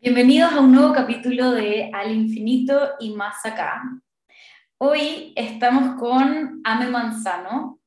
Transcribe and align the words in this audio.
Bienvenidos 0.00 0.52
a 0.52 0.60
un 0.60 0.70
nuevo 0.70 0.94
capítulo 0.94 1.50
de 1.50 1.90
Al 1.92 2.12
infinito 2.12 2.90
y 3.00 3.14
más 3.14 3.44
acá. 3.44 3.82
Hoy 4.78 5.32
estamos 5.34 5.98
con 5.98 6.60
Ame 6.62 6.86
Manzano, 6.86 7.80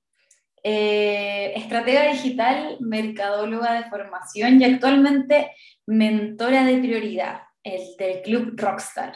eh, 0.61 1.53
estratega 1.55 2.11
digital, 2.11 2.75
mercadóloga 2.81 3.75
de 3.75 3.89
formación 3.89 4.59
y 4.59 4.65
actualmente 4.65 5.51
mentora 5.87 6.65
de 6.65 6.79
prioridad, 6.79 7.43
el 7.63 7.95
del 7.97 8.21
Club 8.23 8.55
Rockstar. 8.57 9.13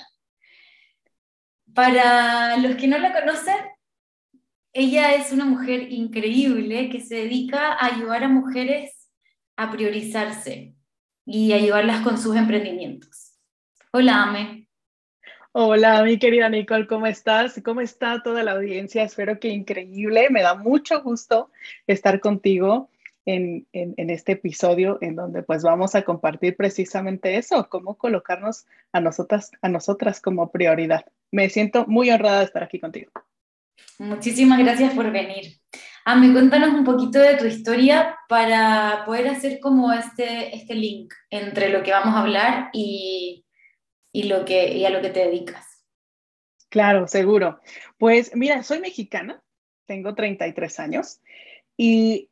Para 1.74 2.56
los 2.56 2.78
que 2.78 2.88
no 2.88 2.98
la 2.98 3.12
conocen, 3.12 3.58
ella 4.72 5.16
es 5.16 5.34
una 5.34 5.44
mujer 5.44 5.92
increíble 5.92 6.90
que 6.90 7.02
se 7.02 7.16
dedica 7.16 7.74
a 7.74 7.88
ayudar 7.88 8.24
a 8.24 8.30
mujeres 8.30 9.10
a 9.58 9.70
priorizarse, 9.70 10.75
y 11.26 11.54
ayudarlas 11.54 12.02
con 12.02 12.18
sus 12.18 12.36
emprendimientos. 12.36 13.34
Hola, 13.92 14.24
Ame. 14.24 14.68
Hola, 15.52 16.04
mi 16.04 16.20
querida 16.20 16.50
Nicole, 16.50 16.86
¿cómo 16.86 17.08
estás? 17.08 17.62
¿Cómo 17.64 17.80
está 17.80 18.22
toda 18.22 18.44
la 18.44 18.52
audiencia? 18.52 19.04
Espero 19.04 19.40
que 19.40 19.48
increíble. 19.48 20.30
Me 20.30 20.42
da 20.42 20.54
mucho 20.54 21.02
gusto 21.02 21.50
estar 21.88 22.20
contigo 22.20 22.90
en, 23.26 23.66
en, 23.72 24.10
este 24.10 24.34
episodio 24.34 25.00
en 25.02 25.16
donde 25.16 25.44
pues 25.44 25.64
vamos 25.64 25.96
a 25.96 26.04
compartir 26.04 26.56
precisamente 26.56 27.38
eso, 27.38 27.70
cómo 27.70 27.96
colocarnos 27.96 28.66
a 28.92 29.00
nosotras, 29.00 29.52
a 29.62 29.70
nosotras 29.70 30.22
como 30.22 30.52
prioridad. 30.52 31.06
Me 31.32 31.50
siento 31.50 31.86
muy 31.88 32.12
honrada 32.12 32.40
de 32.40 32.46
estar 32.46 32.64
aquí 32.64 32.80
contigo. 32.80 33.12
Muchísimas 33.98 34.60
gracias 34.60 34.94
por 34.94 35.12
venir. 35.12 35.58
Ame, 36.08 36.34
cuéntanos 36.34 36.70
un 36.70 36.84
poquito 36.84 37.18
de 37.18 37.36
tu 37.36 37.46
historia 37.46 38.16
para 38.30 39.02
poder 39.08 39.28
hacer 39.28 39.60
como 39.60 39.92
este, 39.92 40.56
este 40.56 40.76
link 40.76 41.12
entre 41.32 41.70
lo 41.70 41.82
que 41.82 41.90
vamos 41.90 42.14
a 42.14 42.22
hablar 42.22 42.70
y, 42.74 43.44
y, 44.12 44.24
lo 44.24 44.46
que, 44.46 44.72
y 44.78 44.86
a 44.86 44.92
lo 44.92 45.02
que 45.02 45.10
te 45.10 45.22
dedicas. 45.22 45.84
Claro, 46.70 47.08
seguro. 47.08 47.60
Pues 47.98 48.36
mira, 48.36 48.62
soy 48.62 48.82
mexicana, 48.82 49.42
tengo 49.88 50.14
33 50.14 50.80
años 50.80 51.22
y 51.76 52.30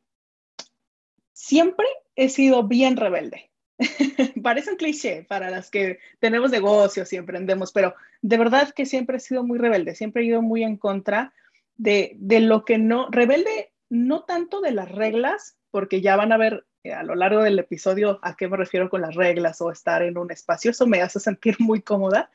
siempre 1.32 1.86
he 2.14 2.28
sido 2.28 2.68
bien 2.68 2.96
rebelde. 2.96 3.50
Parece 4.44 4.70
un 4.70 4.76
cliché 4.76 5.24
para 5.24 5.50
las 5.50 5.68
que 5.68 5.98
tenemos 6.20 6.52
negocios 6.52 7.12
y 7.12 7.16
emprendemos, 7.16 7.72
pero 7.72 7.96
de 8.22 8.38
verdad 8.38 8.72
que 8.72 8.86
siempre 8.86 9.16
he 9.16 9.20
sido 9.20 9.42
muy 9.42 9.58
rebelde, 9.58 9.96
siempre 9.96 10.22
he 10.22 10.26
ido 10.26 10.42
muy 10.42 10.62
en 10.62 10.76
contra 10.76 11.34
de, 11.76 12.16
lo 12.40 12.64
que 12.64 12.78
no, 12.78 13.08
rebelde 13.10 13.72
no 13.88 14.24
tanto 14.24 14.60
de 14.60 14.72
las 14.72 14.90
reglas, 14.90 15.56
porque 15.70 16.00
ya 16.00 16.16
van 16.16 16.32
a 16.32 16.36
ver 16.36 16.66
eh, 16.82 16.92
a 16.92 17.02
lo 17.02 17.14
largo 17.14 17.42
del 17.42 17.58
episodio 17.58 18.18
a 18.22 18.36
qué 18.36 18.48
me 18.48 18.56
refiero 18.56 18.90
con 18.90 19.00
las 19.00 19.14
reglas 19.14 19.60
o 19.60 19.70
estar 19.70 20.02
en 20.02 20.18
un 20.18 20.30
espacio, 20.30 20.70
eso 20.70 20.86
me 20.86 21.02
hace 21.02 21.20
sentir 21.20 21.56
muy 21.58 21.82
cómoda, 21.82 22.30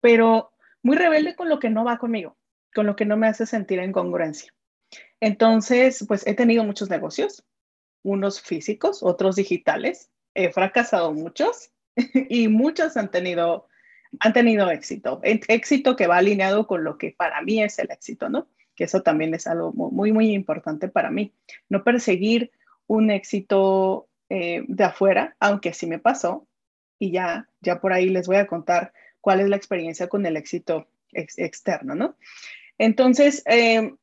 pero 0.00 0.52
muy 0.82 0.96
rebelde 0.96 1.34
con 1.34 1.48
lo 1.48 1.58
que 1.58 1.70
no 1.70 1.84
va 1.84 1.98
conmigo, 1.98 2.36
con 2.74 2.86
lo 2.86 2.96
que 2.96 3.06
no 3.06 3.16
me 3.16 3.28
hace 3.28 3.46
sentir 3.46 3.78
en 3.78 3.92
congruencia. 3.92 4.52
Entonces, 5.20 6.04
pues 6.06 6.26
he 6.26 6.34
tenido 6.34 6.64
muchos 6.64 6.90
negocios, 6.90 7.44
unos 8.02 8.40
físicos, 8.40 9.02
otros 9.02 9.36
digitales, 9.36 10.10
he 10.34 10.52
fracasado 10.52 11.12
muchos 11.12 11.70
y 12.28 12.48
muchos 12.48 12.96
han 12.96 13.10
tenido, 13.10 13.68
han 14.20 14.32
tenido 14.32 14.70
éxito, 14.70 15.20
éxito 15.22 15.96
que 15.96 16.06
va 16.06 16.18
alineado 16.18 16.66
con 16.66 16.84
lo 16.84 16.98
que 16.98 17.14
para 17.16 17.40
mí 17.40 17.62
es 17.62 17.78
el 17.78 17.90
éxito, 17.90 18.28
¿no? 18.28 18.48
Que 18.74 18.84
eso 18.84 19.02
también 19.02 19.34
es 19.34 19.46
algo 19.46 19.72
muy, 19.72 20.12
muy 20.12 20.32
importante 20.32 20.88
para 20.88 21.10
mí. 21.10 21.32
No 21.68 21.84
perseguir 21.84 22.50
un 22.86 23.10
éxito 23.10 24.08
eh, 24.28 24.64
de 24.66 24.84
afuera, 24.84 25.36
aunque 25.40 25.72
sí 25.72 25.86
me 25.86 25.98
pasó, 25.98 26.46
y 26.98 27.10
ya, 27.10 27.48
ya 27.60 27.80
por 27.80 27.92
ahí 27.92 28.08
les 28.08 28.26
voy 28.26 28.36
a 28.36 28.46
contar 28.46 28.92
cuál 29.20 29.40
es 29.40 29.48
la 29.48 29.56
experiencia 29.56 30.08
con 30.08 30.26
el 30.26 30.36
éxito 30.36 30.88
externo, 31.12 31.94
¿no? 31.94 32.16
Entonces, 32.78 33.42
eh, 33.46 33.94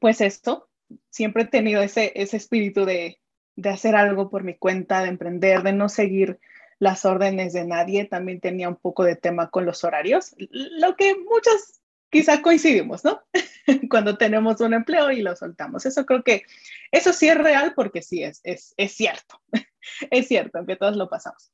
pues 0.00 0.20
esto, 0.20 0.68
siempre 1.10 1.42
he 1.44 1.46
tenido 1.46 1.82
ese, 1.82 2.12
ese 2.14 2.36
espíritu 2.36 2.84
de, 2.84 3.18
de 3.56 3.68
hacer 3.70 3.96
algo 3.96 4.30
por 4.30 4.44
mi 4.44 4.54
cuenta, 4.54 5.02
de 5.02 5.08
emprender, 5.08 5.62
de 5.62 5.72
no 5.72 5.88
seguir 5.88 6.38
las 6.78 7.04
órdenes 7.04 7.52
de 7.52 7.66
nadie. 7.66 8.04
También 8.04 8.40
tenía 8.40 8.68
un 8.68 8.76
poco 8.76 9.04
de 9.04 9.16
tema 9.16 9.50
con 9.50 9.66
los 9.66 9.82
horarios, 9.84 10.34
lo 10.38 10.94
que 10.96 11.14
muchas 11.16 11.77
quizá 12.10 12.42
coincidimos, 12.42 13.04
¿no? 13.04 13.20
Cuando 13.90 14.16
tenemos 14.16 14.60
un 14.60 14.74
empleo 14.74 15.10
y 15.10 15.22
lo 15.22 15.36
soltamos. 15.36 15.86
Eso 15.86 16.06
creo 16.06 16.22
que, 16.22 16.44
eso 16.90 17.12
sí 17.12 17.28
es 17.28 17.36
real 17.36 17.74
porque 17.74 18.02
sí 18.02 18.22
es, 18.22 18.40
es, 18.44 18.74
es 18.76 18.92
cierto, 18.92 19.40
es 20.10 20.28
cierto, 20.28 20.58
aunque 20.58 20.76
todos 20.76 20.96
lo 20.96 21.08
pasamos. 21.08 21.52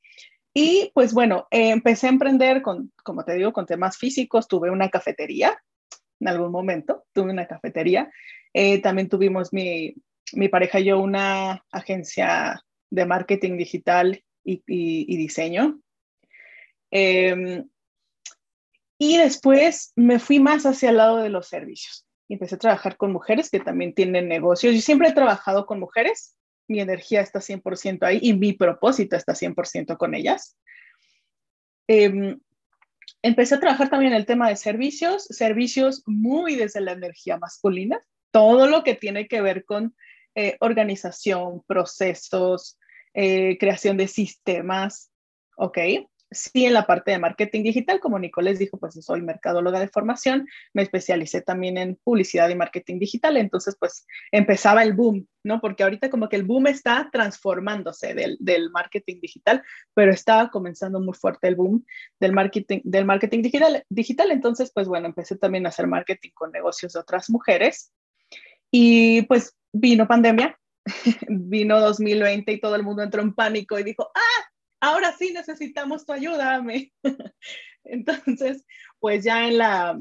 Y 0.52 0.92
pues 0.94 1.12
bueno, 1.12 1.48
empecé 1.50 2.06
a 2.06 2.10
emprender 2.10 2.62
con, 2.62 2.92
como 3.02 3.24
te 3.24 3.34
digo, 3.34 3.52
con 3.52 3.66
temas 3.66 3.98
físicos, 3.98 4.46
tuve 4.46 4.70
una 4.70 4.88
cafetería 4.88 5.58
en 6.20 6.28
algún 6.28 6.52
momento, 6.52 7.04
tuve 7.12 7.32
una 7.32 7.46
cafetería. 7.46 8.10
Eh, 8.52 8.80
también 8.80 9.08
tuvimos 9.08 9.52
mi, 9.52 9.96
mi 10.32 10.48
pareja 10.48 10.78
y 10.78 10.84
yo 10.84 11.00
una 11.00 11.64
agencia 11.72 12.62
de 12.88 13.04
marketing 13.04 13.56
digital 13.56 14.22
y, 14.44 14.62
y, 14.66 15.16
diseño. 15.16 15.80
Eh, 16.92 17.64
y 18.98 19.16
después 19.16 19.92
me 19.96 20.18
fui 20.18 20.40
más 20.40 20.66
hacia 20.66 20.90
el 20.90 20.98
lado 20.98 21.18
de 21.18 21.28
los 21.28 21.48
servicios. 21.48 22.06
Y 22.28 22.34
empecé 22.34 22.54
a 22.54 22.58
trabajar 22.58 22.96
con 22.96 23.12
mujeres 23.12 23.50
que 23.50 23.60
también 23.60 23.94
tienen 23.94 24.28
negocios. 24.28 24.74
Yo 24.74 24.80
siempre 24.80 25.08
he 25.08 25.12
trabajado 25.12 25.66
con 25.66 25.80
mujeres. 25.80 26.36
Mi 26.68 26.80
energía 26.80 27.20
está 27.20 27.40
100% 27.40 28.02
ahí 28.04 28.18
y 28.22 28.32
mi 28.32 28.52
propósito 28.52 29.16
está 29.16 29.34
100% 29.34 29.98
con 29.98 30.14
ellas. 30.14 30.56
Em, 31.86 32.40
empecé 33.22 33.56
a 33.56 33.60
trabajar 33.60 33.90
también 33.90 34.12
en 34.12 34.18
el 34.18 34.26
tema 34.26 34.48
de 34.48 34.56
servicios, 34.56 35.24
servicios 35.24 36.02
muy 36.06 36.54
desde 36.54 36.80
la 36.80 36.92
energía 36.92 37.36
masculina, 37.36 38.00
todo 38.30 38.66
lo 38.66 38.82
que 38.82 38.94
tiene 38.94 39.28
que 39.28 39.42
ver 39.42 39.64
con 39.64 39.94
eh, 40.34 40.56
organización, 40.60 41.62
procesos, 41.66 42.78
eh, 43.12 43.58
creación 43.58 43.96
de 43.96 44.08
sistemas, 44.08 45.10
¿ok? 45.56 45.78
Sí 46.30 46.66
en 46.66 46.74
la 46.74 46.86
parte 46.86 47.12
de 47.12 47.18
marketing 47.18 47.62
digital, 47.62 48.00
como 48.00 48.18
Nicolás 48.18 48.58
dijo, 48.58 48.78
pues 48.78 48.94
soy 49.04 49.22
mercadóloga 49.22 49.80
de 49.80 49.88
formación, 49.88 50.48
me 50.72 50.82
especialicé 50.82 51.42
también 51.42 51.78
en 51.78 51.96
publicidad 52.02 52.48
y 52.48 52.54
marketing 52.54 52.98
digital, 52.98 53.36
entonces 53.36 53.76
pues 53.78 54.06
empezaba 54.32 54.82
el 54.82 54.94
boom, 54.94 55.26
¿no? 55.44 55.60
Porque 55.60 55.82
ahorita 55.82 56.10
como 56.10 56.28
que 56.28 56.36
el 56.36 56.44
boom 56.44 56.66
está 56.66 57.08
transformándose 57.12 58.14
del, 58.14 58.36
del 58.40 58.70
marketing 58.70 59.20
digital, 59.20 59.62
pero 59.94 60.12
estaba 60.12 60.50
comenzando 60.50 61.00
muy 61.00 61.14
fuerte 61.14 61.48
el 61.48 61.56
boom 61.56 61.84
del 62.20 62.32
marketing, 62.32 62.80
del 62.84 63.04
marketing 63.04 63.42
digital, 63.42 63.84
digital, 63.88 64.30
entonces 64.30 64.72
pues 64.74 64.88
bueno, 64.88 65.06
empecé 65.06 65.36
también 65.36 65.66
a 65.66 65.68
hacer 65.68 65.86
marketing 65.86 66.30
con 66.34 66.50
negocios 66.50 66.92
de 66.92 67.00
otras 67.00 67.30
mujeres 67.30 67.92
y 68.70 69.22
pues 69.22 69.56
vino 69.72 70.08
pandemia, 70.08 70.58
vino 71.28 71.80
2020 71.80 72.52
y 72.52 72.60
todo 72.60 72.76
el 72.76 72.82
mundo 72.82 73.02
entró 73.02 73.22
en 73.22 73.34
pánico 73.34 73.78
y 73.78 73.84
dijo, 73.84 74.10
ah, 74.14 74.53
ahora 74.84 75.12
sí 75.16 75.32
necesitamos 75.32 76.04
tu 76.04 76.12
ayuda, 76.12 76.62
Entonces, 77.84 78.64
pues 78.98 79.24
ya 79.24 79.46
en 79.46 79.58
la, 79.58 80.00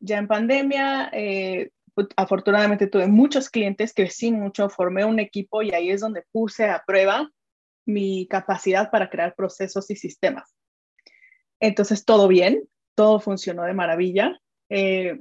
ya 0.00 0.18
en 0.18 0.28
pandemia, 0.28 1.10
eh, 1.12 1.70
pues, 1.94 2.08
afortunadamente 2.16 2.86
tuve 2.86 3.06
muchos 3.06 3.50
clientes, 3.50 3.92
crecí 3.94 4.30
mucho, 4.30 4.68
formé 4.68 5.04
un 5.04 5.18
equipo 5.18 5.62
y 5.62 5.72
ahí 5.72 5.90
es 5.90 6.00
donde 6.00 6.24
puse 6.32 6.66
a 6.66 6.82
prueba 6.86 7.30
mi 7.86 8.26
capacidad 8.28 8.90
para 8.90 9.08
crear 9.08 9.34
procesos 9.34 9.90
y 9.90 9.96
sistemas. 9.96 10.54
Entonces, 11.60 12.04
todo 12.04 12.28
bien, 12.28 12.62
todo 12.94 13.20
funcionó 13.20 13.64
de 13.64 13.74
maravilla. 13.74 14.38
Eh, 14.68 15.20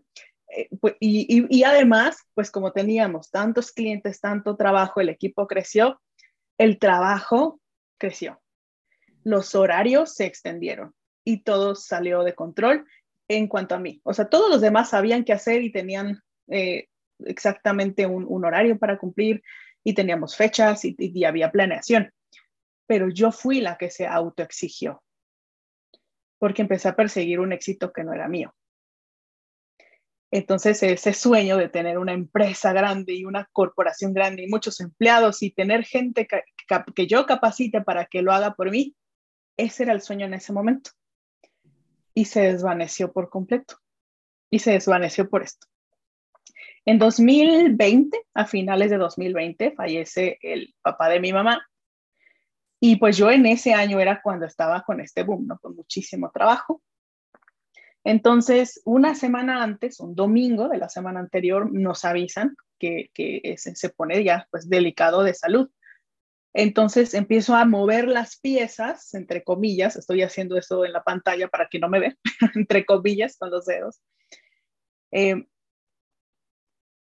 eh, 0.55 0.69
pues, 0.79 0.95
y, 0.99 1.63
además, 1.63 2.17
pues 2.33 2.51
como 2.51 2.71
teníamos 2.71 3.31
tantos 3.31 3.71
clientes, 3.71 4.19
tanto 4.19 4.55
trabajo, 4.55 5.01
el 5.01 5.09
equipo 5.09 5.47
creció, 5.47 6.01
el 6.57 6.79
trabajo 6.79 7.59
creció 7.97 8.39
los 9.27 9.55
horarios 9.55 10.15
se 10.15 10.25
extendieron 10.25 10.93
y 11.25 11.43
todo 11.43 11.75
salió 11.75 12.23
de 12.23 12.33
control 12.33 12.85
en 13.27 13.47
cuanto 13.47 13.75
a 13.75 13.79
mí. 13.79 13.99
O 14.03 14.13
sea, 14.13 14.29
todos 14.29 14.49
los 14.49 14.61
demás 14.61 14.91
sabían 14.91 15.25
qué 15.25 15.33
hacer 15.33 15.63
y 15.63 15.71
tenían 15.71 16.21
eh, 16.47 16.87
exactamente 17.19 18.05
un, 18.05 18.45
horario 18.45 18.79
para 18.79 18.97
cumplir 18.97 19.43
y 19.83 19.93
teníamos 19.93 20.37
fechas 20.37 20.85
y, 20.85 20.95
y 20.97 21.25
había 21.25 21.51
planeación. 21.51 22.13
Pero 22.87 23.09
yo 23.09 23.33
fui 23.33 23.59
la 23.59 23.77
que 23.77 23.89
se 23.89 24.07
autoexigió 24.07 25.03
porque 26.39 26.61
empecé 26.61 26.87
a 26.87 26.95
perseguir 26.95 27.41
un 27.41 27.51
éxito 27.51 27.91
que 27.91 28.05
no 28.05 28.13
era 28.13 28.29
mío. 28.29 28.55
Entonces, 30.31 30.81
ese 30.83 31.13
sueño 31.13 31.57
de 31.57 31.67
tener 31.67 31.97
una 31.97 32.13
empresa 32.13 32.71
grande 32.71 33.13
y 33.13 33.25
una 33.25 33.49
corporación 33.51 34.13
grande 34.13 34.43
y 34.43 34.47
muchos 34.47 34.79
empleados 34.79 35.41
y 35.41 35.51
tener 35.51 35.83
gente 35.83 36.27
que, 36.27 36.43
que, 36.95 37.07
yo 37.07 37.25
capacite 37.25 37.81
para 37.81 38.05
que 38.05 38.21
lo 38.21 38.33
haga 38.33 38.53
por 38.53 38.69
mí, 38.69 38.95
ese 39.57 39.83
era 39.83 39.93
el 39.93 40.01
sueño 40.01 40.25
en 40.25 40.35
ese 40.35 40.53
momento. 40.53 40.91
Y 42.13 42.25
se 42.25 42.41
desvaneció 42.41 43.11
por 43.11 43.29
completo. 43.29 43.75
Y 44.49 44.59
se 44.59 44.71
desvaneció 44.71 45.29
por 45.29 45.43
esto. 45.43 45.67
En 46.85 46.99
2020, 46.99 48.17
a 48.33 48.45
finales 48.45 48.89
de 48.89 48.97
2020, 48.97 49.71
fallece 49.71 50.37
el 50.41 50.73
papá 50.81 51.09
de 51.09 51.19
mi 51.19 51.33
mamá. 51.33 51.67
Y 52.79 52.95
pues 52.95 53.17
yo 53.17 53.29
en 53.29 53.45
ese 53.45 53.73
año 53.73 53.99
era 53.99 54.21
cuando 54.21 54.45
estaba 54.45 54.83
con 54.83 55.01
este 55.01 55.23
boom, 55.23 55.47
¿no? 55.47 55.59
Con 55.59 55.75
muchísimo 55.75 56.31
trabajo. 56.31 56.81
Entonces, 58.03 58.81
una 58.85 59.15
semana 59.15 59.63
antes, 59.63 59.99
un 59.99 60.15
domingo 60.15 60.69
de 60.69 60.77
la 60.77 60.87
semana 60.87 61.19
anterior, 61.19 61.69
nos 61.69 62.05
avisan 62.05 62.55
que, 62.79 63.09
que 63.13 63.55
se, 63.57 63.75
se, 63.75 63.89
pone 63.89 64.23
ya 64.23 64.47
pues 64.49 64.69
delicado 64.69 65.23
de 65.23 65.33
salud. 65.33 65.69
Entonces 66.53 67.13
empiezo 67.13 67.55
a 67.55 67.65
mover 67.65 68.07
las 68.07 68.39
piezas, 68.39 69.13
entre 69.13 69.43
comillas, 69.43 69.95
estoy 69.95 70.23
haciendo 70.23 70.57
esto 70.57 70.85
en 70.85 70.93
la 70.93 71.03
pantalla 71.03 71.47
para 71.47 71.67
que 71.69 71.79
no 71.79 71.89
me 71.89 71.99
vean, 71.99 72.17
entre 72.55 72.85
comillas 72.85 73.37
con 73.37 73.51
los 73.51 73.65
dedos. 73.65 74.01
Eh, 75.11 75.47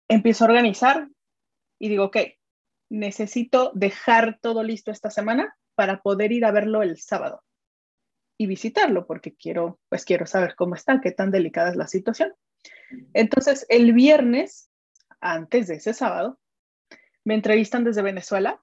empiezo 0.09 0.43
a 0.45 0.47
organizar 0.47 1.09
y 1.79 1.89
digo, 1.89 2.05
ok, 2.05 2.17
necesito 2.89 3.71
dejar 3.73 4.39
todo 4.41 4.63
listo 4.63 4.91
esta 4.91 5.09
semana 5.09 5.55
para 5.75 6.01
poder 6.01 6.31
ir 6.31 6.45
a 6.45 6.51
verlo 6.51 6.81
el 6.81 6.97
sábado 6.97 7.43
y 8.37 8.47
visitarlo 8.47 9.05
porque 9.05 9.35
quiero, 9.35 9.79
pues 9.89 10.05
quiero 10.05 10.25
saber 10.25 10.55
cómo 10.55 10.75
está, 10.75 11.01
qué 11.01 11.11
tan 11.11 11.31
delicada 11.31 11.69
es 11.69 11.75
la 11.75 11.87
situación. 11.87 12.33
Entonces, 13.13 13.65
el 13.69 13.93
viernes, 13.93 14.69
antes 15.19 15.67
de 15.67 15.75
ese 15.75 15.93
sábado, 15.93 16.39
me 17.23 17.33
entrevistan 17.33 17.83
desde 17.83 18.01
Venezuela 18.01 18.61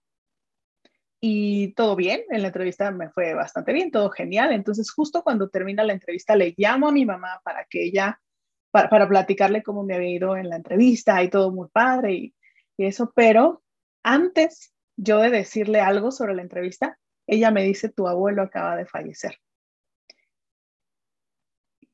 y 1.25 1.73
todo 1.75 1.95
bien, 1.95 2.25
en 2.31 2.43
la 2.43 2.49
entrevista 2.49 2.91
me 2.91 3.09
fue 3.11 3.33
bastante 3.33 3.73
bien, 3.73 3.93
todo 3.93 4.11
genial. 4.11 4.51
Entonces, 4.53 4.91
justo 4.91 5.23
cuando 5.23 5.49
termina 5.49 5.85
la 5.85 5.93
entrevista, 5.93 6.35
le 6.35 6.53
llamo 6.57 6.89
a 6.89 6.93
mi 6.93 7.07
mamá 7.07 7.41
para 7.45 7.65
que 7.67 7.85
ella, 7.85 8.21
para, 8.73 8.91
para 8.91 9.09
platicarle 9.09 9.63
cómo 9.63 9.85
me 9.85 9.95
había 9.95 10.11
ido 10.11 10.37
en 10.37 10.49
la 10.49 10.57
entrevista 10.57 11.23
y 11.23 11.31
todo 11.31 11.53
muy 11.53 11.69
padre 11.69 12.13
y, 12.13 12.35
y 12.77 12.87
eso, 12.87 13.13
pero 13.15 13.63
antes 14.03 14.75
yo 14.97 15.21
de 15.21 15.31
decirle 15.31 15.79
algo 15.79 16.11
sobre 16.11 16.35
la 16.35 16.43
entrevista, 16.43 16.99
ella 17.29 17.53
me 17.53 17.63
dice, 17.63 17.89
tu 17.89 18.09
abuelo 18.09 18.43
acaba 18.43 18.75
de 18.75 18.87
fallecer. 18.87 19.39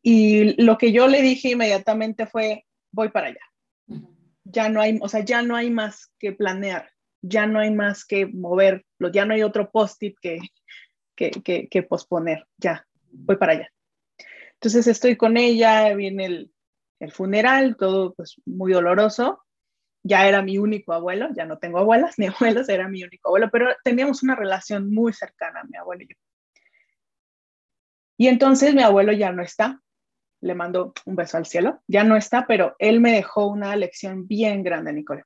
Y 0.01 0.55
lo 0.63 0.79
que 0.79 0.91
yo 0.91 1.07
le 1.07 1.21
dije 1.21 1.51
inmediatamente 1.51 2.27
fue, 2.27 2.65
voy 2.93 3.11
para 3.11 3.27
allá. 3.27 4.03
Ya 4.45 4.71
no 4.71 4.81
hay, 4.81 4.99
o 5.03 5.09
sea, 5.11 5.23
ya 5.23 5.43
no 5.43 5.55
hay 5.55 5.71
más 5.71 6.11
que 6.19 6.33
planear, 6.33 6.91
ya 7.23 7.47
no 7.47 7.61
hay 7.61 7.71
más 7.71 8.05
que 8.05 8.27
mover, 8.27 8.85
ya 9.13 9.25
no 9.25 9.35
hay 9.35 9.43
otro 9.43 9.71
post-it 9.71 10.17
que, 10.21 10.39
que, 11.17 11.69
que, 11.69 11.83
posponer, 11.83 12.47
ya, 12.57 12.87
voy 13.11 13.37
para 13.37 13.53
allá. 13.53 13.69
Entonces 14.55 14.87
estoy 14.87 15.17
con 15.17 15.37
ella, 15.37 15.95
viene 15.95 16.27
el, 16.27 16.53
el 17.01 17.13
funeral, 17.13 17.77
todo 17.77 18.15
pues 18.15 18.41
muy 18.45 18.73
doloroso, 18.73 19.43
ya 20.03 20.27
era 20.27 20.43
mi 20.43 20.59
único 20.59 20.93
abuelo, 20.93 21.29
ya 21.35 21.45
no 21.45 21.59
tengo 21.59 21.79
abuelas 21.79 22.15
ni 22.19 22.27
abuelos, 22.27 22.69
era 22.69 22.89
mi 22.89 23.05
único 23.05 23.29
abuelo, 23.29 23.49
pero 23.51 23.69
teníamos 23.85 24.23
una 24.23 24.35
relación 24.35 24.93
muy 24.93 25.13
cercana, 25.13 25.65
mi 25.69 25.77
abuelo 25.77 26.05
y 26.05 26.09
yo. 26.09 26.15
Y 28.21 28.27
entonces 28.27 28.75
mi 28.75 28.83
abuelo 28.83 29.13
ya 29.13 29.31
no 29.31 29.43
está, 29.43 29.81
le 30.41 30.55
mando 30.55 30.93
un 31.05 31.15
beso 31.15 31.37
al 31.37 31.47
cielo, 31.47 31.83
ya 31.87 32.03
no 32.03 32.17
está, 32.17 32.47
pero 32.47 32.75
él 32.79 33.01
me 33.01 33.13
dejó 33.13 33.47
una 33.47 33.75
lección 33.77 34.27
bien 34.27 34.65
grande, 34.65 34.93
Nicole. 34.93 35.25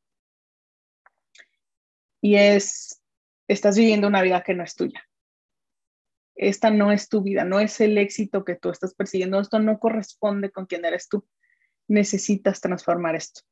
Y 2.23 2.37
es, 2.37 3.03
estás 3.49 3.77
viviendo 3.77 4.07
una 4.07 4.23
vida 4.23 4.43
que 4.43 4.55
no 4.55 4.63
es 4.63 4.75
tuya. 4.75 5.03
Esta 6.35 6.71
no 6.71 6.91
es 6.91 7.09
tu 7.09 7.23
vida, 7.23 7.45
no 7.45 7.61
es 7.61 7.81
el 7.81 7.99
éxito 7.99 8.45
que 8.45 8.55
tú 8.55 8.71
estás 8.71 8.95
persiguiendo, 8.95 9.41
esto 9.41 9.59
no 9.59 9.79
corresponde 9.79 10.51
con 10.51 10.67
quién 10.67 10.85
eres 10.85 11.09
tú. 11.09 11.27
Necesitas 11.89 12.61
transformar 12.61 13.17
esto. 13.17 13.43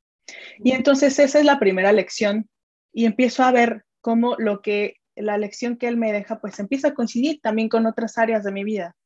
Y 0.58 0.72
entonces 0.72 1.18
esa 1.18 1.38
es 1.38 1.44
la 1.44 1.58
primera 1.58 1.92
lección 1.92 2.48
y 2.92 3.04
empiezo 3.04 3.42
a 3.42 3.52
ver 3.52 3.84
cómo 4.00 4.36
lo 4.38 4.62
que 4.62 4.96
la 5.16 5.36
lección 5.36 5.76
que 5.76 5.88
él 5.88 5.96
me 5.96 6.12
deja 6.12 6.40
pues 6.40 6.58
empieza 6.58 6.88
a 6.88 6.94
coincidir 6.94 7.40
también 7.40 7.68
con 7.68 7.86
otras 7.86 8.16
áreas 8.16 8.44
de 8.44 8.52
mi 8.52 8.64
vida. 8.64 8.96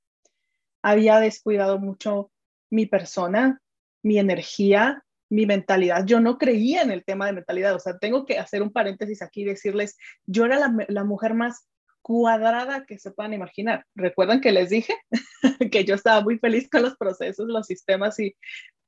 Había 0.82 1.18
descuidado 1.18 1.78
mucho 1.78 2.30
mi 2.70 2.86
persona, 2.86 3.60
mi 4.02 4.18
energía, 4.18 5.04
mi 5.30 5.46
mentalidad. 5.46 6.04
Yo 6.06 6.20
no 6.20 6.38
creía 6.38 6.82
en 6.82 6.90
el 6.90 7.04
tema 7.04 7.26
de 7.26 7.32
mentalidad, 7.32 7.74
o 7.74 7.80
sea, 7.80 7.98
tengo 7.98 8.24
que 8.24 8.38
hacer 8.38 8.62
un 8.62 8.72
paréntesis 8.72 9.22
aquí 9.22 9.42
y 9.42 9.46
decirles, 9.46 9.96
yo 10.26 10.44
era 10.44 10.58
la, 10.58 10.74
la 10.88 11.04
mujer 11.04 11.34
más 11.34 11.66
cuadrada 12.02 12.84
que 12.84 12.98
se 12.98 13.10
puedan 13.10 13.32
imaginar. 13.32 13.86
¿Recuerdan 13.94 14.40
que 14.40 14.52
les 14.52 14.70
dije 14.70 14.94
que 15.72 15.84
yo 15.84 15.94
estaba 15.94 16.20
muy 16.20 16.38
feliz 16.38 16.68
con 16.70 16.82
los 16.82 16.96
procesos, 16.96 17.48
los 17.48 17.66
sistemas 17.66 18.18
y 18.20 18.34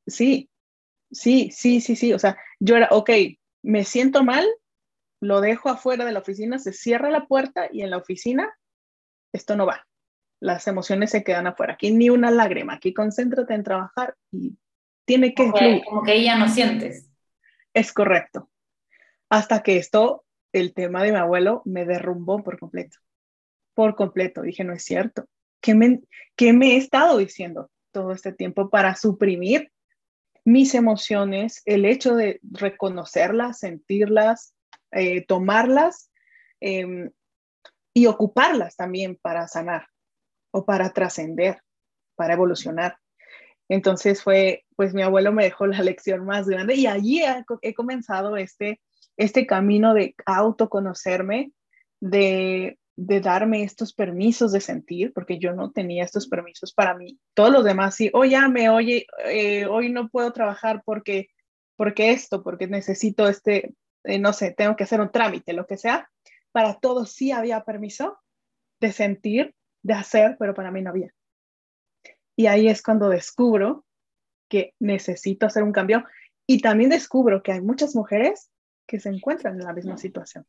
sí, 0.07 0.51
Sí, 1.11 1.51
sí, 1.53 1.81
sí, 1.81 1.97
sí. 1.97 2.13
O 2.13 2.19
sea, 2.19 2.37
yo 2.61 2.77
era, 2.77 2.89
ok, 2.91 3.11
me 3.63 3.85
siento 3.85 4.25
mal, 4.25 4.47
lo 5.21 5.41
dejo 5.41 5.69
afuera 5.69 6.05
de 6.05 6.13
la 6.13 6.21
oficina, 6.21 6.59
se 6.59 6.73
cierra 6.73 7.11
la 7.11 7.27
puerta 7.27 7.69
y 7.73 7.83
en 7.83 7.91
la 7.91 7.99
oficina 7.99 8.53
esto 9.33 9.57
no 9.57 9.67
va. 9.67 9.87
Las 10.41 10.67
emociones 10.67 11.11
se 11.11 11.25
quedan 11.25 11.47
afuera. 11.47 11.75
Aquí 11.75 11.91
ni 11.91 12.11
una 12.11 12.31
lágrima. 12.31 12.75
Aquí 12.75 12.93
concéntrate 12.93 13.55
en 13.55 13.65
trabajar 13.65 14.15
y 14.31 14.59
tiene 15.07 15.33
que 15.35 15.45
okay, 15.45 15.83
Como 15.83 16.03
que 16.03 16.15
ella 16.15 16.37
no 16.37 16.49
sientes. 16.49 17.11
Es 17.73 17.93
correcto. 17.93 18.51
Hasta 19.31 19.63
que 19.63 19.79
esto, 19.79 20.25
el 20.53 20.75
tema 20.75 21.03
de 21.03 21.13
mi 21.13 21.19
abuelo, 21.19 21.63
me 21.65 21.85
derrumbó 21.85 22.43
por 22.43 22.59
completo. 22.59 22.99
Por 23.75 23.95
completo. 23.95 24.43
Dije, 24.43 24.65
no 24.65 24.75
es 24.75 24.85
cierto. 24.85 25.27
¿Qué 25.61 25.75
me, 25.75 26.01
qué 26.37 26.53
me 26.53 26.75
he 26.75 26.77
estado 26.77 27.19
diciendo 27.19 27.71
todo 27.93 28.13
este 28.13 28.33
tiempo 28.33 28.69
para 28.69 28.95
suprimir 28.95 29.73
mis 30.45 30.75
emociones, 30.75 31.63
el 31.65 31.85
hecho 31.85 32.15
de 32.15 32.41
reconocerlas, 32.43 33.61
sentirlas, 33.61 34.55
eh, 34.93 35.27
tomarlas 35.27 36.11
em, 36.61 37.11
y 37.93 38.07
ocuparlas 38.07 38.77
también 38.77 39.19
para 39.21 39.49
sanar 39.49 39.89
o 40.53 40.65
para 40.65 40.93
trascender, 40.93 41.63
para 42.15 42.35
evolucionar. 42.35 42.99
Entonces 43.69 44.23
fue, 44.23 44.65
pues 44.77 44.95
mi 44.95 45.03
abuelo 45.03 45.33
me 45.33 45.45
dejó 45.45 45.67
la 45.67 45.83
lección 45.83 46.25
más 46.25 46.49
grande 46.49 46.75
y 46.75 46.87
allí 46.87 47.23
he, 47.63 47.75
comenzado 47.75 48.37
este, 48.37 48.81
este 49.17 49.47
camino 49.47 49.95
de 49.95 50.15
autoconocerme, 50.27 51.53
de 52.01 52.79
de 52.97 53.21
darme 53.21 53.63
estos 53.63 53.93
permisos 53.93 54.53
de 54.53 54.61
sentir, 54.61 55.13
porque 55.13 55.39
yo 55.39 55.53
no 55.53 55.71
tenía 55.71 56.03
estos 56.03 56.27
permisos 56.27 56.73
para 56.73 56.95
mí. 56.95 57.21
Todos 57.35 57.53
los 57.53 57.65
demás 57.65 57.95
sí, 57.95 58.11
oh, 58.15 58.25
me 58.49 58.71
oye, 58.71 59.07
eh, 59.27 59.67
hoy 59.67 59.91
no 59.91 60.09
puedo 60.09 60.33
trabajar 60.33 60.83
porque, 60.85 61.29
porque 61.77 62.11
esto, 62.11 62.43
porque 62.43 62.67
necesito 62.67 63.29
este, 63.29 63.75
eh, 64.05 64.19
no 64.19 64.33
sé, 64.33 64.53
tengo 64.53 64.77
que 64.77 64.85
hacer 64.85 65.01
un 65.03 65.13
trámite, 65.13 65.53
lo 65.53 65.67
que 65.67 65.77
sea. 65.77 66.11
Para 66.53 66.79
todos 66.81 67.13
sí 67.13 67.33
había 67.33 67.65
permiso 67.65 68.19
de 68.81 68.93
sentir, 68.93 69.55
de 69.83 69.93
hacer, 69.93 70.37
pero 70.39 70.55
para 70.55 70.71
mí 70.71 70.81
no 70.81 70.91
había. 70.91 71.13
Y 72.37 72.47
ahí 72.47 72.69
es 72.69 72.83
cuando 72.83 73.09
descubro 73.09 73.85
que 74.49 74.75
necesito 74.79 75.47
hacer 75.47 75.63
un 75.63 75.73
cambio 75.73 76.05
y 76.47 76.61
también 76.61 76.91
descubro 76.91 77.43
que 77.43 77.53
hay 77.53 77.61
muchas 77.61 77.97
mujeres 77.97 78.51
que 78.87 79.01
se 79.01 79.09
encuentran 79.09 79.59
en 79.59 79.67
la 79.67 79.73
misma 79.73 79.97
situación. 79.97 80.47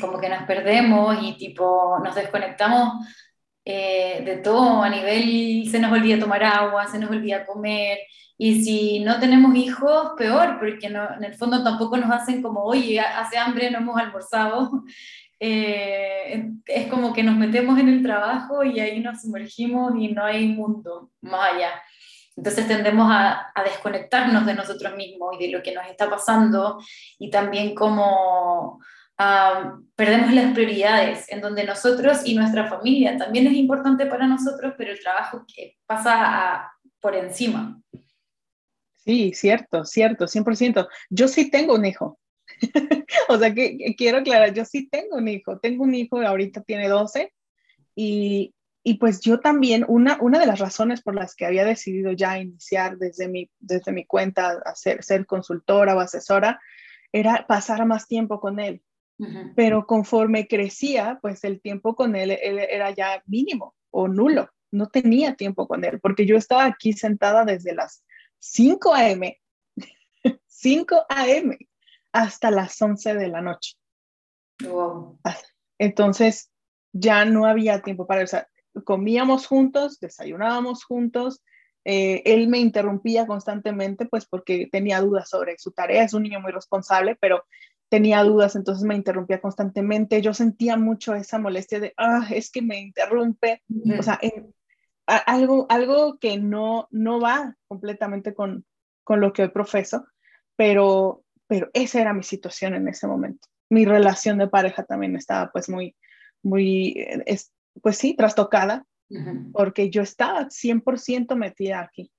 Como 0.00 0.20
que 0.20 0.28
nos 0.28 0.42
perdemos 0.44 1.16
y 1.22 1.36
tipo 1.36 1.98
nos 2.04 2.14
desconectamos 2.14 3.06
eh, 3.64 4.22
de 4.24 4.36
todo 4.36 4.82
a 4.82 4.88
nivel, 4.88 5.68
se 5.68 5.80
nos 5.80 5.90
olvida 5.90 6.20
tomar 6.20 6.44
agua, 6.44 6.86
se 6.86 6.98
nos 6.98 7.10
olvida 7.10 7.44
comer. 7.44 7.98
Y 8.38 8.62
si 8.62 9.00
no 9.00 9.18
tenemos 9.18 9.56
hijos, 9.56 10.12
peor, 10.16 10.58
porque 10.58 10.90
no, 10.90 11.14
en 11.16 11.24
el 11.24 11.34
fondo 11.34 11.64
tampoco 11.64 11.96
nos 11.96 12.10
hacen 12.10 12.42
como, 12.42 12.62
oye, 12.62 13.00
hace 13.00 13.38
hambre, 13.38 13.70
no 13.70 13.78
hemos 13.78 13.96
almorzado. 13.96 14.84
Eh, 15.38 16.50
es 16.66 16.86
como 16.88 17.12
que 17.12 17.22
nos 17.22 17.36
metemos 17.36 17.78
en 17.78 17.88
el 17.88 18.02
trabajo 18.02 18.64
y 18.64 18.80
ahí 18.80 19.00
nos 19.00 19.22
sumergimos 19.22 19.92
y 19.98 20.08
no 20.08 20.24
hay 20.24 20.48
mundo 20.48 21.10
más 21.20 21.54
allá. 21.54 21.70
Entonces 22.36 22.68
tendemos 22.68 23.08
a, 23.10 23.52
desconectarnos 23.64 24.44
de 24.46 24.54
nosotros 24.54 24.94
mismos 24.94 25.34
y 25.38 25.46
de 25.46 25.52
lo 25.52 25.62
que 25.62 25.72
nos 25.72 25.86
está 25.86 26.08
pasando 26.08 26.78
y 27.18 27.30
también 27.30 27.74
como 27.74 28.80
perdemos 29.94 30.34
las 30.34 30.52
prioridades, 30.52 31.30
en 31.32 31.40
donde 31.40 31.64
nosotros 31.64 32.20
y 32.24 32.34
nuestra 32.34 32.68
familia 32.68 33.16
también 33.16 33.46
es 33.46 33.54
importante 33.54 34.04
para 34.04 34.26
nosotros, 34.26 34.74
pero 34.76 34.92
el 34.92 35.00
trabajo 35.00 35.46
que 35.46 35.78
pasa 35.86 36.70
por 37.00 37.14
encima. 37.14 37.80
Sí, 39.06 39.32
cierto, 39.32 39.86
cierto, 39.86 40.26
100%. 40.26 40.86
Yo 41.08 41.28
sí 41.28 41.50
tengo 41.50 41.74
un 41.74 41.86
hijo. 41.86 42.18
o 43.28 43.38
sea 43.38 43.54
que, 43.54 43.76
que, 43.78 43.94
quiero 43.96 44.18
aclarar, 44.18 44.52
yo 44.54 44.64
sí 44.64 44.88
tengo 44.88 45.16
un 45.16 45.28
hijo. 45.28 45.58
Tengo 45.58 45.84
un 45.84 45.94
hijo, 45.94 46.20
ahorita 46.20 46.62
tiene 46.62 46.88
12 46.88 47.32
y, 47.94 48.54
y 48.88 48.94
pues 48.98 49.20
yo 49.20 49.40
también, 49.40 49.84
una, 49.88 50.16
una 50.20 50.38
de 50.38 50.46
las 50.46 50.60
razones 50.60 51.02
por 51.02 51.16
las 51.16 51.34
que 51.34 51.44
había 51.44 51.64
decidido 51.64 52.12
ya 52.12 52.38
iniciar 52.38 52.98
desde 52.98 53.26
mi, 53.26 53.50
desde 53.58 53.90
mi 53.90 54.06
cuenta, 54.06 54.62
hacer, 54.64 55.02
ser 55.02 55.26
consultora 55.26 55.96
o 55.96 55.98
asesora, 55.98 56.60
era 57.10 57.46
pasar 57.48 57.84
más 57.84 58.06
tiempo 58.06 58.38
con 58.38 58.60
él. 58.60 58.82
Pero 59.56 59.86
conforme 59.86 60.46
crecía, 60.46 61.18
pues 61.20 61.42
el 61.42 61.60
tiempo 61.60 61.96
con 61.96 62.14
él, 62.14 62.30
era 62.30 62.90
ya 62.90 63.22
mínimo 63.26 63.74
o 63.90 64.06
nulo. 64.06 64.50
No 64.70 64.86
tenía 64.86 65.34
tiempo 65.34 65.66
con 65.66 65.84
él, 65.84 65.98
porque 66.00 66.24
yo 66.24 66.36
estaba 66.36 66.66
aquí 66.66 66.92
sentada 66.92 67.44
desde 67.44 67.74
las 67.74 68.04
5 68.38 68.94
a.m., 68.94 69.40
5 70.46 71.06
a.m. 71.08 71.58
hasta 72.16 72.50
las 72.50 72.80
11 72.80 73.14
de 73.14 73.28
la 73.28 73.42
noche. 73.42 73.76
Entonces, 75.78 76.50
ya 76.92 77.24
no 77.24 77.46
había 77.46 77.82
tiempo 77.82 78.06
para, 78.06 78.24
o 78.24 78.26
sea, 78.26 78.48
comíamos 78.84 79.46
juntos, 79.46 80.00
desayunábamos 80.00 80.84
juntos, 80.84 81.42
eh, 81.84 82.22
él 82.24 82.48
me 82.48 82.58
interrumpía 82.58 83.26
constantemente, 83.26 84.06
pues 84.06 84.26
porque 84.26 84.68
tenía 84.72 85.00
dudas 85.00 85.28
sobre 85.28 85.56
su 85.58 85.72
tarea, 85.72 86.04
es 86.04 86.14
un 86.14 86.22
niño 86.22 86.40
muy 86.40 86.52
responsable, 86.52 87.16
pero 87.20 87.44
tenía 87.88 88.24
dudas, 88.24 88.56
entonces 88.56 88.84
me 88.84 88.96
interrumpía 88.96 89.40
constantemente. 89.40 90.20
Yo 90.22 90.34
sentía 90.34 90.76
mucho 90.76 91.14
esa 91.14 91.38
molestia 91.38 91.80
de, 91.80 91.92
ah, 91.96 92.26
es 92.30 92.50
que 92.50 92.62
me 92.62 92.80
interrumpe, 92.80 93.62
o 93.98 94.02
sea, 94.02 94.18
algo, 95.06 95.66
algo 95.68 96.18
que 96.18 96.38
no, 96.38 96.88
no 96.90 97.20
va 97.20 97.56
completamente 97.68 98.34
con, 98.34 98.64
con 99.04 99.20
lo 99.20 99.32
que 99.32 99.42
hoy 99.42 99.48
profeso, 99.50 100.06
pero, 100.56 101.22
pero 101.46 101.70
esa 101.72 102.00
era 102.00 102.12
mi 102.12 102.22
situación 102.22 102.74
en 102.74 102.88
ese 102.88 103.06
momento. 103.06 103.48
Mi 103.68 103.84
relación 103.84 104.38
de 104.38 104.48
pareja 104.48 104.84
también 104.84 105.16
estaba 105.16 105.50
pues 105.50 105.68
muy, 105.68 105.96
muy, 106.42 106.94
es, 107.26 107.52
pues 107.82 107.98
sí, 107.98 108.14
trastocada, 108.14 108.84
porque 109.52 109.88
yo 109.88 110.02
estaba 110.02 110.48
100% 110.48 111.36
metida 111.36 111.80
aquí, 111.80 112.10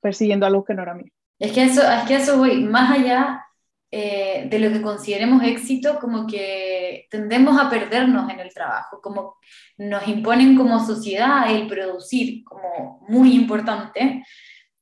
persiguiendo 0.00 0.46
algo 0.46 0.64
que 0.64 0.74
no 0.74 0.82
era 0.82 0.94
mío. 0.94 1.12
Es 1.38 1.52
que 1.52 1.64
eso, 1.64 1.82
es 1.82 2.02
que 2.04 2.16
eso 2.16 2.38
voy, 2.38 2.64
más 2.64 2.98
allá 2.98 3.44
eh, 3.90 4.48
de 4.50 4.58
lo 4.58 4.72
que 4.72 4.82
consideremos 4.82 5.42
éxito, 5.44 6.00
como 6.00 6.26
que 6.26 7.06
tendemos 7.10 7.56
a 7.60 7.70
perdernos 7.70 8.28
en 8.28 8.40
el 8.40 8.52
trabajo, 8.52 9.00
como 9.00 9.36
nos 9.78 10.08
imponen 10.08 10.56
como 10.56 10.84
sociedad 10.84 11.48
el 11.48 11.68
producir 11.68 12.42
como 12.42 13.04
muy 13.08 13.34
importante. 13.34 14.24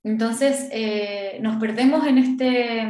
Entonces 0.05 0.69
eh, 0.73 1.39
nos 1.41 1.61
perdemos 1.61 2.07
en 2.07 2.19
este, 2.19 2.81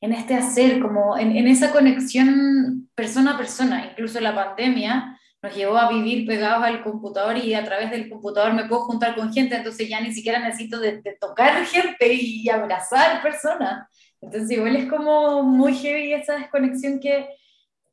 en 0.00 0.12
este 0.12 0.34
hacer, 0.34 0.80
como 0.80 1.18
en, 1.18 1.46
esa 1.48 1.72
conexión 1.72 2.88
persona 2.94 3.34
a 3.34 3.38
persona. 3.38 3.88
Incluso 3.90 4.20
la 4.20 4.34
pandemia 4.34 5.18
nos 5.42 5.54
llevó 5.54 5.76
a 5.76 5.90
vivir 5.90 6.26
pegados 6.26 6.64
al 6.64 6.82
computador 6.82 7.36
y 7.36 7.54
a 7.54 7.64
través 7.64 7.90
del 7.90 8.08
computador 8.08 8.54
me 8.54 8.66
puedo 8.66 8.82
juntar 8.82 9.14
con 9.14 9.32
gente, 9.32 9.56
entonces 9.56 9.88
ya 9.88 10.00
ni 10.00 10.12
siquiera 10.12 10.40
necesito 10.40 10.80
de 10.80 11.00
tocar 11.20 11.64
gente 11.64 12.12
y 12.12 12.48
abrazar 12.48 13.22
personas. 13.22 13.88
Entonces 14.20 14.50
igual 14.50 14.76
es 14.76 14.88
como 14.88 15.42
muy 15.42 15.74
heavy 15.74 16.12
esa 16.12 16.38
desconexión 16.38 16.98
que, 16.98 17.28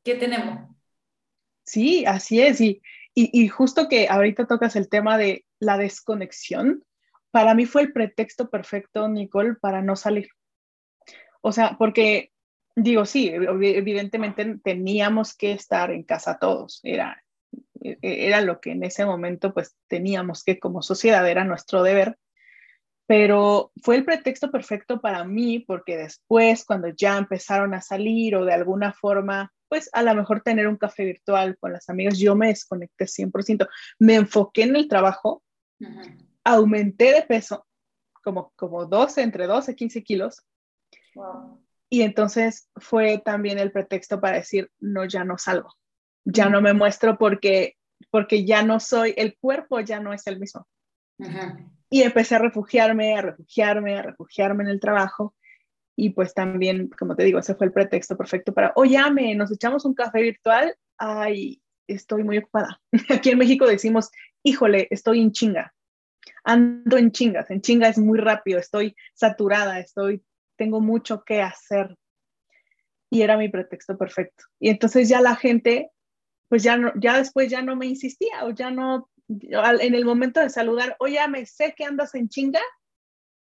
que 0.04 0.14
tenemos. 0.14 0.68
Sí, 1.64 2.04
así 2.06 2.40
es. 2.40 2.60
Y, 2.60 2.80
y, 3.14 3.30
y, 3.32 3.48
justo 3.48 3.88
que 3.88 4.08
ahorita 4.08 4.46
tocas 4.46 4.76
el 4.76 4.88
tema 4.88 5.18
de 5.18 5.44
la 5.58 5.78
desconexión, 5.78 6.84
para 7.36 7.54
mí 7.54 7.66
fue 7.66 7.82
el 7.82 7.92
pretexto 7.92 8.48
perfecto, 8.48 9.06
Nicole, 9.10 9.56
para 9.56 9.82
no 9.82 9.94
salir. 9.94 10.30
O 11.42 11.52
sea, 11.52 11.76
porque 11.78 12.32
digo, 12.74 13.04
sí, 13.04 13.28
evidentemente 13.28 14.58
teníamos 14.64 15.36
que 15.36 15.52
estar 15.52 15.90
en 15.90 16.02
casa 16.04 16.38
todos, 16.38 16.80
era, 16.82 17.22
era 17.82 18.40
lo 18.40 18.58
que 18.58 18.70
en 18.70 18.84
ese 18.84 19.04
momento 19.04 19.52
pues 19.52 19.76
teníamos 19.86 20.44
que 20.44 20.58
como 20.58 20.80
sociedad, 20.80 21.28
era 21.28 21.44
nuestro 21.44 21.82
deber, 21.82 22.16
pero 23.06 23.70
fue 23.82 23.96
el 23.96 24.06
pretexto 24.06 24.50
perfecto 24.50 25.02
para 25.02 25.22
mí 25.24 25.58
porque 25.58 25.98
después 25.98 26.64
cuando 26.64 26.88
ya 26.88 27.18
empezaron 27.18 27.74
a 27.74 27.82
salir 27.82 28.34
o 28.34 28.46
de 28.46 28.54
alguna 28.54 28.94
forma, 28.94 29.52
pues 29.68 29.90
a 29.92 30.02
lo 30.02 30.14
mejor 30.14 30.40
tener 30.40 30.68
un 30.68 30.78
café 30.78 31.04
virtual 31.04 31.58
con 31.58 31.74
las 31.74 31.90
amigas, 31.90 32.18
yo 32.18 32.34
me 32.34 32.46
desconecté 32.46 33.04
100%, 33.04 33.68
me 33.98 34.14
enfoqué 34.14 34.62
en 34.62 34.76
el 34.76 34.88
trabajo, 34.88 35.42
aumenté 36.46 37.12
de 37.12 37.22
peso 37.22 37.66
como, 38.22 38.52
como 38.56 38.86
12, 38.86 39.22
entre 39.22 39.46
12 39.46 39.72
y 39.72 39.74
15 39.74 40.02
kilos. 40.02 40.46
Y 41.88 42.02
entonces 42.02 42.68
fue 42.76 43.18
también 43.24 43.58
el 43.58 43.72
pretexto 43.72 44.20
para 44.20 44.38
decir, 44.38 44.70
no, 44.78 45.04
ya 45.04 45.24
no 45.24 45.38
salgo, 45.38 45.74
ya 46.24 46.48
no 46.48 46.60
me 46.60 46.72
muestro 46.72 47.18
porque, 47.18 47.76
porque 48.10 48.44
ya 48.44 48.62
no 48.62 48.80
soy, 48.80 49.14
el 49.16 49.36
cuerpo 49.38 49.80
ya 49.80 50.00
no 50.00 50.12
es 50.12 50.26
el 50.26 50.38
mismo. 50.40 50.66
Y 51.88 52.02
empecé 52.02 52.34
a 52.34 52.40
refugiarme, 52.40 53.16
a 53.16 53.22
refugiarme, 53.22 53.98
a 53.98 54.02
refugiarme 54.02 54.64
en 54.64 54.70
el 54.70 54.80
trabajo. 54.80 55.34
Y 55.96 56.10
pues 56.10 56.34
también, 56.34 56.90
como 56.98 57.16
te 57.16 57.24
digo, 57.24 57.38
ese 57.38 57.54
fue 57.54 57.66
el 57.66 57.72
pretexto 57.72 58.16
perfecto 58.16 58.52
para, 58.52 58.72
oh, 58.74 58.84
llame, 58.84 59.34
nos 59.34 59.50
echamos 59.50 59.84
un 59.84 59.94
café 59.94 60.20
virtual. 60.20 60.76
Ay, 60.98 61.62
estoy 61.86 62.22
muy 62.24 62.38
ocupada. 62.38 62.80
Aquí 63.08 63.30
en 63.30 63.38
México 63.38 63.66
decimos, 63.66 64.10
híjole, 64.42 64.88
estoy 64.90 65.22
en 65.22 65.32
chinga. 65.32 65.72
Ando 66.46 66.96
en 66.96 67.10
chingas, 67.10 67.50
en 67.50 67.60
chinga 67.60 67.88
es 67.88 67.98
muy 67.98 68.18
rápido, 68.18 68.58
estoy 68.60 68.94
saturada, 69.14 69.80
estoy, 69.80 70.22
tengo 70.56 70.80
mucho 70.80 71.24
que 71.24 71.42
hacer. 71.42 71.96
Y 73.10 73.22
era 73.22 73.36
mi 73.36 73.48
pretexto 73.48 73.98
perfecto. 73.98 74.44
Y 74.60 74.68
entonces 74.68 75.08
ya 75.08 75.20
la 75.20 75.34
gente, 75.36 75.90
pues 76.48 76.62
ya, 76.62 76.76
no, 76.76 76.92
ya 76.96 77.18
después 77.18 77.50
ya 77.50 77.62
no 77.62 77.74
me 77.74 77.86
insistía 77.86 78.44
o 78.44 78.50
ya 78.50 78.70
no 78.70 79.10
en 79.28 79.94
el 79.94 80.04
momento 80.04 80.40
de 80.40 80.50
saludar, 80.50 80.96
oye, 81.00 81.18
me 81.28 81.46
sé 81.46 81.74
que 81.76 81.84
andas 81.84 82.14
en 82.14 82.28
chinga, 82.28 82.60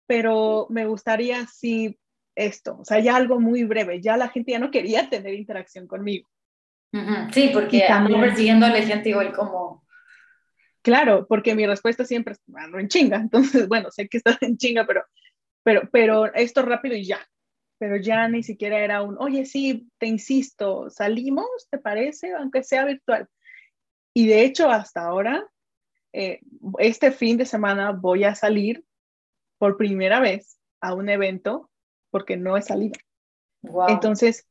pero 0.08 0.68
me 0.70 0.86
gustaría 0.86 1.46
si 1.48 2.00
esto, 2.36 2.78
o 2.80 2.86
sea, 2.86 3.00
ya 3.00 3.16
algo 3.16 3.40
muy 3.40 3.64
breve, 3.64 4.02
ya 4.02 4.18
la 4.18 4.30
gente 4.30 4.54
ya 4.54 4.60
no 4.60 4.72
quería 4.72 5.10
tener 5.10 5.34
interacción 5.34 5.88
conmigo. 5.88 6.30
Sí, 7.32 7.50
porque 7.52 7.84
ando 7.86 8.20
persiguiendo 8.20 8.66
a 8.66 8.70
la 8.70 8.82
gente 8.82 9.10
igual 9.10 9.34
como... 9.34 9.83
Claro, 10.84 11.26
porque 11.28 11.56
mi 11.56 11.66
respuesta 11.66 12.04
siempre 12.06 12.34
es, 12.34 12.42
ando 12.56 12.78
en 12.78 12.90
chinga, 12.90 13.18
entonces, 13.18 13.68
bueno, 13.68 13.90
sé 13.90 14.08
que 14.10 14.18
estás 14.18 14.38
en 14.42 14.58
chinga, 14.58 14.86
pero, 14.86 15.04
pero, 15.64 15.90
pero 15.92 16.34
esto 16.34 16.62
rápido 16.62 16.96
y 16.96 17.06
ya, 17.06 17.26
pero 17.80 17.96
ya 17.96 18.28
ni 18.28 18.44
siquiera 18.44 18.80
era 18.80 19.02
un, 19.02 19.18
oye, 19.18 19.46
sí, 19.46 19.90
te 19.98 20.08
insisto, 20.08 20.90
salimos, 20.90 21.48
¿te 21.72 21.78
parece? 21.78 22.34
Aunque 22.34 22.64
sea 22.64 22.86
virtual. 22.86 23.28
Y 24.14 24.28
de 24.28 24.44
hecho, 24.44 24.70
hasta 24.70 25.02
ahora, 25.02 25.48
eh, 26.12 26.42
este 26.78 27.12
fin 27.12 27.38
de 27.38 27.46
semana 27.46 27.92
voy 27.92 28.26
a 28.26 28.36
salir 28.36 28.86
por 29.58 29.78
primera 29.78 30.20
vez 30.20 30.60
a 30.82 30.94
un 30.94 31.10
evento 31.10 31.72
porque 32.12 32.38
no 32.38 32.58
he 32.58 32.62
salido. 32.62 33.00
Entonces, 33.88 34.48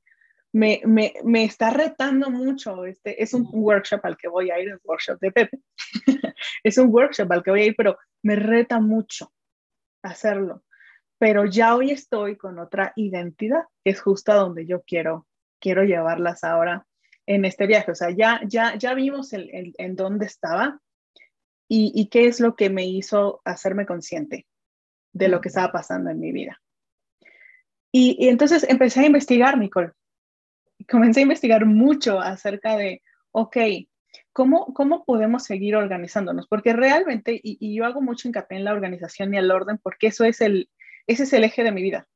me, 0.52 0.82
me, 0.84 1.14
me, 1.24 1.44
está 1.44 1.70
retando 1.70 2.30
mucho. 2.30 2.84
Este, 2.84 3.22
es 3.22 3.34
un 3.34 3.48
workshop 3.52 4.00
al 4.04 4.16
que 4.16 4.28
voy 4.28 4.50
a 4.50 4.60
ir, 4.60 4.68
el 4.68 4.80
workshop 4.84 5.18
de 5.20 5.32
Pepe. 5.32 5.60
es 6.62 6.78
un 6.78 6.88
workshop 6.92 7.30
al 7.32 7.42
que 7.42 7.50
voy 7.50 7.62
a 7.62 7.66
ir, 7.66 7.74
pero 7.76 7.98
me 8.22 8.36
reta 8.36 8.80
mucho 8.80 9.32
hacerlo. 10.02 10.64
Pero 11.18 11.46
ya 11.46 11.76
hoy 11.76 11.90
estoy 11.90 12.36
con 12.36 12.58
otra 12.58 12.92
identidad, 12.96 13.62
que 13.84 13.92
es 13.92 14.00
justo 14.00 14.32
a 14.32 14.36
donde 14.36 14.66
yo 14.66 14.82
quiero, 14.82 15.26
quiero 15.60 15.84
llevarlas 15.84 16.44
ahora 16.44 16.86
en 17.26 17.44
este 17.44 17.66
viaje. 17.66 17.92
O 17.92 17.94
sea, 17.94 18.10
ya, 18.10 18.40
ya, 18.46 18.76
ya 18.76 18.94
vimos 18.94 19.32
el, 19.32 19.74
en 19.78 19.96
dónde 19.96 20.26
estaba, 20.26 20.80
y, 21.74 22.08
qué 22.10 22.26
es 22.26 22.38
lo 22.38 22.54
que 22.54 22.68
me 22.68 22.86
hizo 22.86 23.40
hacerme 23.46 23.86
consciente 23.86 24.46
de 25.14 25.28
lo 25.28 25.40
que 25.40 25.48
estaba 25.48 25.72
pasando 25.72 26.10
en 26.10 26.20
mi 26.20 26.30
vida. 26.30 26.60
Y, 27.90 28.28
entonces 28.28 28.66
empecé 28.68 29.00
a 29.00 29.06
investigar, 29.06 29.56
Nicole. 29.56 29.92
Comencé 30.90 31.20
a 31.20 31.22
investigar 31.24 31.66
mucho 31.66 32.20
acerca 32.20 32.76
de, 32.76 33.02
ok, 33.30 33.56
¿cómo, 34.32 34.72
cómo 34.74 35.04
podemos 35.04 35.44
seguir 35.44 35.76
organizándonos? 35.76 36.46
Porque 36.48 36.72
realmente, 36.72 37.40
y, 37.42 37.74
yo 37.74 37.84
hago 37.84 38.00
mucho 38.00 38.28
hincapié 38.28 38.58
en 38.58 38.64
la 38.64 38.72
organización 38.72 39.34
y 39.34 39.38
el 39.38 39.50
orden, 39.50 39.78
porque 39.82 40.08
eso 40.08 40.24
es 40.24 40.40
el, 40.40 40.68
ese 41.06 41.24
es 41.24 41.32
el 41.32 41.44
eje 41.44 41.64
de 41.64 41.72
mi 41.72 41.82
vida. 41.82 42.08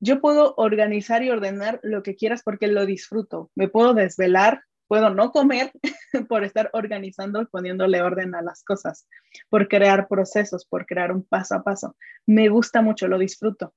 Yo 0.00 0.20
puedo 0.20 0.54
organizar 0.56 1.22
y 1.22 1.30
ordenar 1.30 1.80
lo 1.82 2.02
que 2.02 2.16
quieras 2.16 2.42
porque 2.42 2.66
lo 2.66 2.84
disfruto. 2.84 3.50
Me 3.54 3.68
puedo 3.68 3.94
desvelar 3.94 4.62
puedo 4.86 5.10
no 5.10 5.32
comer 5.32 5.72
por 6.28 6.44
estar 6.44 6.70
organizando 6.72 7.42
y 7.42 7.46
poniéndole 7.46 8.02
orden 8.02 8.34
a 8.34 8.42
las 8.42 8.62
cosas, 8.62 9.06
por 9.48 9.68
crear 9.68 10.08
procesos, 10.08 10.64
por 10.66 10.86
crear 10.86 11.12
un 11.12 11.24
paso 11.24 11.54
a 11.56 11.62
paso. 11.62 11.96
Me 12.26 12.48
gusta 12.48 12.82
mucho, 12.82 13.08
lo 13.08 13.18
disfruto. 13.18 13.74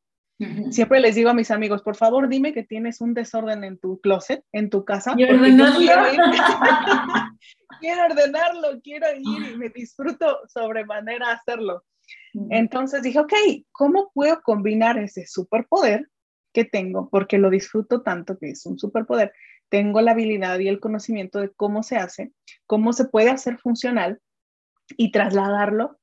Siempre 0.70 1.00
les 1.00 1.16
digo 1.16 1.32
a 1.32 1.34
mis 1.34 1.50
amigos, 1.50 1.82
por 1.82 1.96
favor, 1.96 2.30
dime 2.30 2.54
que 2.54 2.64
tienes 2.64 3.02
un 3.02 3.14
desorden 3.14 3.64
en 3.64 3.80
tu 3.80 4.00
closet, 4.02 4.44
en 4.52 4.70
tu 4.70 4.86
casa. 4.86 5.16
Quiero 5.16 5.36
ordenarlo. 5.36 5.80
quiero 7.80 8.06
ordenarlo, 8.06 8.82
quiero 8.84 9.08
ir 9.16 9.54
y 9.54 9.58
me 9.58 9.70
disfruto 9.70 10.40
sobremanera 10.48 11.32
hacerlo. 11.32 11.84
Entonces 12.52 13.02
dije, 13.02 13.20
ok, 13.20 13.34
¿cómo 13.72 14.12
puedo 14.14 14.42
combinar 14.42 15.00
ese 15.00 15.26
superpoder 15.26 16.08
que 16.54 16.66
tengo? 16.66 17.10
Porque 17.10 17.40
lo 17.40 17.50
disfruto 17.50 18.04
tanto 18.04 18.38
que 18.38 18.52
es 18.52 18.66
un 18.66 18.78
superpoder 18.78 19.34
tengo 19.70 20.02
la 20.02 20.12
habilidad 20.12 20.60
y 20.60 20.68
el 20.68 20.80
conocimiento 20.80 21.40
de 21.40 21.52
cómo 21.52 21.84
se 21.84 21.98
hace, 21.98 22.32
cómo 22.66 22.94
se 22.94 23.06
puede 23.06 23.30
hacer 23.30 23.58
funcional 23.58 24.22
y 24.96 25.12
trasladarlo 25.12 26.00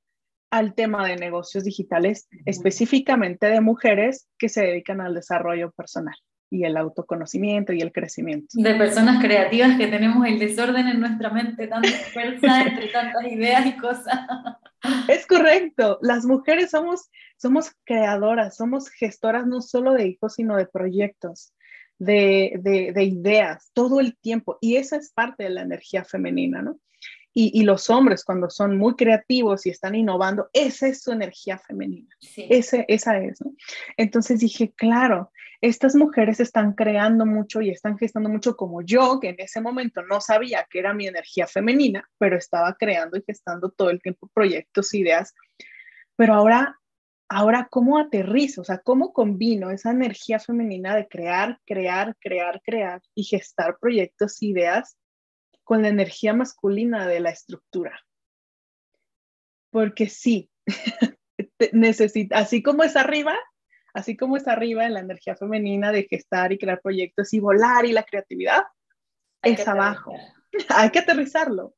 al 0.55 0.75
tema 0.75 1.07
de 1.07 1.17
negocios 1.17 1.65
digitales, 1.65 2.29
específicamente 2.47 3.47
de 3.47 3.61
mujeres 3.61 4.29
que 4.39 4.49
se 4.49 4.63
dedican 4.63 5.01
al 5.01 5.13
desarrollo 5.13 5.73
personal 5.73 6.15
y 6.49 6.63
el 6.63 6.77
autoconocimiento 6.77 7.73
y 7.73 7.81
el 7.81 7.91
crecimiento. 7.91 8.47
De 8.53 8.75
personas 8.77 9.21
creativas 9.21 9.77
que 9.77 9.89
tenemos 9.89 10.25
el 10.25 10.39
desorden 10.39 10.87
en 10.87 11.01
nuestra 11.01 11.31
mente, 11.31 11.67
tanta 11.67 11.89
fuerza 12.13 12.63
entre 12.63 12.87
tantas 12.89 13.25
ideas 13.25 13.67
y 13.67 13.77
cosas. 13.77 14.17
Es 15.09 15.27
correcto, 15.27 15.99
las 16.03 16.25
mujeres 16.25 16.71
somos, 16.71 17.11
somos 17.37 17.73
creadoras, 17.85 18.57
somos 18.57 18.89
gestoras 18.91 19.49
no 19.49 19.61
solo 19.61 19.93
de 19.95 20.07
hijos, 20.07 20.35
sino 20.35 20.57
de 20.57 20.67
proyectos 20.67 21.53
de, 21.99 22.93
de, 22.95 23.03
ideas 23.03 23.71
todo 23.73 23.99
el 23.99 24.17
tiempo. 24.19 24.59
Y 24.61 24.77
esa 24.77 24.97
es 24.97 25.11
parte 25.13 25.45
de 25.45 25.51
la 25.51 25.63
energía 25.63 26.05
femenina, 26.05 26.63
¿no? 26.63 26.79
Y, 27.37 27.51
y, 27.61 27.65
los 27.65 27.91
hombres 27.91 28.25
cuando 28.25 28.49
son 28.49 28.79
muy 28.79 28.95
creativos 28.95 29.67
y 29.67 29.71
están 29.71 29.97
innovando, 29.97 30.49
esa 30.53 30.87
es 30.87 31.03
su 31.03 31.11
energía 31.11 31.59
femenina. 31.59 32.09
Ese, 32.37 32.85
esa 32.87 33.19
es, 33.19 33.41
¿no? 33.45 33.53
Entonces 33.97 34.39
dije, 34.39 34.73
claro, 34.77 35.33
estas 35.61 35.97
mujeres 35.97 36.39
están 36.39 36.75
creando 36.75 37.27
mucho 37.27 37.61
y 37.61 37.71
están 37.71 37.99
gestando 37.99 38.29
mucho 38.29 38.57
como 38.57 38.83
yo, 38.83 39.19
que 39.19 39.31
en 39.31 39.37
ese 39.39 39.61
momento 39.61 40.03
no 40.03 40.21
sabía 40.21 40.67
que 40.71 40.79
era 40.79 40.95
mi 40.95 41.09
energía 41.09 41.49
femenina, 41.49 42.09
pero 42.19 42.37
estaba 42.37 42.73
creando 42.75 43.19
y 43.19 43.25
gestando 43.27 43.71
todo 43.71 43.91
el 43.91 44.01
tiempo 44.01 44.31
proyectos, 44.33 44.95
ideas. 44.95 45.35
Pero 46.17 46.35
ahora 46.35 46.79
Ahora, 47.31 47.69
¿cómo 47.71 47.99
aterrizo? 47.99 48.61
O 48.61 48.65
sea, 48.65 48.79
¿cómo 48.79 49.13
combino 49.13 49.71
esa 49.71 49.91
energía 49.91 50.39
femenina 50.39 50.95
de 50.95 51.09
crear, 51.09 51.59
crear, 51.67 52.15
crear, 52.21 52.61
crear 52.63 53.03
y 53.15 53.25
gestar 53.25 53.79
proyectos, 53.81 54.43
ideas 54.43 54.97
con 55.65 55.83
la 55.83 55.89
energía 55.89 56.33
masculina 56.33 57.07
de 57.07 57.21
la 57.21 57.31
estructura? 57.31 58.01
Porque 59.71 60.09
sí, 60.09 60.51
necesita, 61.73 62.39
así 62.39 62.63
como 62.63 62.85
es 62.85 62.97
arriba, 62.97 63.37
así 63.93 64.17
como 64.17 64.37
es 64.37 64.47
arriba 64.47 64.87
en 64.87 64.95
la 64.95 65.01
energía 65.01 65.37
femenina 65.37 65.91
de 65.91 66.07
gestar 66.09 66.53
y 66.53 66.59
crear 66.59 66.81
proyectos 66.81 67.33
y 67.33 67.41
volar 67.41 67.85
y 67.87 67.93
la 67.93 68.05
creatividad, 68.05 68.63
es 69.43 69.67
abajo. 69.67 70.15
Hay 70.69 70.91
que 70.91 71.01
aterrizarlo. 71.01 71.75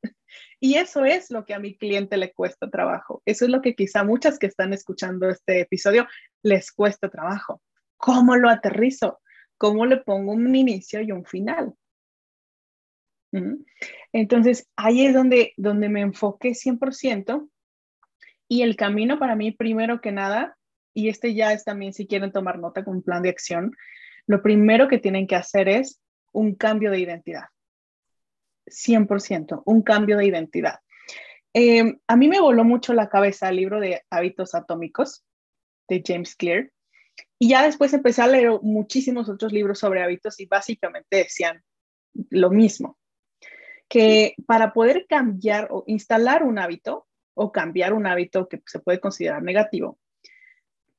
Y 0.59 0.75
eso 0.75 1.05
es 1.05 1.29
lo 1.31 1.45
que 1.45 1.53
a 1.53 1.59
mi 1.59 1.77
cliente 1.77 2.17
le 2.17 2.33
cuesta 2.33 2.69
trabajo. 2.69 3.21
Eso 3.25 3.45
es 3.45 3.51
lo 3.51 3.61
que 3.61 3.75
quizá 3.75 4.03
muchas 4.03 4.39
que 4.39 4.47
están 4.47 4.73
escuchando 4.73 5.29
este 5.29 5.61
episodio 5.61 6.07
les 6.43 6.71
cuesta 6.71 7.09
trabajo. 7.09 7.61
¿Cómo 7.97 8.35
lo 8.35 8.49
aterrizo? 8.49 9.19
¿Cómo 9.57 9.85
le 9.85 9.97
pongo 9.97 10.33
un 10.33 10.55
inicio 10.55 11.01
y 11.01 11.11
un 11.11 11.25
final? 11.25 11.73
Entonces, 14.13 14.67
ahí 14.75 15.05
es 15.05 15.13
donde, 15.13 15.53
donde 15.57 15.89
me 15.89 16.01
enfoqué 16.01 16.49
100% 16.51 17.49
y 18.47 18.61
el 18.61 18.75
camino 18.75 19.19
para 19.19 19.35
mí, 19.35 19.51
primero 19.51 20.01
que 20.01 20.11
nada, 20.11 20.57
y 20.93 21.09
este 21.09 21.33
ya 21.33 21.53
es 21.53 21.63
también 21.63 21.93
si 21.93 22.07
quieren 22.07 22.31
tomar 22.31 22.57
nota 22.57 22.83
con 22.83 22.97
un 22.97 23.03
plan 23.03 23.21
de 23.21 23.29
acción, 23.29 23.75
lo 24.25 24.41
primero 24.41 24.87
que 24.87 24.97
tienen 24.97 25.27
que 25.27 25.35
hacer 25.35 25.69
es 25.69 26.01
un 26.31 26.55
cambio 26.55 26.91
de 26.91 26.99
identidad. 26.99 27.45
100%, 28.65 29.63
un 29.65 29.81
cambio 29.81 30.17
de 30.17 30.25
identidad. 30.25 30.79
Eh, 31.53 31.97
a 32.07 32.15
mí 32.15 32.27
me 32.27 32.39
voló 32.39 32.63
mucho 32.63 32.93
la 32.93 33.09
cabeza 33.09 33.49
el 33.49 33.55
libro 33.55 33.79
de 33.79 34.03
hábitos 34.09 34.53
atómicos 34.53 35.23
de 35.87 36.03
James 36.05 36.35
Clear 36.35 36.71
y 37.39 37.49
ya 37.49 37.63
después 37.63 37.93
empecé 37.93 38.21
a 38.21 38.27
leer 38.27 38.51
muchísimos 38.61 39.29
otros 39.29 39.53
libros 39.53 39.79
sobre 39.79 40.03
hábitos 40.03 40.39
y 40.39 40.45
básicamente 40.45 41.17
decían 41.17 41.63
lo 42.29 42.49
mismo, 42.49 42.97
que 43.87 44.35
para 44.45 44.73
poder 44.73 45.05
cambiar 45.07 45.69
o 45.71 45.83
instalar 45.87 46.43
un 46.43 46.59
hábito 46.59 47.07
o 47.33 47.51
cambiar 47.51 47.93
un 47.93 48.07
hábito 48.07 48.47
que 48.47 48.61
se 48.65 48.79
puede 48.79 48.99
considerar 48.99 49.43
negativo, 49.43 49.99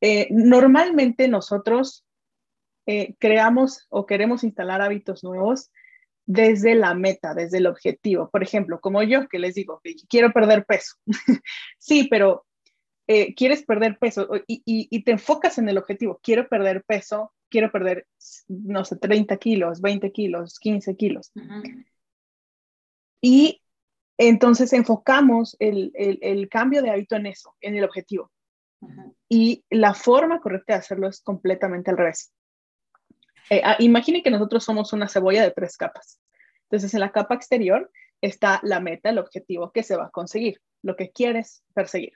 eh, 0.01 0.29
normalmente 0.31 1.29
nosotros 1.29 2.05
eh, 2.87 3.17
creamos 3.19 3.87
o 3.91 4.07
queremos 4.07 4.45
instalar 4.45 4.81
hábitos 4.81 5.23
nuevos 5.23 5.71
desde 6.25 6.75
la 6.75 6.95
meta, 6.95 7.35
desde 7.35 7.59
el 7.59 7.67
objetivo. 7.67 8.31
Por 8.31 8.43
ejemplo, 8.43 8.81
como 8.81 9.03
yo 9.03 9.29
que 9.29 9.39
les 9.39 9.55
digo, 9.55 9.81
quiero 10.09 10.33
perder 10.33 10.65
peso. 10.65 10.97
sí, 11.79 12.07
pero 12.11 12.47
eh, 13.07 13.35
quieres 13.35 13.63
perder 13.65 13.99
peso 13.99 14.29
y, 14.47 15.03
te 15.03 15.13
enfocas 15.13 15.57
en 15.57 15.69
el 15.71 15.79
objetivo. 15.79 16.21
Quiero 16.23 16.47
perder 16.47 16.85
peso, 16.85 17.33
quiero 17.49 17.73
perder, 17.73 18.07
no 18.49 18.85
sé, 18.85 18.97
30 18.97 19.39
kilos, 19.39 19.81
20 19.81 20.13
kilos, 20.13 20.59
15 20.59 20.97
kilos. 20.97 21.33
Y 23.21 23.63
entonces 24.17 24.73
enfocamos 24.73 25.57
el, 25.59 26.49
cambio 26.51 26.83
de 26.83 26.91
hábito 26.91 27.17
en 27.17 27.27
eso, 27.27 27.55
en 27.61 27.77
el 27.77 27.85
objetivo. 27.85 28.31
Y 29.29 29.65
la 29.71 29.95
forma 29.95 30.41
correcta 30.41 30.75
de 30.75 30.81
hacerlo 30.81 31.09
es 31.09 31.21
completamente 31.21 31.91
al 31.91 31.99
revés. 31.99 32.33
Eh, 33.51 33.63
ah, 33.65 33.77
imaginen 33.79 34.23
que 34.23 34.31
nosotros 34.31 34.65
somos 34.65 34.93
una 34.93 35.09
cebolla 35.09 35.43
de 35.43 35.51
tres 35.51 35.77
capas. 35.77 36.21
Entonces, 36.65 36.93
en 36.95 37.01
la 37.01 37.13
capa 37.13 37.35
exterior 37.35 37.91
está 38.21 38.61
la 38.63 38.81
meta, 38.81 39.11
el 39.11 39.19
objetivo 39.19 39.73
que 39.73 39.83
se 39.83 39.97
va 39.97 40.07
a 40.07 40.11
conseguir, 40.11 40.61
lo 40.83 40.97
que 40.97 41.11
quieres 41.11 41.63
perseguir. 41.73 42.13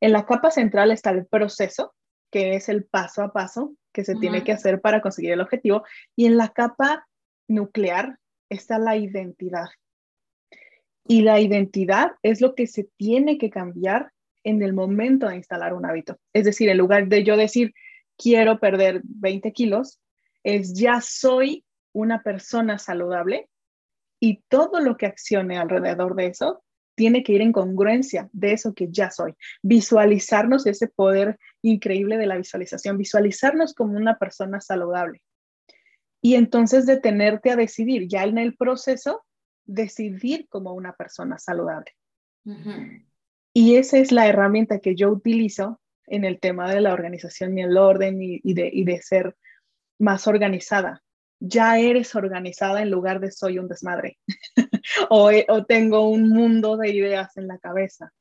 En 0.00 0.12
la 0.12 0.24
capa 0.24 0.50
central 0.50 0.90
está 0.90 1.10
el 1.10 1.26
proceso, 1.26 1.94
que 2.30 2.54
es 2.54 2.68
el 2.68 2.84
paso 2.84 3.22
a 3.22 3.32
paso 3.32 3.74
que 3.92 4.04
se 4.04 4.14
tiene 4.14 4.44
que 4.44 4.52
hacer 4.52 4.80
para 4.80 5.00
conseguir 5.00 5.32
el 5.32 5.40
objetivo. 5.40 5.82
Y 6.14 6.26
en 6.26 6.36
la 6.36 6.48
capa 6.50 7.06
nuclear 7.48 8.18
está 8.48 8.78
la 8.78 8.96
identidad. 8.96 9.68
Y 11.10 11.22
la 11.22 11.40
identidad 11.40 12.12
es 12.22 12.40
lo 12.40 12.54
que 12.54 12.68
se 12.68 12.88
tiene 12.96 13.36
que 13.36 13.50
cambiar 13.50 14.12
en 14.44 14.62
el 14.62 14.72
momento 14.72 15.26
de 15.26 15.34
instalar 15.34 15.74
un 15.74 15.84
hábito. 15.84 16.16
Es 16.32 16.44
decir, 16.44 16.68
en 16.68 16.78
lugar 16.78 17.08
de 17.08 17.24
yo 17.24 17.36
decir, 17.36 17.74
quiero 18.16 18.60
perder 18.60 19.00
20 19.02 19.50
kilos, 19.50 20.00
es 20.44 20.72
ya 20.72 21.00
soy 21.00 21.64
una 21.92 22.22
persona 22.22 22.78
saludable 22.78 23.48
y 24.20 24.44
todo 24.48 24.78
lo 24.78 24.96
que 24.96 25.06
accione 25.06 25.58
alrededor 25.58 26.14
de 26.14 26.26
eso 26.26 26.62
tiene 26.94 27.24
que 27.24 27.32
ir 27.32 27.40
en 27.40 27.50
congruencia 27.50 28.30
de 28.32 28.52
eso 28.52 28.72
que 28.72 28.86
ya 28.88 29.10
soy. 29.10 29.34
Visualizarnos 29.62 30.64
ese 30.64 30.86
poder 30.86 31.40
increíble 31.60 32.18
de 32.18 32.26
la 32.28 32.36
visualización, 32.36 32.96
visualizarnos 32.96 33.74
como 33.74 33.96
una 33.96 34.16
persona 34.16 34.60
saludable. 34.60 35.22
Y 36.22 36.36
entonces 36.36 36.86
detenerte 36.86 37.50
a 37.50 37.56
decidir, 37.56 38.06
ya 38.06 38.22
en 38.22 38.38
el 38.38 38.54
proceso, 38.54 39.24
decidir 39.70 40.48
como 40.48 40.74
una 40.74 40.92
persona 40.94 41.38
saludable. 41.38 41.92
Y 43.52 43.76
esa 43.76 43.98
es 43.98 44.12
la 44.12 44.26
herramienta 44.26 44.80
que 44.80 44.96
yo 44.96 45.10
utilizo 45.10 45.80
en 46.06 46.24
el 46.24 46.40
tema 46.40 46.72
de 46.72 46.80
la 46.80 46.92
organización 46.92 47.56
y 47.56 47.62
el 47.62 47.76
orden 47.76 48.18
y, 48.20 48.54
de, 48.54 48.68
y 48.72 48.84
de 48.84 49.00
ser 49.00 49.36
más 49.98 50.26
organizada. 50.26 51.02
Ya 51.38 51.78
eres 51.78 52.14
organizada 52.14 52.82
en 52.82 52.90
lugar 52.90 53.20
de 53.20 53.30
soy 53.30 53.58
un 53.58 53.68
desmadre 53.68 54.18
o, 55.10 55.30
o 55.48 55.64
tengo 55.64 56.08
un 56.08 56.28
mundo 56.28 56.76
de 56.76 56.90
ideas 56.90 57.36
en 57.36 57.46
la 57.46 57.58
cabeza. 57.58 58.12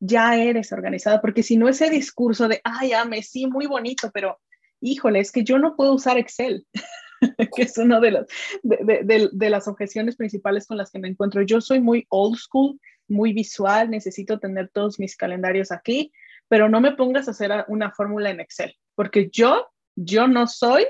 Ya 0.00 0.36
eres 0.36 0.72
organizada, 0.72 1.20
porque 1.20 1.42
si 1.42 1.58
no 1.58 1.68
ese 1.68 1.90
discurso 1.90 2.48
de, 2.48 2.60
ay, 2.64 2.94
ame, 2.94 3.22
sí, 3.22 3.46
muy 3.46 3.66
bonito, 3.66 4.10
pero 4.12 4.40
híjole, 4.80 5.20
es 5.20 5.30
que 5.30 5.44
yo 5.44 5.58
no 5.58 5.76
puedo 5.76 5.92
usar 5.92 6.16
Excel, 6.16 6.66
que 7.54 7.62
es 7.62 7.78
una 7.78 8.00
de 8.00 8.10
las, 8.12 8.26
de, 8.62 9.00
de, 9.04 9.28
de, 9.32 9.50
las 9.50 9.68
objeciones 9.68 10.16
principales 10.16 10.66
con 10.66 10.76
las 10.76 10.90
que 10.90 10.98
me 10.98 11.08
encuentro. 11.08 11.42
Yo 11.42 11.60
soy 11.60 11.80
muy 11.80 12.06
old 12.08 12.36
school, 12.36 12.80
muy 13.08 13.32
visual, 13.32 13.90
necesito 13.90 14.38
tener 14.38 14.68
todos 14.68 14.98
mis 14.98 15.16
calendarios 15.16 15.72
aquí, 15.72 16.12
pero 16.48 16.68
no 16.68 16.80
me 16.80 16.92
pongas 16.92 17.28
a 17.28 17.32
hacer 17.32 17.52
una 17.68 17.90
fórmula 17.92 18.30
en 18.30 18.40
Excel, 18.40 18.74
porque 18.94 19.28
yo, 19.30 19.68
yo 19.96 20.26
no 20.26 20.46
soy 20.46 20.86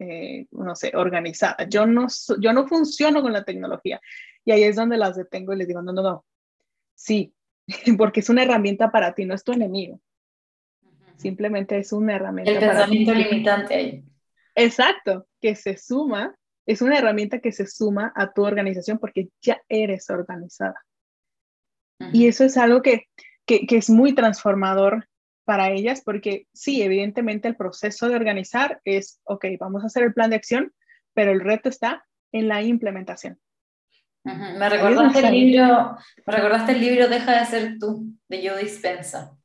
eh, 0.00 0.46
no 0.50 0.74
sé, 0.74 0.92
organizada. 0.94 1.68
Yo 1.68 1.86
no, 1.86 2.06
yo 2.40 2.52
no 2.52 2.66
funciono 2.66 3.22
con 3.22 3.32
la 3.32 3.44
tecnología. 3.44 4.00
Y 4.44 4.52
ahí 4.52 4.64
es 4.64 4.76
donde 4.76 4.96
las 4.96 5.16
detengo 5.16 5.52
y 5.52 5.58
les 5.58 5.68
digo, 5.68 5.82
no, 5.82 5.92
no, 5.92 6.02
no. 6.02 6.24
Sí, 6.94 7.34
porque 7.98 8.20
es 8.20 8.28
una 8.28 8.42
herramienta 8.42 8.90
para 8.90 9.14
ti, 9.14 9.24
no 9.24 9.34
es 9.34 9.44
tu 9.44 9.52
enemigo. 9.52 10.00
Simplemente 11.16 11.78
es 11.78 11.92
una 11.92 12.16
herramienta. 12.16 12.50
El 12.50 12.58
pensamiento 12.58 13.14
limitante 13.14 13.74
ahí. 13.74 14.04
Exacto, 14.54 15.26
que 15.40 15.54
se 15.54 15.76
suma, 15.76 16.34
es 16.66 16.82
una 16.82 16.98
herramienta 16.98 17.40
que 17.40 17.52
se 17.52 17.66
suma 17.66 18.12
a 18.14 18.32
tu 18.32 18.44
organización 18.44 18.98
porque 18.98 19.28
ya 19.42 19.60
eres 19.68 20.10
organizada. 20.10 20.82
Y 22.12 22.26
eso 22.26 22.44
es 22.44 22.56
algo 22.56 22.82
que, 22.82 23.04
que, 23.46 23.66
que, 23.66 23.76
es 23.76 23.88
muy 23.88 24.14
transformador 24.14 25.08
para 25.44 25.70
ellas, 25.70 26.02
porque 26.04 26.46
sí, 26.52 26.82
evidentemente 26.82 27.48
el 27.48 27.56
proceso 27.56 28.08
de 28.08 28.16
organizar 28.16 28.80
es, 28.84 29.20
ok, 29.24 29.46
vamos 29.58 29.82
a 29.82 29.86
hacer 29.86 30.02
el 30.02 30.12
plan 30.12 30.30
de 30.30 30.36
acción, 30.36 30.72
pero 31.14 31.30
el 31.30 31.40
reto 31.40 31.68
está 31.68 32.04
en 32.32 32.48
la 32.48 32.62
implementación. 32.62 33.38
Me 34.24 34.68
recordaste 34.70 35.20
el 35.20 35.32
libro, 35.32 35.96
me 36.26 36.34
recordaste 36.34 36.72
el 36.72 36.80
libro 36.80 37.08
Deja 37.08 37.40
de 37.40 37.46
ser 37.46 37.78
tú, 37.78 38.06
de 38.28 38.48
Joe 38.48 38.62
Dispensa, 38.62 39.36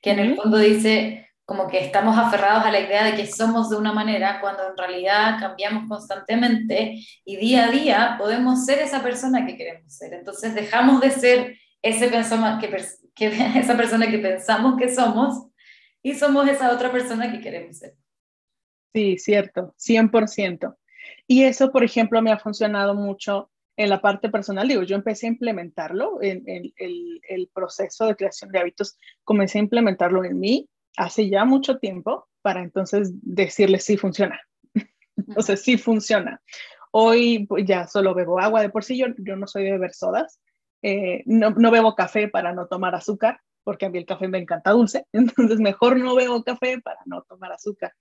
que 0.00 0.10
en 0.10 0.18
el 0.18 0.36
fondo 0.36 0.56
dice 0.56 1.28
como 1.44 1.68
que 1.68 1.84
estamos 1.84 2.16
aferrados 2.16 2.64
a 2.64 2.70
la 2.70 2.80
idea 2.80 3.04
de 3.04 3.16
que 3.16 3.26
somos 3.26 3.68
de 3.68 3.76
una 3.76 3.92
manera 3.92 4.40
cuando 4.40 4.68
en 4.68 4.76
realidad 4.76 5.38
cambiamos 5.40 5.88
constantemente 5.88 7.00
y 7.24 7.36
día 7.36 7.66
a 7.66 7.70
día 7.70 8.14
podemos 8.18 8.64
ser 8.64 8.78
esa 8.78 9.02
persona 9.02 9.44
que 9.44 9.56
queremos 9.56 9.92
ser. 9.92 10.14
Entonces 10.14 10.54
dejamos 10.54 11.00
de 11.00 11.10
ser 11.10 11.56
ese 11.82 12.10
que, 12.10 12.86
que 13.14 13.26
esa 13.58 13.76
persona 13.76 14.08
que 14.08 14.18
pensamos 14.18 14.76
que 14.78 14.94
somos 14.94 15.48
y 16.02 16.14
somos 16.14 16.48
esa 16.48 16.72
otra 16.72 16.92
persona 16.92 17.30
que 17.30 17.40
queremos 17.40 17.78
ser. 17.78 17.94
Sí, 18.94 19.18
cierto, 19.18 19.74
100%. 19.78 20.76
Y 21.26 21.44
eso, 21.44 21.72
por 21.72 21.82
ejemplo, 21.82 22.20
me 22.22 22.30
ha 22.30 22.38
funcionado 22.38 22.94
mucho 22.94 23.50
en 23.76 23.88
la 23.88 24.00
parte 24.00 24.28
personal. 24.28 24.68
Digo, 24.68 24.82
yo 24.82 24.96
empecé 24.96 25.26
a 25.26 25.30
implementarlo, 25.30 26.22
en, 26.22 26.44
el, 26.46 27.20
el 27.28 27.50
proceso 27.52 28.06
de 28.06 28.16
creación 28.16 28.50
de 28.52 28.58
hábitos, 28.58 28.98
comencé 29.24 29.58
a 29.58 29.62
implementarlo 29.62 30.24
en 30.24 30.38
mí 30.38 30.68
hace 30.96 31.28
ya 31.28 31.44
mucho 31.44 31.78
tiempo 31.78 32.28
para 32.42 32.62
entonces 32.62 33.10
decirle 33.22 33.78
si 33.78 33.96
funciona. 33.96 34.40
o 35.36 35.42
sea, 35.42 35.56
sí 35.56 35.78
funciona. 35.78 36.40
Hoy 36.90 37.46
pues, 37.46 37.64
ya 37.64 37.86
solo 37.86 38.14
bebo 38.14 38.38
agua, 38.38 38.60
de 38.60 38.70
por 38.70 38.84
sí 38.84 38.98
yo, 38.98 39.06
yo 39.18 39.36
no 39.36 39.46
soy 39.46 39.64
de 39.64 39.72
beber 39.72 39.94
sodas, 39.94 40.40
eh, 40.82 41.22
no, 41.26 41.50
no, 41.50 41.70
bebo 41.70 41.94
café 41.94 42.28
para 42.28 42.52
no 42.52 42.66
tomar 42.66 42.94
azúcar, 42.94 43.40
porque 43.64 43.86
a 43.86 43.90
mí 43.90 43.98
el 43.98 44.06
café 44.06 44.28
me 44.28 44.38
encanta 44.38 44.72
dulce, 44.72 45.06
entonces 45.12 45.58
mejor 45.60 45.98
no 45.98 46.14
bebo 46.14 46.42
café 46.42 46.80
para 46.80 46.98
no 47.06 47.22
tomar 47.22 47.52
azúcar. 47.52 47.92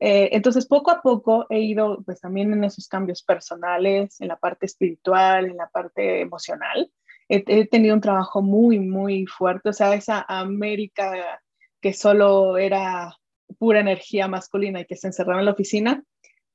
Eh, 0.00 0.28
entonces, 0.32 0.66
poco 0.66 0.92
a 0.92 1.00
poco 1.00 1.46
he 1.50 1.60
ido, 1.60 2.02
pues 2.04 2.20
también 2.20 2.52
en 2.52 2.62
esos 2.62 2.86
cambios 2.86 3.22
personales, 3.22 4.20
en 4.20 4.28
la 4.28 4.36
parte 4.36 4.66
espiritual, 4.66 5.46
en 5.46 5.56
la 5.56 5.68
parte 5.68 6.20
emocional. 6.20 6.92
He, 7.28 7.42
he 7.46 7.66
tenido 7.66 7.94
un 7.94 8.00
trabajo 8.00 8.40
muy, 8.40 8.78
muy 8.78 9.26
fuerte, 9.26 9.70
o 9.70 9.72
sea, 9.72 9.94
esa 9.94 10.24
América 10.28 11.40
que 11.80 11.92
solo 11.92 12.58
era 12.58 13.16
pura 13.58 13.80
energía 13.80 14.28
masculina 14.28 14.80
y 14.80 14.84
que 14.84 14.96
se 14.96 15.08
encerraba 15.08 15.40
en 15.40 15.46
la 15.46 15.52
oficina, 15.52 16.02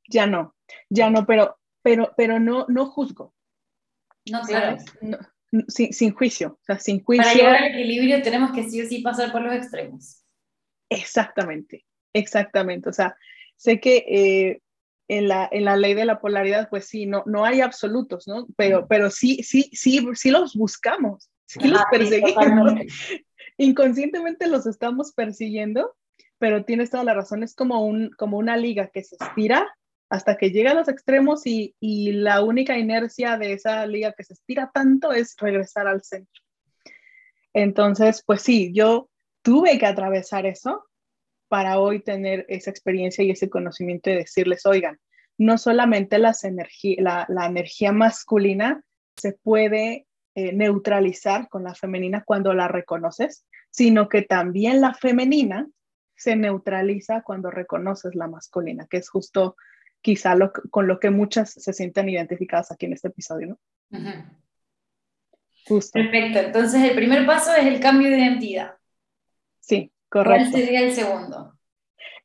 ya 0.07 0.27
no, 0.27 0.55
ya 0.89 1.09
no, 1.09 1.25
pero, 1.25 1.57
pero, 1.81 2.13
pero 2.15 2.39
no, 2.39 2.65
no 2.69 2.86
juzgo. 2.88 3.33
No, 4.29 4.41
claro. 4.41 4.77
No, 5.01 5.17
sin, 5.67 5.93
sin, 5.93 6.13
juicio, 6.13 6.59
o 6.62 6.63
sea, 6.63 6.79
sin 6.79 7.03
juicio. 7.03 7.23
Para 7.23 7.36
llegar 7.36 7.55
al 7.55 7.71
equilibrio 7.71 8.21
tenemos 8.21 8.51
que 8.51 8.63
sí 8.69 8.81
o 8.81 8.88
sí 8.88 9.01
pasar 9.01 9.31
por 9.31 9.41
los 9.41 9.53
extremos. 9.53 10.23
Exactamente, 10.89 11.86
exactamente. 12.13 12.89
O 12.89 12.93
sea, 12.93 13.15
sé 13.55 13.79
que 13.79 13.97
eh, 14.07 14.62
en, 15.07 15.27
la, 15.27 15.47
en 15.51 15.65
la 15.65 15.75
ley 15.75 15.93
de 15.93 16.05
la 16.05 16.19
polaridad, 16.19 16.69
pues 16.69 16.86
sí, 16.86 17.05
no, 17.05 17.23
no 17.25 17.45
hay 17.45 17.62
absolutos, 17.62 18.27
¿no? 18.27 18.47
Pero, 18.55 18.88
pero 18.88 19.09
sí, 19.09 19.43
sí, 19.43 19.69
sí, 19.73 20.07
sí 20.13 20.31
los 20.31 20.55
buscamos, 20.55 21.29
sí 21.45 21.67
los 21.67 21.83
perseguimos. 21.91 22.36
Inconscientemente 23.58 24.48
los 24.48 24.66
estamos 24.66 25.13
persiguiendo, 25.13 25.96
pero 26.38 26.66
tienes 26.66 26.89
toda 26.89 27.04
la 27.04 27.13
razón, 27.13 27.44
es 27.44 27.56
como, 27.56 27.86
un, 27.86 28.12
como 28.18 28.38
una 28.38 28.58
liga 28.58 28.88
que 28.88 29.04
se 29.04 29.16
estira 29.20 29.74
hasta 30.10 30.38
que 30.38 30.52
llega 30.52 30.72
a 30.72 30.76
los 30.76 30.88
extremos 30.89 31.46
y, 31.48 31.76
y 31.80 32.12
la 32.12 32.44
única 32.44 32.78
inercia 32.78 33.38
de 33.38 33.54
esa 33.54 33.86
liga 33.88 34.13
que 34.13 34.24
se 34.24 34.34
estira 34.34 34.70
tanto 34.74 35.12
es 35.12 35.36
regresar 35.39 35.88
al 35.88 36.04
centro. 36.04 36.42
Entonces, 37.54 38.24
pues 38.26 38.42
sí, 38.42 38.72
yo 38.74 39.10
tuve 39.42 39.78
que 39.78 39.86
atravesar 39.86 40.46
eso 40.46 40.86
para 41.48 41.80
hoy 41.80 42.02
tener 42.02 42.46
esa 42.50 42.72
experiencia 42.72 43.24
y 43.24 43.32
ese 43.32 43.50
conocimiento 43.50 44.10
y 44.10 44.16
decirles, 44.16 44.66
oigan, 44.66 45.00
no 45.38 45.58
solamente 45.58 46.18
las 46.18 46.42
la, 46.98 47.26
la, 47.30 47.46
energía 47.46 47.92
masculina 47.92 48.84
se 49.16 49.34
puede 49.34 50.08
eh, 50.36 50.54
neutralizar 50.54 51.48
con 51.50 51.63
la 51.63 51.76
femenina 51.76 52.24
cuando 52.26 52.54
la 52.54 52.67
reconoces, 52.67 53.46
sino 53.69 54.10
que 54.10 54.24
también 54.24 54.82
la 54.82 54.93
femenina 54.93 55.67
se 56.15 56.36
neutraliza 56.36 57.22
cuando 57.22 57.52
reconoces 57.52 58.15
la 58.15 58.28
masculina, 58.28 58.88
que 58.89 58.98
es 58.98 59.10
justo 59.10 59.56
quizá 60.02 60.36
lo, 60.36 60.52
con 60.52 60.88
lo 60.88 61.00
que 61.00 61.10
muchas 61.10 61.52
se 61.52 61.74
sienten 61.74 62.10
identificadas 62.10 62.72
aquí 62.72 62.86
en 62.86 62.93
este 62.93 63.10
episodio, 63.10 63.48
¿no? 63.48 63.60
Justo. 65.65 65.93
Perfecto, 65.93 66.39
entonces 66.39 66.82
el 66.82 66.96
primer 66.96 67.26
paso 67.26 67.54
es 67.56 67.65
el 67.65 67.80
cambio 67.80 68.10
de 68.10 68.19
identidad. 68.19 68.76
Sí, 69.60 69.91
correcto. 70.10 70.52
¿Cuál 70.52 70.62
sería 70.62 70.82
el 70.82 70.93
segundo? 70.93 71.58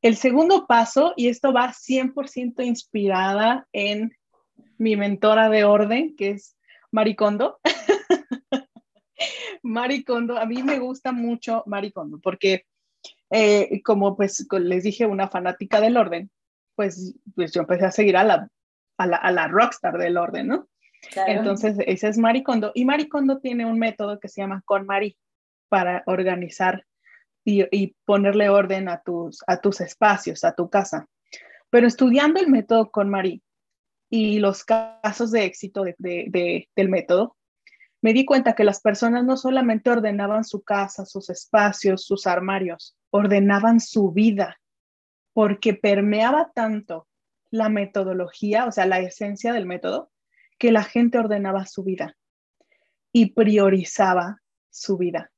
El 0.02 0.16
segundo 0.16 0.66
paso, 0.66 1.12
y 1.16 1.28
esto 1.28 1.52
va 1.52 1.72
100% 1.72 2.64
inspirada 2.64 3.66
en 3.72 4.16
mi 4.76 4.96
mentora 4.96 5.48
de 5.48 5.64
orden, 5.64 6.14
que 6.16 6.30
es 6.30 6.56
Maricondo. 6.90 7.60
Maricondo, 9.62 10.38
a 10.38 10.46
mí 10.46 10.62
me 10.62 10.78
gusta 10.78 11.12
mucho 11.12 11.62
Maricondo, 11.66 12.18
porque 12.20 12.64
eh, 13.30 13.82
como 13.82 14.16
pues 14.16 14.46
les 14.50 14.84
dije, 14.84 15.06
una 15.06 15.28
fanática 15.28 15.80
del 15.80 15.96
orden, 15.96 16.30
pues, 16.74 17.14
pues 17.34 17.52
yo 17.52 17.62
empecé 17.62 17.86
a 17.86 17.90
seguir 17.90 18.16
a 18.16 18.24
la, 18.24 18.48
a 18.98 19.06
la, 19.06 19.16
a 19.16 19.30
la 19.30 19.48
rockstar 19.48 19.98
del 19.98 20.16
orden, 20.16 20.48
¿no? 20.48 20.68
Entonces, 21.26 21.76
ese 21.86 22.08
es 22.08 22.18
Maricondo. 22.18 22.72
Y 22.74 22.84
Maricondo 22.84 23.38
tiene 23.38 23.66
un 23.66 23.78
método 23.78 24.18
que 24.18 24.28
se 24.28 24.40
llama 24.40 24.62
Con 24.64 24.86
Mari 24.86 25.16
para 25.68 26.02
organizar 26.06 26.84
y, 27.44 27.64
y, 27.70 27.94
ponerle 28.04 28.48
orden 28.48 28.88
a 28.88 29.00
tus, 29.00 29.42
a 29.46 29.60
tus 29.60 29.80
espacios, 29.80 30.44
a 30.44 30.54
tu 30.54 30.68
casa. 30.68 31.06
Pero 31.70 31.86
estudiando 31.86 32.40
el 32.40 32.48
método 32.48 32.90
Con 32.90 33.08
Mari 33.10 33.42
y 34.10 34.38
los 34.38 34.64
casos 34.64 35.30
de 35.30 35.44
éxito 35.44 35.84
de, 35.84 35.94
de, 35.98 36.68
del 36.74 36.88
método, 36.88 37.36
me 38.00 38.12
di 38.12 38.24
cuenta 38.24 38.54
que 38.54 38.64
las 38.64 38.80
personas 38.80 39.24
no 39.24 39.36
solamente 39.36 39.90
ordenaban 39.90 40.44
su 40.44 40.62
casa, 40.62 41.04
sus 41.04 41.30
espacios, 41.30 42.04
sus 42.04 42.26
armarios, 42.26 42.96
ordenaban 43.10 43.80
su 43.80 44.12
vida, 44.12 44.60
porque 45.32 45.74
permeaba 45.74 46.52
tanto 46.54 47.08
la 47.50 47.68
metodología, 47.68 48.66
o 48.66 48.72
sea, 48.72 48.86
la 48.86 49.00
esencia 49.00 49.52
del 49.52 49.66
método, 49.66 50.10
que 50.58 50.72
la 50.72 50.84
gente 50.84 51.18
ordenaba 51.18 51.66
su 51.66 51.84
vida 51.84 52.16
y 53.12 53.32
priorizaba 53.32 54.42
su 54.70 54.96
vida. 54.98 55.30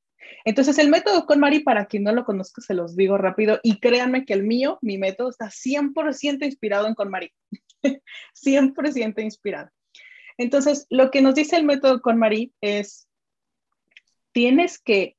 Entonces, 0.45 0.77
el 0.77 0.89
método 0.89 1.25
con 1.25 1.39
Mari, 1.39 1.59
para 1.61 1.85
quien 1.85 2.03
no 2.03 2.11
lo 2.11 2.25
conozca, 2.25 2.61
se 2.61 2.73
los 2.73 2.95
digo 2.95 3.17
rápido 3.17 3.59
y 3.63 3.79
créanme 3.79 4.25
que 4.25 4.33
el 4.33 4.43
mío, 4.43 4.79
mi 4.81 4.97
método, 4.97 5.29
está 5.29 5.49
100% 5.49 6.45
inspirado 6.45 6.87
en 6.87 6.95
con 6.95 7.09
Mari. 7.09 7.31
100% 8.33 9.21
inspirado. 9.23 9.69
Entonces, 10.37 10.87
lo 10.89 11.11
que 11.11 11.21
nos 11.21 11.35
dice 11.35 11.55
el 11.55 11.65
método 11.65 12.01
con 12.01 12.17
Marí 12.17 12.53
es, 12.61 13.07
tienes 14.31 14.79
que 14.79 15.17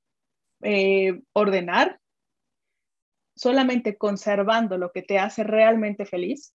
eh, 0.63 1.23
ordenar 1.33 2.01
solamente 3.35 3.97
conservando 3.97 4.79
lo 4.79 4.93
que 4.93 5.03
te 5.03 5.19
hace 5.19 5.43
realmente 5.43 6.07
feliz 6.07 6.55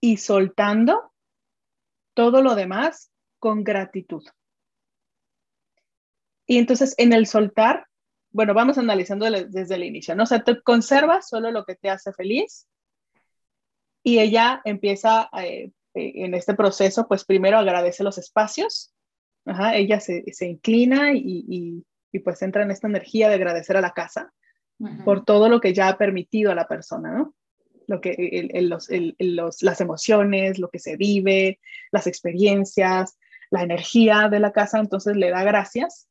y 0.00 0.16
soltando 0.16 1.12
todo 2.14 2.42
lo 2.42 2.54
demás 2.54 3.10
con 3.38 3.64
gratitud. 3.64 4.24
Y 6.46 6.58
entonces 6.58 6.94
en 6.98 7.12
el 7.12 7.26
soltar, 7.26 7.86
bueno, 8.30 8.54
vamos 8.54 8.78
analizando 8.78 9.30
desde 9.30 9.74
el 9.74 9.84
inicio, 9.84 10.14
¿no? 10.14 10.24
O 10.24 10.26
sea, 10.26 10.42
te 10.42 10.60
conservas 10.62 11.28
solo 11.28 11.50
lo 11.50 11.64
que 11.64 11.76
te 11.76 11.90
hace 11.90 12.12
feliz 12.12 12.66
y 14.02 14.18
ella 14.18 14.60
empieza 14.64 15.28
eh, 15.38 15.70
en 15.94 16.34
este 16.34 16.54
proceso, 16.54 17.06
pues 17.06 17.24
primero 17.24 17.58
agradece 17.58 18.02
los 18.02 18.18
espacios, 18.18 18.92
Ajá, 19.44 19.74
ella 19.74 20.00
se, 20.00 20.24
se 20.32 20.46
inclina 20.46 21.12
y, 21.14 21.84
y, 22.12 22.18
pues 22.20 22.42
entra 22.42 22.62
en 22.62 22.70
esta 22.70 22.86
energía 22.86 23.28
de 23.28 23.34
agradecer 23.34 23.76
a 23.76 23.80
la 23.80 23.92
casa 23.92 24.32
por 25.04 25.24
todo 25.24 25.48
lo 25.48 25.60
que 25.60 25.72
ya 25.72 25.88
ha 25.88 25.96
permitido 25.96 26.50
a 26.50 26.54
la 26.54 26.66
persona, 26.66 27.12
¿no? 27.12 27.34
Lo 27.86 28.00
que, 28.00 28.10
el, 28.52 28.68
los, 28.68 28.88
los, 29.18 29.62
las 29.62 29.80
emociones, 29.80 30.58
lo 30.58 30.68
que 30.68 30.78
se 30.78 30.96
vive, 30.96 31.60
las 31.90 32.06
experiencias, 32.06 33.16
la 33.50 33.62
energía 33.62 34.28
de 34.28 34.40
la 34.40 34.52
casa, 34.52 34.78
entonces 34.78 35.16
le 35.16 35.30
da 35.30 35.42
gracias 35.44 36.08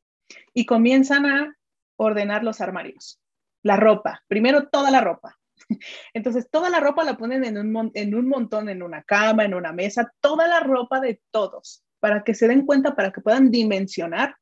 y 0.53 0.65
comienzan 0.65 1.25
a 1.25 1.55
ordenar 1.97 2.43
los 2.43 2.61
armarios, 2.61 3.21
la 3.61 3.77
ropa, 3.77 4.23
primero 4.27 4.69
toda 4.69 4.89
la 4.89 5.01
ropa, 5.01 5.37
entonces, 6.13 6.49
toda 6.49 6.69
la 6.69 6.79
ropa 6.79 7.03
la 7.03 7.17
ponen 7.17 7.43
en 7.43 7.57
un, 7.57 7.91
en 7.93 8.15
un 8.15 8.27
montón, 8.27 8.69
en 8.69 8.83
una 8.83 9.03
cama, 9.03 9.45
en 9.45 9.53
una 9.53 9.73
mesa, 9.73 10.13
toda 10.19 10.47
la 10.47 10.59
ropa 10.59 10.99
de 10.99 11.21
todos, 11.31 11.83
para 11.99 12.23
que 12.23 12.33
se 12.33 12.47
den 12.47 12.65
cuenta, 12.65 12.95
para 12.95 13.11
que 13.11 13.21
puedan 13.21 13.51
dimensionar 13.51 14.35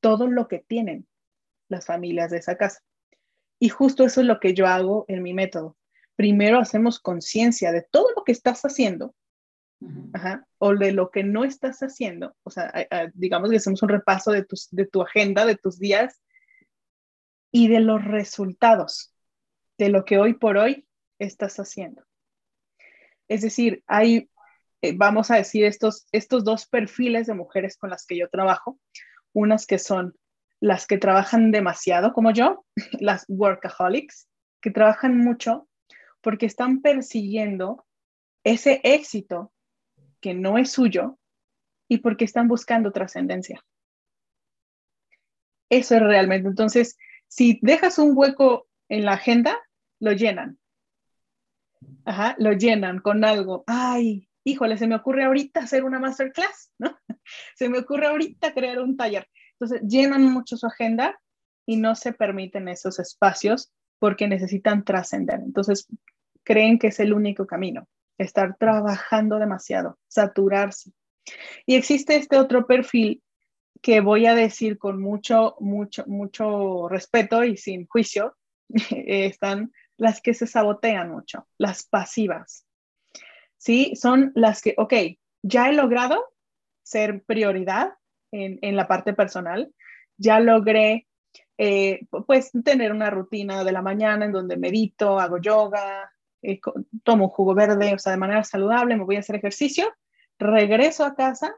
todo 0.00 0.26
lo 0.26 0.48
que 0.48 0.58
tienen 0.58 1.06
las 1.68 1.86
familias 1.86 2.30
de 2.30 2.38
esa 2.38 2.56
casa. 2.56 2.80
Y 3.58 3.68
justo 3.68 4.04
eso 4.04 4.20
es 4.20 4.26
lo 4.26 4.40
que 4.40 4.54
yo 4.54 4.66
hago 4.66 5.04
en 5.08 5.22
mi 5.22 5.32
método. 5.32 5.76
Primero 6.16 6.58
hacemos 6.58 7.00
conciencia 7.00 7.72
de 7.72 7.86
todo 7.90 8.08
lo 8.14 8.24
que 8.24 8.32
estás 8.32 8.62
haciendo 8.62 9.14
o 10.58 10.74
de 10.74 10.92
lo 10.92 11.10
que 11.10 11.24
no 11.24 11.44
estás 11.44 11.80
haciendo. 11.80 12.36
O 12.42 12.50
sea, 12.50 12.72
digamos 13.14 13.50
que 13.50 13.56
hacemos 13.56 13.82
un 13.82 13.88
repaso 13.88 14.30
de, 14.32 14.44
tus, 14.44 14.68
de 14.70 14.86
tu 14.86 15.02
agenda, 15.02 15.46
de 15.46 15.56
tus 15.56 15.78
días 15.78 16.20
y 17.50 17.68
de 17.68 17.80
los 17.80 18.04
resultados 18.04 19.13
de 19.78 19.88
lo 19.88 20.04
que 20.04 20.18
hoy 20.18 20.34
por 20.34 20.56
hoy 20.56 20.86
estás 21.18 21.56
haciendo. 21.56 22.04
Es 23.28 23.42
decir, 23.42 23.82
hay, 23.86 24.30
eh, 24.82 24.94
vamos 24.94 25.30
a 25.30 25.36
decir, 25.36 25.64
estos, 25.64 26.06
estos 26.12 26.44
dos 26.44 26.66
perfiles 26.66 27.26
de 27.26 27.34
mujeres 27.34 27.76
con 27.76 27.90
las 27.90 28.06
que 28.06 28.18
yo 28.18 28.28
trabajo, 28.28 28.78
unas 29.32 29.66
que 29.66 29.78
son 29.78 30.14
las 30.60 30.86
que 30.86 30.98
trabajan 30.98 31.50
demasiado, 31.50 32.12
como 32.12 32.30
yo, 32.30 32.64
las 33.00 33.24
workaholics, 33.28 34.28
que 34.60 34.70
trabajan 34.70 35.18
mucho 35.18 35.68
porque 36.20 36.46
están 36.46 36.80
persiguiendo 36.80 37.84
ese 38.44 38.80
éxito 38.82 39.52
que 40.20 40.32
no 40.32 40.56
es 40.56 40.72
suyo 40.72 41.18
y 41.86 41.98
porque 41.98 42.24
están 42.24 42.48
buscando 42.48 42.92
trascendencia. 42.92 43.62
Eso 45.68 45.96
es 45.96 46.02
realmente. 46.02 46.48
Entonces, 46.48 46.96
si 47.28 47.58
dejas 47.62 47.98
un 47.98 48.12
hueco 48.16 48.68
en 48.88 49.04
la 49.04 49.14
agenda, 49.14 49.58
lo 50.04 50.12
llenan. 50.12 50.58
Ajá, 52.04 52.36
lo 52.38 52.52
llenan 52.52 53.00
con 53.00 53.24
algo. 53.24 53.64
Ay, 53.66 54.28
híjole, 54.44 54.76
se 54.76 54.86
me 54.86 54.94
ocurre 54.94 55.24
ahorita 55.24 55.60
hacer 55.60 55.84
una 55.84 55.98
masterclass, 55.98 56.70
¿no? 56.78 56.96
Se 57.56 57.70
me 57.70 57.78
ocurre 57.78 58.06
ahorita 58.06 58.52
crear 58.52 58.80
un 58.80 58.98
taller. 58.98 59.26
Entonces, 59.52 59.80
llenan 59.88 60.24
mucho 60.24 60.58
su 60.58 60.66
agenda 60.66 61.18
y 61.64 61.76
no 61.76 61.94
se 61.94 62.12
permiten 62.12 62.68
esos 62.68 62.98
espacios 62.98 63.72
porque 63.98 64.28
necesitan 64.28 64.84
trascender. 64.84 65.40
Entonces, 65.40 65.88
creen 66.42 66.78
que 66.78 66.88
es 66.88 67.00
el 67.00 67.14
único 67.14 67.46
camino. 67.46 67.88
estar 68.18 68.56
trabajando 68.58 69.38
demasiado, 69.38 69.98
saturarse. 70.06 70.92
Y 71.66 71.74
existe 71.74 72.14
este 72.14 72.36
otro 72.36 72.66
perfil 72.66 73.22
que 73.82 74.00
voy 74.00 74.26
a 74.26 74.34
decir 74.34 74.78
con 74.78 75.00
mucho, 75.00 75.56
mucho, 75.60 76.04
mucho 76.06 76.88
respeto 76.88 77.42
y 77.42 77.56
sin 77.56 77.86
juicio, 77.86 78.36
están 78.90 79.72
las 80.04 80.20
que 80.20 80.34
se 80.34 80.46
sabotean 80.46 81.10
mucho, 81.10 81.48
las 81.58 81.84
pasivas. 81.84 82.66
¿Sí? 83.56 83.96
Son 83.96 84.30
las 84.34 84.62
que, 84.62 84.74
ok, 84.76 84.94
ya 85.42 85.68
he 85.68 85.72
logrado 85.72 86.22
ser 86.82 87.24
prioridad 87.24 87.94
en, 88.30 88.58
en 88.62 88.76
la 88.76 88.86
parte 88.86 89.14
personal, 89.14 89.72
ya 90.16 90.38
logré 90.38 91.08
eh, 91.56 92.00
pues 92.26 92.50
tener 92.64 92.90
una 92.92 93.10
rutina 93.10 93.62
de 93.62 93.72
la 93.72 93.80
mañana 93.80 94.24
en 94.24 94.32
donde 94.32 94.56
medito, 94.56 95.20
hago 95.20 95.38
yoga, 95.38 96.12
eh, 96.42 96.60
tomo 97.04 97.28
jugo 97.28 97.54
verde, 97.54 97.94
o 97.94 97.98
sea, 97.98 98.12
de 98.12 98.18
manera 98.18 98.42
saludable, 98.42 98.96
me 98.96 99.04
voy 99.04 99.16
a 99.16 99.20
hacer 99.20 99.36
ejercicio, 99.36 99.86
regreso 100.38 101.04
a 101.04 101.14
casa 101.14 101.54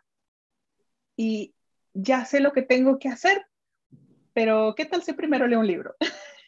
y 1.16 1.54
ya 1.94 2.26
sé 2.26 2.40
lo 2.40 2.52
que 2.52 2.62
tengo 2.62 2.98
que 2.98 3.08
hacer, 3.08 3.46
pero 4.34 4.74
¿qué 4.76 4.84
tal 4.84 5.02
si 5.02 5.14
primero 5.14 5.46
leo 5.46 5.60
un 5.60 5.66
libro? 5.66 5.94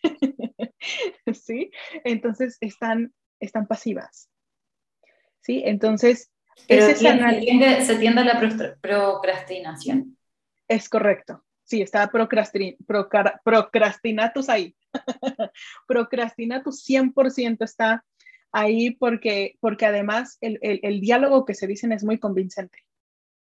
¿Sí? 1.32 1.70
Entonces 2.04 2.58
están, 2.60 3.12
están 3.40 3.66
pasivas. 3.66 4.28
¿Sí? 5.40 5.62
Entonces... 5.64 6.30
Pero 6.66 6.86
se, 6.86 6.94
tiende, 7.40 7.84
se 7.84 7.96
tiende 7.96 8.22
a 8.22 8.24
la 8.24 8.76
procrastinación. 8.80 10.16
Es 10.66 10.88
correcto. 10.88 11.44
Sí, 11.68 11.82
está 11.82 12.10
procrastin 12.10 12.76
procrastinatus 13.44 14.48
ahí. 14.48 14.74
procrastinatus 15.86 16.82
100% 16.88 17.62
está 17.62 18.04
ahí 18.52 18.92
porque, 18.92 19.56
porque 19.60 19.84
además 19.84 20.38
el, 20.40 20.58
el, 20.62 21.00
diálogo 21.00 21.44
que 21.44 21.52
se 21.52 21.66
dicen 21.66 21.92
es 21.92 22.04
muy 22.04 22.18
convincente, 22.18 22.78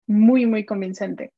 muy, 0.08 0.44
muy 0.46 0.64
convincente. 0.64 1.32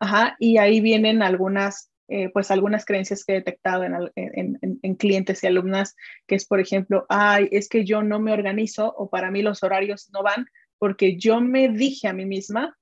Ajá, 0.00 0.36
y 0.40 0.58
ahí 0.58 0.80
vienen 0.80 1.22
algunas, 1.22 1.92
eh, 2.08 2.30
pues 2.32 2.50
algunas 2.50 2.84
creencias 2.84 3.24
que 3.24 3.32
he 3.32 3.36
detectado 3.36 3.82
en, 3.82 3.94
en, 4.14 4.78
en, 4.82 4.94
clientes 4.94 5.42
y 5.42 5.46
alumnas, 5.46 5.96
que 6.26 6.36
es, 6.36 6.46
por 6.46 6.60
ejemplo, 6.60 7.04
ay, 7.08 7.48
es 7.50 7.68
que 7.68 7.84
yo 7.84 8.02
no 8.02 8.20
me 8.20 8.32
organizo 8.32 8.92
o 8.96 9.10
para 9.10 9.30
mí 9.30 9.42
los 9.42 9.62
horarios 9.62 10.08
no 10.12 10.22
van 10.22 10.46
porque 10.78 11.16
yo 11.16 11.40
me 11.40 11.68
dije 11.68 12.08
a 12.08 12.12
mí 12.12 12.24
misma 12.24 12.76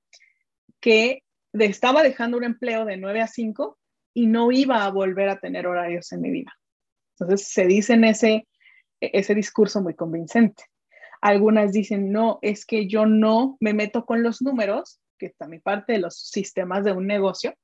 que 0.79 1.23
estaba 1.53 2.03
dejando 2.03 2.37
un 2.37 2.43
empleo 2.43 2.85
de 2.85 2.97
9 2.97 3.21
a 3.21 3.27
5 3.27 3.77
y 4.13 4.27
no 4.27 4.51
iba 4.51 4.85
a 4.85 4.91
volver 4.91 5.29
a 5.29 5.39
tener 5.39 5.67
horarios 5.67 6.11
en 6.11 6.21
mi 6.21 6.31
vida. 6.31 6.53
Entonces 7.17 7.47
se 7.47 7.65
dice 7.65 7.93
en 7.93 8.03
ese, 8.03 8.47
ese 8.99 9.35
discurso 9.35 9.81
muy 9.81 9.95
convincente. 9.95 10.63
Algunas 11.21 11.71
dicen, 11.71 12.11
no, 12.11 12.39
es 12.41 12.65
que 12.65 12.87
yo 12.87 13.05
no 13.05 13.57
me 13.59 13.73
meto 13.73 14.05
con 14.05 14.21
los 14.21 14.41
números, 14.41 14.99
que 15.17 15.27
es 15.27 15.37
también 15.37 15.61
parte 15.61 15.93
de 15.93 15.99
los 15.99 16.19
sistemas 16.19 16.83
de 16.83 16.91
un 16.91 17.07
negocio. 17.07 17.55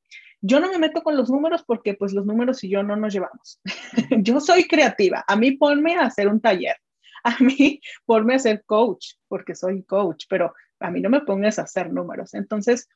Yo 0.42 0.60
no 0.60 0.72
me 0.72 0.80
meto 0.80 1.04
con 1.04 1.16
los 1.16 1.30
números 1.30 1.64
porque 1.64 1.94
pues 1.94 2.14
los 2.14 2.26
números 2.26 2.64
y 2.64 2.70
yo 2.70 2.82
no 2.82 2.96
nos 2.96 3.14
llevamos. 3.14 3.62
yo 4.24 4.40
soy 4.40 4.68
creativa. 4.68 5.24
A 5.28 5.36
mí 5.36 5.52
ponme 5.52 5.96
a 5.96 6.02
hacer 6.02 6.28
un 6.28 6.42
taller. 6.42 6.76
A 7.24 7.38
mí 7.40 7.80
ponme 8.06 8.36
a 8.36 8.40
ser 8.40 8.64
coach 8.66 9.14
porque 9.28 9.56
soy 9.56 9.84
coach, 9.84 10.26
pero 10.28 10.54
a 10.80 10.90
mí 10.90 11.00
no 11.00 11.10
me 11.10 11.22
pongas 11.22 11.60
a 11.60 11.64
hacer 11.64 11.94
números. 11.94 12.34
Entonces, 12.34 12.90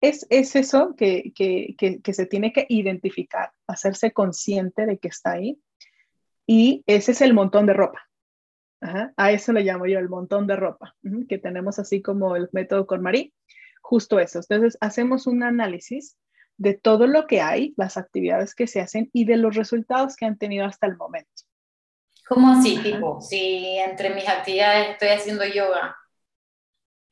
es, 0.00 0.26
eso 0.30 0.94
que, 0.96 1.32
se 2.12 2.26
tiene 2.26 2.52
que 2.52 2.66
identificar, 2.68 3.52
hacerse 3.66 4.12
consciente 4.12 4.86
de 4.86 4.98
que 4.98 5.08
está 5.08 5.32
ahí. 5.32 5.60
Y 6.46 6.82
ese 6.86 7.12
es 7.12 7.20
el 7.20 7.34
montón 7.34 7.66
de 7.66 7.72
ropa. 7.72 8.00
A 9.16 9.30
eso 9.30 9.52
le 9.52 9.62
llamo 9.62 9.86
yo 9.86 10.00
el 10.00 10.08
montón 10.08 10.48
de 10.48 10.56
ropa, 10.56 10.96
que 11.28 11.38
tenemos 11.38 11.78
así 11.78 12.02
como 12.02 12.34
el 12.34 12.48
método 12.52 12.86
con 12.86 13.00
Marí. 13.00 13.32
Justo 13.80 14.18
eso. 14.18 14.40
Entonces, 14.40 14.76
hacemos 14.80 15.26
un 15.28 15.44
análisis 15.44 16.16
de 16.56 16.74
todo 16.74 17.06
lo 17.06 17.26
que 17.26 17.40
hay, 17.40 17.74
las 17.76 17.96
actividades 17.96 18.54
que 18.54 18.66
se 18.66 18.80
hacen 18.80 19.10
y 19.12 19.24
de 19.24 19.36
los 19.36 19.56
resultados 19.56 20.16
que 20.16 20.26
han 20.26 20.38
tenido 20.38 20.66
hasta 20.66 20.86
el 20.86 20.96
momento. 20.96 21.30
¿Cómo 22.28 22.52
así, 22.52 22.78
tipo? 22.78 23.20
Si 23.20 23.78
entre 23.78 24.14
mis 24.14 24.28
actividades 24.28 24.90
estoy 24.90 25.08
haciendo 25.08 25.44
yoga, 25.44 25.96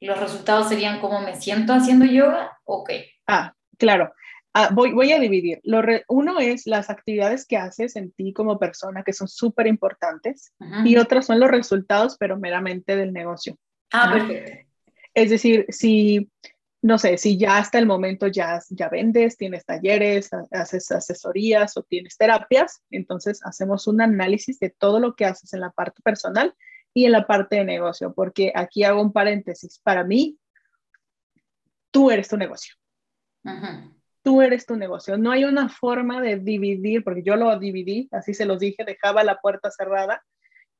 los 0.00 0.18
resultados 0.18 0.68
serían 0.68 1.00
cómo 1.00 1.20
me 1.20 1.36
siento 1.36 1.72
haciendo 1.72 2.06
yoga 2.06 2.58
o 2.64 2.84
qué? 2.84 3.10
Ah, 3.26 3.52
claro. 3.76 4.12
Ah, 4.52 4.70
voy, 4.72 4.92
voy, 4.92 5.12
a 5.12 5.20
dividir. 5.20 5.60
Lo 5.62 5.80
uno 6.08 6.40
es 6.40 6.66
las 6.66 6.90
actividades 6.90 7.46
que 7.46 7.56
haces 7.56 7.94
en 7.94 8.10
ti 8.10 8.32
como 8.32 8.58
persona, 8.58 9.04
que 9.04 9.12
son 9.12 9.28
súper 9.28 9.68
importantes, 9.68 10.52
y 10.84 10.96
otras 10.96 11.26
son 11.26 11.38
los 11.38 11.50
resultados, 11.50 12.16
pero 12.18 12.36
meramente 12.36 12.96
del 12.96 13.12
negocio. 13.12 13.56
Ah, 13.92 14.10
perfecto. 14.12 14.66
Es 15.14 15.30
decir, 15.30 15.66
si, 15.68 16.30
no 16.82 16.98
sé, 16.98 17.18
si 17.18 17.36
ya 17.36 17.58
hasta 17.58 17.78
el 17.78 17.86
momento 17.86 18.26
ya, 18.26 18.60
ya 18.70 18.88
vendes, 18.88 19.36
tienes 19.36 19.66
talleres, 19.66 20.30
haces 20.50 20.90
asesorías 20.90 21.76
o 21.76 21.82
tienes 21.82 22.16
terapias, 22.16 22.82
entonces 22.90 23.40
hacemos 23.44 23.86
un 23.86 24.00
análisis 24.00 24.58
de 24.60 24.70
todo 24.70 24.98
lo 24.98 25.14
que 25.14 25.26
haces 25.26 25.52
en 25.52 25.60
la 25.60 25.70
parte 25.70 26.00
personal 26.02 26.54
y 26.94 27.04
en 27.04 27.12
la 27.12 27.26
parte 27.26 27.56
de 27.56 27.64
negocio, 27.64 28.14
porque 28.14 28.52
aquí 28.54 28.82
hago 28.84 29.02
un 29.02 29.12
paréntesis. 29.12 29.78
Para 29.82 30.04
mí, 30.04 30.38
tú 31.90 32.10
eres 32.10 32.28
tu 32.28 32.36
negocio. 32.36 32.74
Tú 34.22 34.42
eres 34.42 34.66
tu 34.66 34.76
negocio. 34.76 35.18
No 35.18 35.30
hay 35.30 35.44
una 35.44 35.68
forma 35.68 36.20
de 36.20 36.38
dividir, 36.38 37.04
porque 37.04 37.22
yo 37.22 37.36
lo 37.36 37.58
dividí, 37.58 38.08
así 38.12 38.32
se 38.32 38.46
los 38.46 38.58
dije, 38.58 38.84
dejaba 38.84 39.22
la 39.22 39.38
puerta 39.38 39.70
cerrada 39.70 40.22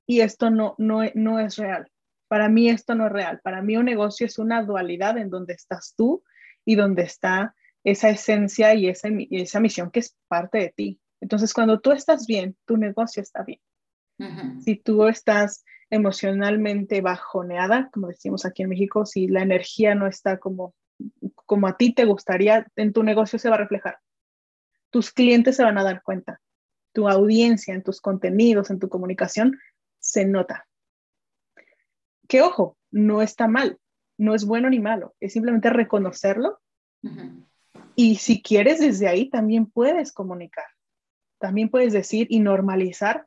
y 0.06 0.22
esto 0.22 0.50
no, 0.50 0.74
no, 0.78 1.02
no 1.14 1.38
es 1.38 1.56
real. 1.56 1.90
Para 2.30 2.48
mí 2.48 2.68
esto 2.68 2.94
no 2.94 3.06
es 3.06 3.12
real. 3.12 3.40
Para 3.42 3.60
mí 3.60 3.76
un 3.76 3.86
negocio 3.86 4.24
es 4.24 4.38
una 4.38 4.62
dualidad 4.62 5.18
en 5.18 5.30
donde 5.30 5.54
estás 5.54 5.94
tú 5.96 6.22
y 6.64 6.76
donde 6.76 7.02
está 7.02 7.56
esa 7.82 8.08
esencia 8.08 8.72
y 8.72 8.88
esa, 8.88 9.08
esa 9.32 9.58
misión 9.58 9.90
que 9.90 9.98
es 9.98 10.16
parte 10.28 10.58
de 10.58 10.68
ti. 10.70 11.00
Entonces, 11.20 11.52
cuando 11.52 11.80
tú 11.80 11.90
estás 11.90 12.28
bien, 12.28 12.56
tu 12.66 12.76
negocio 12.76 13.20
está 13.20 13.42
bien. 13.42 13.58
Si 14.60 14.76
tú 14.76 15.08
estás 15.08 15.64
emocionalmente 15.90 17.00
bajoneada, 17.00 17.90
como 17.92 18.06
decimos 18.06 18.46
aquí 18.46 18.62
en 18.62 18.68
México, 18.68 19.04
si 19.06 19.26
la 19.26 19.42
energía 19.42 19.96
no 19.96 20.06
está 20.06 20.38
como, 20.38 20.72
como 21.34 21.66
a 21.66 21.76
ti 21.76 21.92
te 21.92 22.04
gustaría, 22.04 22.64
en 22.76 22.92
tu 22.92 23.02
negocio 23.02 23.40
se 23.40 23.48
va 23.48 23.56
a 23.56 23.58
reflejar. 23.58 23.98
Tus 24.90 25.10
clientes 25.10 25.56
se 25.56 25.64
van 25.64 25.78
a 25.78 25.82
dar 25.82 26.00
cuenta. 26.04 26.40
Tu 26.92 27.08
audiencia, 27.08 27.74
en 27.74 27.82
tus 27.82 28.00
contenidos, 28.00 28.70
en 28.70 28.78
tu 28.78 28.88
comunicación, 28.88 29.58
se 29.98 30.26
nota. 30.26 30.68
Que 32.30 32.42
ojo, 32.42 32.78
no 32.92 33.22
está 33.22 33.48
mal, 33.48 33.80
no 34.16 34.36
es 34.36 34.44
bueno 34.44 34.70
ni 34.70 34.78
malo, 34.78 35.16
es 35.18 35.32
simplemente 35.32 35.68
reconocerlo. 35.68 36.60
Y 37.96 38.16
si 38.16 38.40
quieres 38.40 38.78
desde 38.78 39.08
ahí, 39.08 39.28
también 39.28 39.66
puedes 39.66 40.12
comunicar. 40.12 40.66
También 41.40 41.70
puedes 41.70 41.92
decir 41.92 42.28
y 42.30 42.38
normalizar 42.38 43.26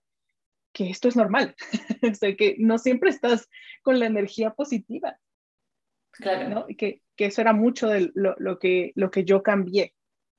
que 0.72 0.90
esto 0.90 1.10
es 1.10 1.18
normal, 1.18 1.54
o 2.02 2.16
sea, 2.16 2.34
que 2.38 2.56
no 2.60 2.78
siempre 2.78 3.10
estás 3.10 3.50
con 3.82 4.00
la 4.00 4.06
energía 4.06 4.52
positiva. 4.54 5.20
Claro. 6.12 6.50
¿no? 6.50 6.68
Que, 6.68 7.02
que 7.18 7.26
eso 7.26 7.42
era 7.42 7.52
mucho 7.52 7.90
de 7.90 8.10
lo, 8.14 8.36
lo, 8.38 8.58
que, 8.58 8.94
lo 8.96 9.12
que 9.12 9.26
yo 9.26 9.44
cambié, 9.44 9.94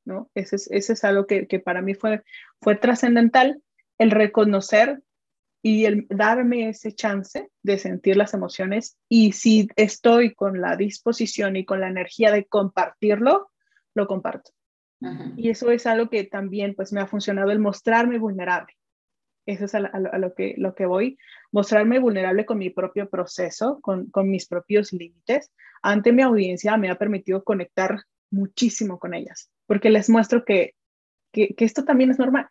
¿no? 0.06 0.30
Ese 0.34 0.56
es, 0.56 0.70
ese 0.70 0.94
es 0.94 1.04
algo 1.04 1.26
que, 1.26 1.46
que, 1.46 1.60
para 1.60 1.82
mí 1.82 1.92
fue, 1.92 2.22
fue 2.62 2.76
trascendental, 2.76 3.62
el 3.98 4.10
reconocer 4.10 5.02
y 5.66 5.86
el 5.86 6.06
darme 6.10 6.68
ese 6.68 6.92
chance 6.92 7.48
de 7.62 7.78
sentir 7.78 8.18
las 8.18 8.34
emociones 8.34 8.98
y 9.08 9.32
si 9.32 9.66
estoy 9.76 10.34
con 10.34 10.60
la 10.60 10.76
disposición 10.76 11.56
y 11.56 11.64
con 11.64 11.80
la 11.80 11.88
energía 11.88 12.30
de 12.30 12.44
compartirlo, 12.44 13.50
lo 13.94 14.06
comparto. 14.06 14.50
Y 15.38 15.48
eso 15.48 15.70
es 15.70 15.86
algo 15.86 16.10
que 16.10 16.24
también 16.24 16.74
pues 16.74 16.92
me 16.92 17.00
ha 17.00 17.06
funcionado 17.06 17.50
el 17.50 17.60
mostrarme 17.60 18.18
vulnerable. 18.18 18.74
Eso 19.46 19.64
es 19.64 19.74
a, 19.74 19.80
lo, 19.80 20.34
que, 20.34 20.54
lo 20.58 20.74
que 20.74 20.84
voy. 20.84 21.16
Mostrarme 21.50 21.98
vulnerable 21.98 22.44
con 22.44 22.58
mi 22.58 22.68
propio 22.68 23.08
proceso, 23.08 23.80
con, 23.80 24.10
con 24.10 24.28
mis 24.28 24.46
propios 24.46 24.92
límites. 24.92 25.50
Ante 25.82 26.12
mi 26.12 26.20
audiencia 26.20 26.76
me 26.76 26.90
ha 26.90 26.98
permitido 26.98 27.42
conectar 27.42 28.02
muchísimo 28.30 28.98
con 28.98 29.14
ellas, 29.14 29.50
porque 29.66 29.88
les 29.88 30.10
muestro 30.10 30.44
que, 30.44 30.74
que, 31.32 31.54
que 31.54 31.64
esto 31.64 31.86
también 31.86 32.10
es 32.10 32.18
normal. 32.18 32.48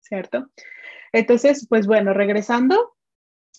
¿Cierto? 0.00 0.48
Entonces, 1.12 1.66
pues 1.68 1.86
bueno, 1.86 2.12
regresando, 2.14 2.96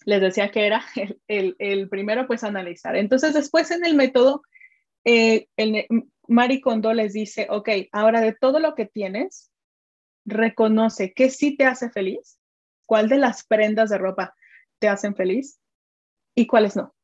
les 0.05 0.21
decía 0.21 0.51
que 0.51 0.65
era 0.65 0.83
el, 0.95 1.19
el, 1.27 1.55
el 1.59 1.89
primero, 1.89 2.27
pues 2.27 2.43
analizar. 2.43 2.95
Entonces, 2.95 3.33
después 3.33 3.71
en 3.71 3.85
el 3.85 3.95
método, 3.95 4.41
eh, 5.03 5.47
el, 5.57 5.85
Mari 6.27 6.61
Kondo 6.61 6.93
les 6.93 7.13
dice, 7.13 7.47
ok, 7.49 7.69
ahora 7.91 8.21
de 8.21 8.33
todo 8.33 8.59
lo 8.59 8.75
que 8.75 8.85
tienes, 8.85 9.51
reconoce 10.25 11.13
qué 11.13 11.29
sí 11.29 11.57
te 11.57 11.65
hace 11.65 11.89
feliz, 11.89 12.39
cuál 12.85 13.09
de 13.09 13.17
las 13.17 13.45
prendas 13.45 13.89
de 13.89 13.97
ropa 13.97 14.35
te 14.79 14.87
hacen 14.87 15.15
feliz 15.15 15.59
y 16.35 16.47
cuáles 16.47 16.75
no. 16.75 16.95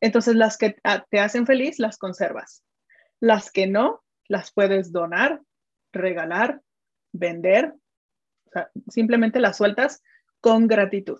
Entonces, 0.00 0.34
las 0.34 0.58
que 0.58 0.76
ah, 0.84 1.04
te 1.08 1.20
hacen 1.20 1.46
feliz, 1.46 1.78
las 1.78 1.98
conservas. 1.98 2.62
Las 3.20 3.50
que 3.50 3.66
no, 3.66 4.04
las 4.28 4.52
puedes 4.52 4.92
donar, 4.92 5.40
regalar, 5.92 6.60
vender. 7.12 7.74
Simplemente 8.88 9.40
las 9.40 9.56
sueltas 9.56 10.02
con 10.40 10.66
gratitud. 10.66 11.18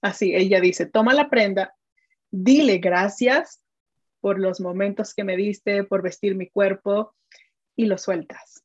Así, 0.00 0.34
ella 0.34 0.60
dice, 0.60 0.86
toma 0.86 1.14
la 1.14 1.28
prenda 1.28 1.74
dile 2.30 2.78
gracias 2.78 3.62
por 4.20 4.38
los 4.38 4.60
momentos 4.60 5.14
que 5.14 5.24
me 5.24 5.36
diste, 5.36 5.84
por 5.84 6.02
vestir 6.02 6.34
mi 6.34 6.48
cuerpo 6.48 7.14
y 7.76 7.86
lo 7.86 7.98
sueltas. 7.98 8.64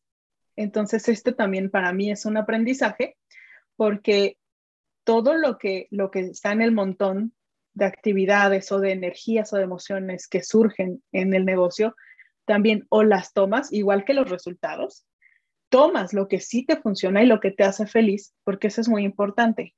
Entonces, 0.56 1.08
esto 1.10 1.36
también 1.36 1.70
para 1.70 1.94
mí 1.94 2.12
es 2.12 2.26
un 2.26 2.38
aprendizaje 2.38 3.18
porque 3.76 4.38
todo 5.04 5.36
lo 5.36 5.58
que, 5.58 5.88
lo 5.92 6.12
que 6.12 6.22
está 6.22 6.52
en 6.52 6.62
el 6.62 6.72
montón 6.72 7.34
de 7.74 7.86
actividades 7.86 8.72
o 8.72 8.80
de 8.80 8.92
energías 8.92 9.52
o 9.54 9.58
de 9.58 9.64
emociones 9.64 10.28
que 10.28 10.44
surgen 10.44 11.04
en 11.12 11.34
el 11.34 11.46
negocio, 11.46 11.96
también 12.46 12.86
o 12.90 13.04
las 13.04 13.34
tomas, 13.34 13.72
igual 13.74 14.06
que 14.06 14.14
los 14.14 14.30
resultados, 14.30 15.06
tomas 15.74 16.14
lo 16.14 16.28
que 16.28 16.40
sí 16.40 16.68
te 16.68 16.78
funciona 16.78 17.24
y 17.24 17.26
lo 17.26 17.40
que 17.40 17.50
te 17.50 17.64
hace 17.64 17.88
feliz, 17.88 18.36
porque 18.44 18.68
eso 18.68 18.80
es 18.80 18.88
muy 18.88 19.04
importante. 19.04 19.74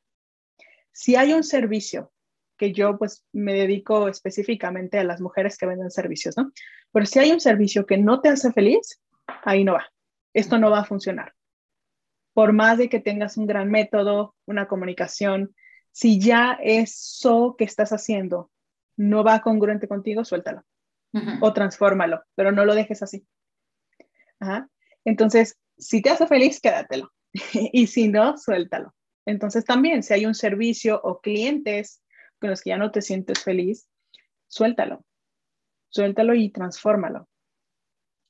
Si 0.91 1.15
hay 1.15 1.31
un 1.31 1.45
servicio 1.45 2.11
que 2.57 2.73
yo 2.73 2.97
pues 2.97 3.25
me 3.31 3.53
dedico 3.53 4.09
específicamente 4.09 4.99
a 4.99 5.05
las 5.05 5.21
mujeres 5.21 5.57
que 5.57 5.65
venden 5.65 5.89
servicios, 5.91 6.35
¿no? 6.35 6.51
Pero 6.91 7.05
si 7.05 7.19
hay 7.19 7.31
un 7.31 7.39
servicio 7.39 7.85
que 7.85 7.97
no 7.97 8.19
te 8.19 8.27
hace 8.27 8.51
feliz, 8.51 9.01
ahí 9.45 9.63
no 9.63 9.75
va. 9.75 9.85
Esto 10.33 10.57
no 10.57 10.69
va 10.69 10.79
a 10.79 10.85
funcionar. 10.85 11.33
Por 12.33 12.51
más 12.51 12.77
de 12.77 12.89
que 12.89 12.99
tengas 12.99 13.37
un 13.37 13.47
gran 13.47 13.71
método, 13.71 14.35
una 14.45 14.67
comunicación, 14.67 15.55
si 15.93 16.19
ya 16.19 16.59
eso 16.61 17.55
que 17.57 17.63
estás 17.63 17.93
haciendo 17.93 18.51
no 18.97 19.23
va 19.23 19.39
congruente 19.39 19.87
contigo, 19.87 20.25
suéltalo 20.25 20.65
o 21.39 21.53
transfórmalo, 21.53 22.21
pero 22.35 22.51
no 22.51 22.65
lo 22.65 22.75
dejes 22.75 23.01
así. 23.01 23.25
Entonces, 25.05 25.57
si 25.77 26.01
te 26.01 26.09
hace 26.09 26.27
feliz, 26.27 26.59
quédatelo. 26.59 27.11
y 27.53 27.87
si 27.87 28.07
no, 28.07 28.37
suéltalo. 28.37 28.93
Entonces, 29.25 29.65
también, 29.65 30.03
si 30.03 30.13
hay 30.13 30.25
un 30.25 30.35
servicio 30.35 30.99
o 31.03 31.19
clientes 31.19 32.03
con 32.39 32.49
los 32.49 32.61
que 32.61 32.69
ya 32.71 32.77
no 32.77 32.91
te 32.91 33.01
sientes 33.01 33.43
feliz, 33.43 33.87
suéltalo. 34.47 35.05
Suéltalo 35.89 36.35
y 36.35 36.49
transfórmalo. 36.49 37.27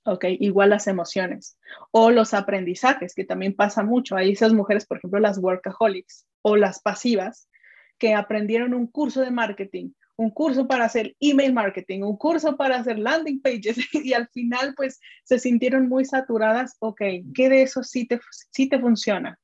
¿ok? 0.06 0.26
Igual 0.40 0.70
las 0.70 0.88
emociones 0.88 1.58
o 1.92 2.12
los 2.12 2.34
aprendizajes, 2.34 3.14
que 3.14 3.26
también 3.26 3.56
pasa 3.56 3.84
mucho. 3.84 4.16
Hay 4.16 4.32
esas 4.32 4.54
mujeres, 4.54 4.86
por 4.86 4.98
ejemplo, 4.98 5.20
las 5.20 5.38
workaholics 5.40 6.26
o 6.42 6.56
las 6.56 6.82
pasivas, 6.82 7.50
que 7.98 8.14
aprendieron 8.14 8.74
un 8.74 8.88
curso 8.88 9.22
de 9.22 9.32
marketing, 9.32 9.92
un 10.18 10.30
curso 10.30 10.68
para 10.68 10.86
hacer 10.86 11.16
email 11.20 11.54
marketing, 11.54 12.02
un 12.02 12.18
curso 12.18 12.56
para 12.56 12.78
hacer 12.78 12.98
landing 12.98 13.42
pages 13.42 13.78
y 13.94 14.14
al 14.14 14.28
final 14.30 14.74
pues 14.76 15.00
se 15.24 15.40
sintieron 15.40 15.88
muy 15.88 16.06
saturadas, 16.06 16.76
ok, 16.80 17.02
¿qué 17.34 17.50
de 17.50 17.64
eso 17.64 17.84
sí 17.84 18.08
te, 18.08 18.20
sí 18.52 18.70
te 18.70 18.80
funciona? 18.80 19.40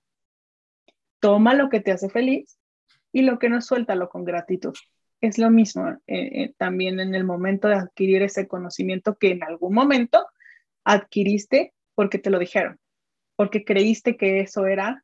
Toma 1.20 1.54
lo 1.54 1.70
que 1.70 1.82
te 1.82 1.92
hace 1.92 2.10
feliz 2.10 2.58
y 3.12 3.22
lo 3.24 3.38
que 3.38 3.50
no 3.50 3.62
suéltalo 3.62 4.10
con 4.10 4.24
gratitud. 4.24 4.74
Es 5.20 5.38
lo 5.38 5.52
mismo 5.52 5.88
eh, 5.88 6.00
eh, 6.08 6.54
también 6.58 7.00
en 7.00 7.14
el 7.14 7.24
momento 7.24 7.68
de 7.68 7.76
adquirir 7.76 8.24
ese 8.24 8.48
conocimiento 8.48 9.18
que 9.18 9.32
en 9.32 9.44
algún 9.44 9.74
momento 9.74 10.26
adquiriste 10.84 11.74
porque 11.94 12.18
te 12.18 12.32
lo 12.32 12.40
dijeron, 12.40 12.80
porque 13.36 13.64
creíste 13.64 14.18
que 14.18 14.40
eso 14.40 14.66
era 14.66 15.04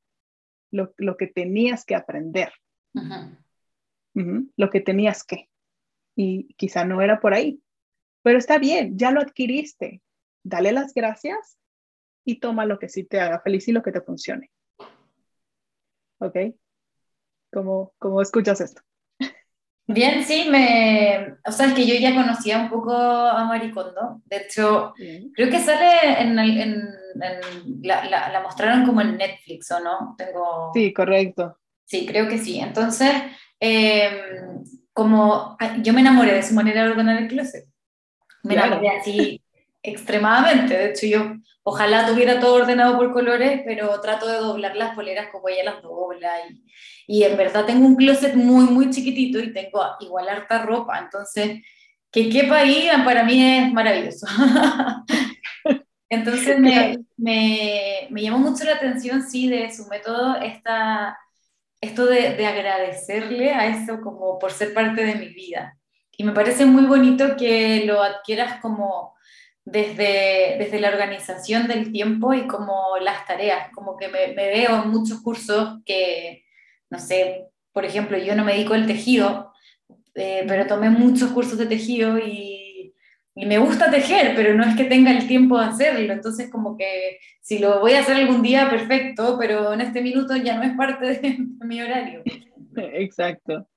lo, 0.72 0.94
lo 0.98 1.18
que 1.18 1.28
tenías 1.28 1.86
que 1.86 1.94
aprender 1.94 2.52
lo 4.56 4.70
que 4.70 4.82
tenías 4.82 5.24
que. 5.24 5.50
Y 6.20 6.54
quizá 6.56 6.84
no 6.84 7.02
era 7.02 7.20
por 7.20 7.36
ahí, 7.36 7.62
pero 8.24 8.40
está 8.40 8.58
bien, 8.58 8.98
ya 8.98 9.12
lo 9.12 9.22
adquiriste. 9.22 10.02
Dale 10.44 10.72
las 10.72 10.94
gracias 10.94 11.58
y 12.26 12.40
toma 12.40 12.66
lo 12.66 12.80
que 12.80 12.90
sí 12.90 13.04
te 13.04 13.20
haga 13.20 13.40
feliz 13.40 13.68
y 13.68 13.72
lo 13.72 13.84
que 13.84 13.92
te 13.92 14.02
funcione. 14.02 14.52
¿Ok? 16.20 16.36
¿Cómo, 17.54 17.94
cómo 18.00 18.22
escuchas 18.22 18.60
esto? 18.62 18.82
Bien, 19.90 20.26
sí, 20.26 20.48
me, 20.50 21.38
o 21.46 21.52
sea, 21.52 21.68
es 21.68 21.74
que 21.74 21.88
yo 21.88 21.96
ya 21.96 22.14
conocía 22.14 22.60
un 22.60 22.70
poco 22.70 22.92
a 22.92 23.46
Maricondo. 23.46 24.22
De 24.26 24.38
hecho, 24.38 24.94
creo 25.34 25.50
que 25.50 25.62
sale 25.62 26.22
en, 26.22 26.38
en, 26.38 26.84
la, 27.84 28.04
la, 28.04 28.30
la, 28.30 28.42
mostraron 28.42 28.86
como 28.86 29.00
en 29.00 29.16
Netflix, 29.16 29.72
¿o 29.72 29.80
no? 29.80 30.16
Tengo... 30.18 30.72
Sí, 30.74 30.92
correcto. 30.92 31.58
Sí, 31.86 32.06
creo 32.06 32.28
que 32.28 32.38
sí. 32.38 32.60
Entonces, 32.60 33.14
em, 33.62 34.62
como 34.98 35.56
yo 35.84 35.94
me 35.94 36.02
enamoré 36.02 36.34
de 36.34 36.42
su 36.42 36.56
manera 36.56 36.84
de 36.84 36.90
ordenar 36.90 37.22
el 37.22 37.28
closet. 37.28 37.66
Me 38.42 38.56
enamoré 38.56 38.90
así 38.90 39.40
extremadamente. 39.84 40.76
De 40.76 40.90
hecho, 40.90 41.06
yo 41.06 41.36
ojalá 41.62 42.08
tuviera 42.08 42.40
todo 42.40 42.56
ordenado 42.56 42.98
por 42.98 43.14
colores, 43.14 43.62
pero 43.64 44.02
trato 44.02 44.28
de 44.28 44.38
doblar 44.38 44.76
las 44.76 44.96
poleras 44.96 45.28
como 45.32 45.50
ella 45.50 45.66
las 45.66 45.84
dobla. 45.84 46.32
Y, 46.50 47.20
y 47.20 47.24
en 47.26 47.38
verdad 47.38 47.68
tengo 47.68 47.86
un 47.86 47.96
closet 47.96 48.34
muy, 48.34 48.64
muy 48.64 48.90
chiquitito 48.90 49.38
y 49.38 49.54
tengo 49.54 49.86
igual 50.00 50.30
harta 50.30 50.64
ropa. 50.64 50.98
Entonces, 50.98 51.62
que 52.12 52.30
quepa 52.30 52.58
ahí 52.58 52.90
para 53.06 53.24
mí 53.24 53.40
es 53.40 53.72
maravilloso. 53.72 54.26
Entonces 56.10 56.58
me, 56.58 56.98
me, 57.18 58.08
me, 58.10 58.22
llamó 58.24 58.40
mucho 58.40 58.64
la 58.64 58.74
atención, 58.74 59.22
sí, 59.22 59.48
de 59.48 59.72
su 59.72 59.86
método, 59.90 60.38
esta 60.38 61.20
esto 61.82 62.06
de, 62.06 62.36
de, 62.36 62.46
agradecerle 62.46 63.52
a 63.52 63.68
eso 63.68 64.02
como 64.02 64.40
por 64.40 64.52
ser 64.52 64.74
parte 64.74 65.04
de 65.04 65.16
mi 65.16 65.30
vida. 65.30 65.78
Y 66.18 66.24
me 66.24 66.32
parece 66.32 66.66
muy 66.66 66.86
bonito 66.86 67.38
que 67.38 67.86
lo 67.86 68.02
adquieras 68.02 68.60
como 68.62 69.18
desde, 69.68 70.56
desde 70.58 70.80
la 70.80 70.88
organización 70.88 71.68
del 71.68 71.92
tiempo 71.92 72.34
y 72.34 72.48
como 72.48 72.98
las 73.02 73.26
tareas, 73.26 73.70
como 73.74 73.98
que 73.98 74.08
me, 74.08 74.34
veo 74.34 74.82
en 74.82 74.90
muchos 74.90 75.20
cursos 75.22 75.80
que, 75.86 76.46
no 76.90 77.00
sé, 77.00 77.48
por 77.74 77.84
ejemplo, 77.84 78.18
yo 78.18 78.34
no 78.34 78.46
me 78.46 78.54
dedico 78.54 78.76
al 78.76 78.88
tejido, 78.88 79.52
eh, 80.16 80.46
pero 80.48 80.68
tomé 80.68 80.90
muchos 80.90 81.32
cursos 81.32 81.58
de 81.58 81.66
tejido 81.66 82.18
y 82.18 82.67
y 83.38 83.46
me 83.46 83.60
gusta 83.60 83.92
tejer, 83.92 84.34
pero 84.36 84.56
no 84.56 84.64
es 84.64 84.76
que 84.76 84.86
tenga 84.86 85.12
el 85.12 85.28
tiempo 85.28 85.60
de 85.60 85.66
hacerlo, 85.66 86.12
entonces 86.12 86.50
como 86.50 86.76
que 86.76 87.20
si 87.40 87.60
lo 87.60 87.80
voy 87.80 87.94
a 87.94 88.00
hacer 88.00 88.16
algún 88.16 88.42
día, 88.42 88.68
perfecto, 88.68 89.38
pero 89.40 89.74
en 89.74 89.82
este 89.82 90.02
minuto 90.02 90.36
ya 90.36 90.58
no 90.58 90.64
es 90.64 90.76
parte 90.76 91.06
de, 91.06 91.38
mi 91.64 91.80
horario. 91.80 92.24
Exacto, 92.76 93.68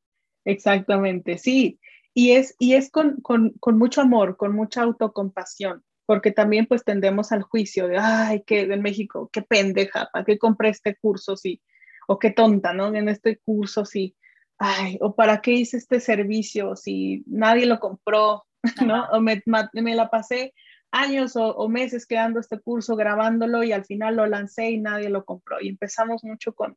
exactamente, 0.46 1.36
sí, 1.36 1.78
y 2.14 2.32
es, 2.32 2.56
y 2.58 2.72
es 2.72 2.90
con, 2.90 3.20
con, 3.20 3.50
con, 3.60 3.76
mucho 3.76 4.00
amor, 4.00 4.38
con 4.38 4.54
mucha 4.54 4.82
autocompasión, 4.82 5.84
porque 6.06 6.32
también 6.32 6.64
pues 6.64 6.82
tendemos 6.82 7.30
al 7.30 7.42
juicio 7.42 7.86
de, 7.86 7.98
ay, 7.98 8.42
que 8.46 8.66
de 8.66 8.78
México, 8.78 9.28
qué 9.30 9.42
pendeja, 9.42 10.08
¿para 10.10 10.24
qué 10.24 10.38
compré 10.38 10.70
este 10.70 10.96
curso? 10.96 11.36
Sí, 11.36 11.60
o 12.08 12.18
qué 12.18 12.30
tonta, 12.30 12.72
¿no? 12.72 12.94
En 12.94 13.10
este 13.10 13.36
curso, 13.36 13.84
sí, 13.84 14.16
ay, 14.58 14.96
o 15.02 15.14
para 15.14 15.42
qué 15.42 15.52
hice 15.52 15.76
este 15.76 16.00
servicio 16.00 16.76
si 16.76 17.22
nadie 17.26 17.66
lo 17.66 17.78
compró, 17.78 18.44
¿no? 18.84 19.06
O 19.12 19.20
me, 19.20 19.42
me, 19.72 19.94
la 19.94 20.10
pasé 20.10 20.54
años 20.90 21.36
o, 21.36 21.68
meses 21.68 22.06
creando 22.06 22.40
este 22.40 22.60
curso, 22.60 22.96
grabándolo 22.96 23.62
y 23.62 23.72
al 23.72 23.84
final 23.84 24.16
lo 24.16 24.26
lancé 24.26 24.70
y 24.70 24.80
nadie 24.80 25.08
lo 25.08 25.24
compró. 25.24 25.60
Y 25.60 25.68
empezamos 25.68 26.24
mucho 26.24 26.54
con, 26.54 26.76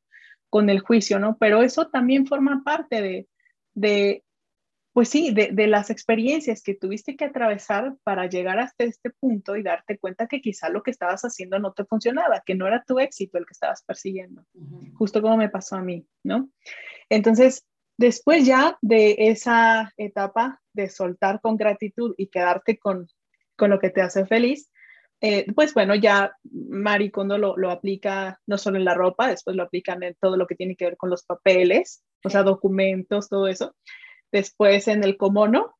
con 0.50 0.70
el 0.70 0.80
juicio, 0.80 1.20
¿no? 1.20 1.38
Pero 1.38 1.64
eso 1.64 1.90
también 1.90 2.28
forma 2.28 2.64
parte 2.64 3.02
de, 3.02 3.28
de 3.74 4.24
pues 4.94 5.10
sí, 5.10 5.34
de, 5.34 5.50
de, 5.52 5.66
las 5.66 5.90
experiencias 5.90 6.62
que 6.62 6.76
tuviste 6.76 7.16
que 7.16 7.26
atravesar 7.26 7.96
para 8.04 8.28
llegar 8.28 8.60
hasta 8.60 8.84
este 8.84 9.10
punto 9.10 9.56
y 9.56 9.64
darte 9.64 9.98
cuenta 9.98 10.28
que 10.28 10.40
quizá 10.40 10.70
lo 10.70 10.84
que 10.84 10.92
estabas 10.92 11.24
haciendo 11.24 11.58
no 11.58 11.74
te 11.74 11.84
funcionaba, 11.84 12.44
que 12.46 12.54
no 12.54 12.68
era 12.68 12.84
tu 12.84 13.00
éxito 13.00 13.40
el 13.40 13.48
que 13.48 13.54
estabas 13.54 13.84
persiguiendo, 13.84 14.46
justo 14.94 15.24
como 15.24 15.36
me 15.36 15.50
pasó 15.50 15.78
a 15.78 15.82
mí, 15.82 16.06
¿no? 16.24 16.52
Entonces, 17.10 17.66
después 17.98 18.46
ya 18.46 18.78
de 18.82 19.16
esa 19.18 19.94
etapa 19.98 20.62
de 20.74 20.90
soltar 20.90 21.42
con 21.42 21.58
gratitud 21.58 22.14
y 22.18 22.28
quedarte 22.28 22.78
con, 22.78 23.08
con 23.56 23.70
lo 23.70 23.80
que 23.80 23.90
te 23.90 24.02
hace 24.02 24.26
feliz, 24.26 24.70
eh, 25.22 25.46
pues 25.54 25.74
bueno, 25.74 25.96
ya 25.96 26.36
Mari 26.44 27.10
cuando 27.10 27.38
lo, 27.38 27.56
lo, 27.56 27.72
aplica 27.72 28.42
no 28.46 28.58
solo 28.58 28.78
en 28.78 28.84
la 28.84 28.94
ropa, 28.94 29.30
después 29.30 29.56
lo 29.56 29.64
aplican 29.64 30.04
en 30.04 30.16
todo 30.20 30.36
lo 30.36 30.48
que 30.48 30.56
tiene 30.56 30.76
que 30.76 30.84
ver 30.84 30.98
con 30.98 31.10
los 31.10 31.24
papeles, 31.24 32.04
o 32.26 32.30
sea, 32.30 32.44
documentos, 32.44 33.30
todo 33.30 33.48
eso. 33.48 33.74
Después 34.34 34.88
en 34.90 35.04
el 35.04 35.16
comono, 35.16 35.76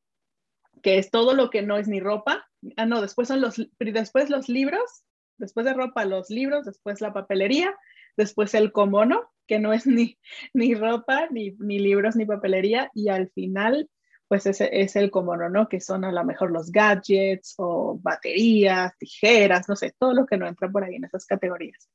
que 0.82 0.98
es 0.98 1.10
todo 1.10 1.34
lo 1.34 1.50
que 1.50 1.62
no 1.62 1.76
es 1.76 1.88
ni 1.88 2.00
ropa. 2.00 2.46
Ah, 2.76 2.86
no, 2.86 3.02
después 3.02 3.28
son 3.28 3.40
los, 3.40 3.60
después 3.78 4.30
los 4.30 4.48
libros, 4.48 5.04
después 5.38 5.66
de 5.66 5.74
ropa 5.74 6.04
los 6.04 6.30
libros, 6.30 6.64
después 6.64 7.00
la 7.00 7.12
papelería, 7.12 7.74
después 8.16 8.54
el 8.54 8.72
comono, 8.72 9.30
que 9.46 9.58
no 9.58 9.72
es 9.72 9.86
ni, 9.86 10.18
ni 10.52 10.74
ropa, 10.74 11.28
ni, 11.30 11.52
ni 11.58 11.78
libros, 11.78 12.16
ni 12.16 12.26
papelería, 12.26 12.90
y 12.94 13.08
al 13.08 13.30
final 13.30 13.88
pues 14.28 14.46
ese 14.46 14.68
es 14.72 14.96
el 14.96 15.10
comono, 15.10 15.48
¿no? 15.50 15.68
Que 15.68 15.80
son 15.80 16.04
a 16.04 16.10
lo 16.10 16.24
mejor 16.24 16.50
los 16.50 16.72
gadgets 16.72 17.54
o 17.58 17.98
baterías, 18.00 18.96
tijeras, 18.98 19.68
no 19.68 19.76
sé, 19.76 19.94
todo 19.98 20.14
lo 20.14 20.26
que 20.26 20.36
no 20.36 20.46
entra 20.46 20.68
por 20.68 20.82
ahí 20.82 20.96
en 20.96 21.04
esas 21.04 21.26
categorías. 21.26 21.88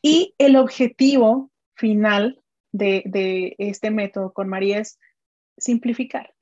Y 0.00 0.34
el 0.38 0.56
objetivo 0.56 1.50
final 1.74 2.40
de, 2.72 3.02
de 3.04 3.56
este 3.58 3.90
método 3.90 4.32
con 4.32 4.48
María 4.48 4.78
es 4.78 4.98
simplificar. 5.58 6.32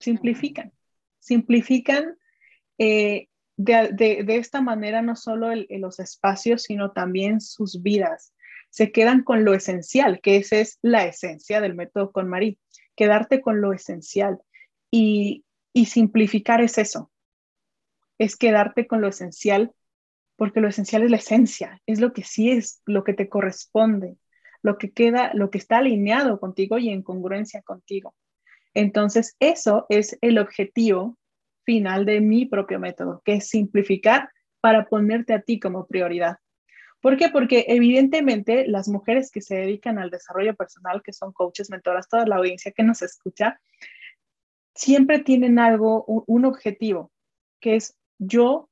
Simplifican. 0.00 0.72
Simplifican 1.18 2.16
eh, 2.78 3.28
de, 3.56 3.88
de, 3.92 4.36
esta 4.36 4.60
manera 4.60 5.02
no 5.02 5.16
solo 5.16 5.50
el, 5.50 5.66
los 5.70 5.98
espacios, 5.98 6.64
sino 6.64 6.92
también 6.92 7.40
sus 7.40 7.82
vidas. 7.82 8.34
Se 8.70 8.92
quedan 8.92 9.22
con 9.22 9.44
lo 9.44 9.54
esencial, 9.54 10.20
que 10.20 10.36
esa 10.36 10.56
es 10.56 10.78
la 10.82 11.06
esencia 11.06 11.60
del 11.60 11.74
método 11.74 12.12
con 12.12 12.28
María 12.28 12.56
quedarte 12.96 13.40
con 13.40 13.60
lo 13.60 13.72
esencial. 13.72 14.40
Y, 14.90 15.44
y 15.72 15.86
simplificar 15.86 16.62
es 16.62 16.78
eso, 16.78 17.10
es 18.18 18.36
quedarte 18.36 18.86
con 18.86 19.00
lo 19.02 19.08
esencial, 19.08 19.72
porque 20.36 20.60
lo 20.60 20.68
esencial 20.68 21.02
es 21.02 21.10
la 21.10 21.18
esencia, 21.18 21.82
es 21.86 22.00
lo 22.00 22.12
que 22.12 22.22
sí 22.22 22.50
es, 22.50 22.82
lo 22.86 23.04
que 23.04 23.12
te 23.12 23.28
corresponde, 23.28 24.16
lo 24.62 24.78
que 24.78 24.92
queda, 24.92 25.32
lo 25.34 25.50
que 25.50 25.58
está 25.58 25.78
alineado 25.78 26.40
contigo 26.40 26.78
y 26.78 26.88
en 26.88 27.02
congruencia 27.02 27.62
contigo. 27.62 28.14
Entonces, 28.74 29.36
eso 29.38 29.86
es 29.88 30.18
el 30.20 30.38
objetivo 30.38 31.18
final 31.66 32.06
de 32.06 32.22
mi 32.22 32.46
propio 32.46 32.80
método, 32.80 33.20
que 33.24 33.34
es 33.34 33.48
simplificar 33.48 34.30
para 34.62 34.86
ponerte 34.86 35.34
a 35.34 35.42
ti 35.42 35.60
como 35.60 35.86
prioridad. 35.86 36.38
¿Por 37.02 37.16
qué? 37.18 37.28
Porque 37.28 37.66
evidentemente 37.68 38.66
las 38.66 38.88
mujeres 38.88 39.30
que 39.30 39.42
se 39.42 39.56
dedican 39.56 39.98
al 39.98 40.10
desarrollo 40.10 40.56
personal, 40.56 41.02
que 41.02 41.12
son 41.12 41.32
coaches, 41.32 41.70
mentoras, 41.70 42.08
toda 42.08 42.26
la 42.26 42.36
audiencia 42.36 42.72
que 42.72 42.82
nos 42.82 43.02
escucha, 43.02 43.60
siempre 44.74 45.18
tienen 45.18 45.58
algo, 45.58 46.04
un, 46.04 46.44
objetivo, 46.44 47.12
que 47.60 47.76
es 47.76 47.94
yo 48.18 48.70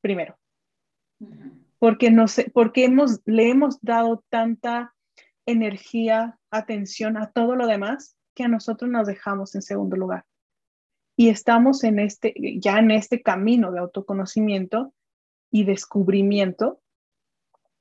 primero. 0.00 0.36
Porque, 1.78 2.10
no 2.10 2.28
sé, 2.28 2.50
porque 2.52 2.84
hemos, 2.84 3.20
le 3.24 3.48
hemos 3.48 3.80
dado 3.80 4.24
tanta 4.28 4.94
energía, 5.46 6.38
atención 6.50 7.16
a 7.16 7.30
todo 7.30 7.56
lo 7.56 7.66
demás 7.66 8.16
que 8.34 8.44
a 8.44 8.48
nosotros 8.48 8.90
nos 8.90 9.06
dejamos 9.06 9.54
en 9.54 9.62
segundo 9.62 9.96
lugar. 9.96 10.24
Y 11.20 11.30
estamos 11.30 11.82
en 11.82 11.98
este, 11.98 12.32
ya 12.60 12.78
en 12.78 12.92
este 12.92 13.22
camino 13.22 13.72
de 13.72 13.80
autoconocimiento 13.80 14.94
y 15.50 15.64
descubrimiento 15.64 16.80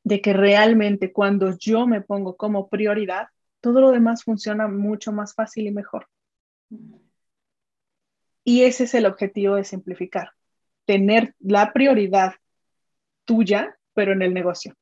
de 0.03 0.21
que 0.21 0.33
realmente 0.33 1.13
cuando 1.13 1.55
yo 1.55 1.85
me 1.85 2.01
pongo 2.01 2.35
como 2.35 2.67
prioridad, 2.67 3.27
todo 3.61 3.79
lo 3.79 3.91
demás 3.91 4.23
funciona 4.23 4.67
mucho 4.67 5.11
más 5.11 5.35
fácil 5.35 5.67
y 5.67 5.71
mejor. 5.71 6.07
Y 8.43 8.63
ese 8.63 8.85
es 8.85 8.95
el 8.95 9.05
objetivo 9.05 9.53
de 9.53 9.65
simplificar, 9.65 10.31
tener 10.85 11.35
la 11.37 11.73
prioridad 11.73 12.33
tuya, 13.23 13.77
pero 13.93 14.13
en 14.13 14.23
el 14.23 14.33
negocio. 14.33 14.75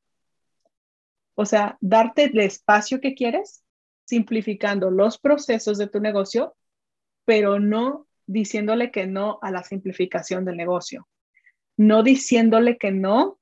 O 1.34 1.44
sea, 1.44 1.76
darte 1.82 2.24
el 2.24 2.40
espacio 2.40 3.02
que 3.02 3.14
quieres, 3.14 3.62
simplificando 4.06 4.90
los 4.90 5.18
procesos 5.18 5.76
de 5.76 5.88
tu 5.88 6.00
negocio, 6.00 6.56
pero 7.26 7.60
no 7.60 8.05
diciéndole 8.26 8.90
que 8.90 9.06
no 9.06 9.38
a 9.42 9.50
la 9.50 9.62
simplificación 9.62 10.44
del 10.44 10.56
negocio. 10.56 11.08
No 11.76 12.02
diciéndole 12.02 12.78
que 12.78 12.90
no 12.90 13.38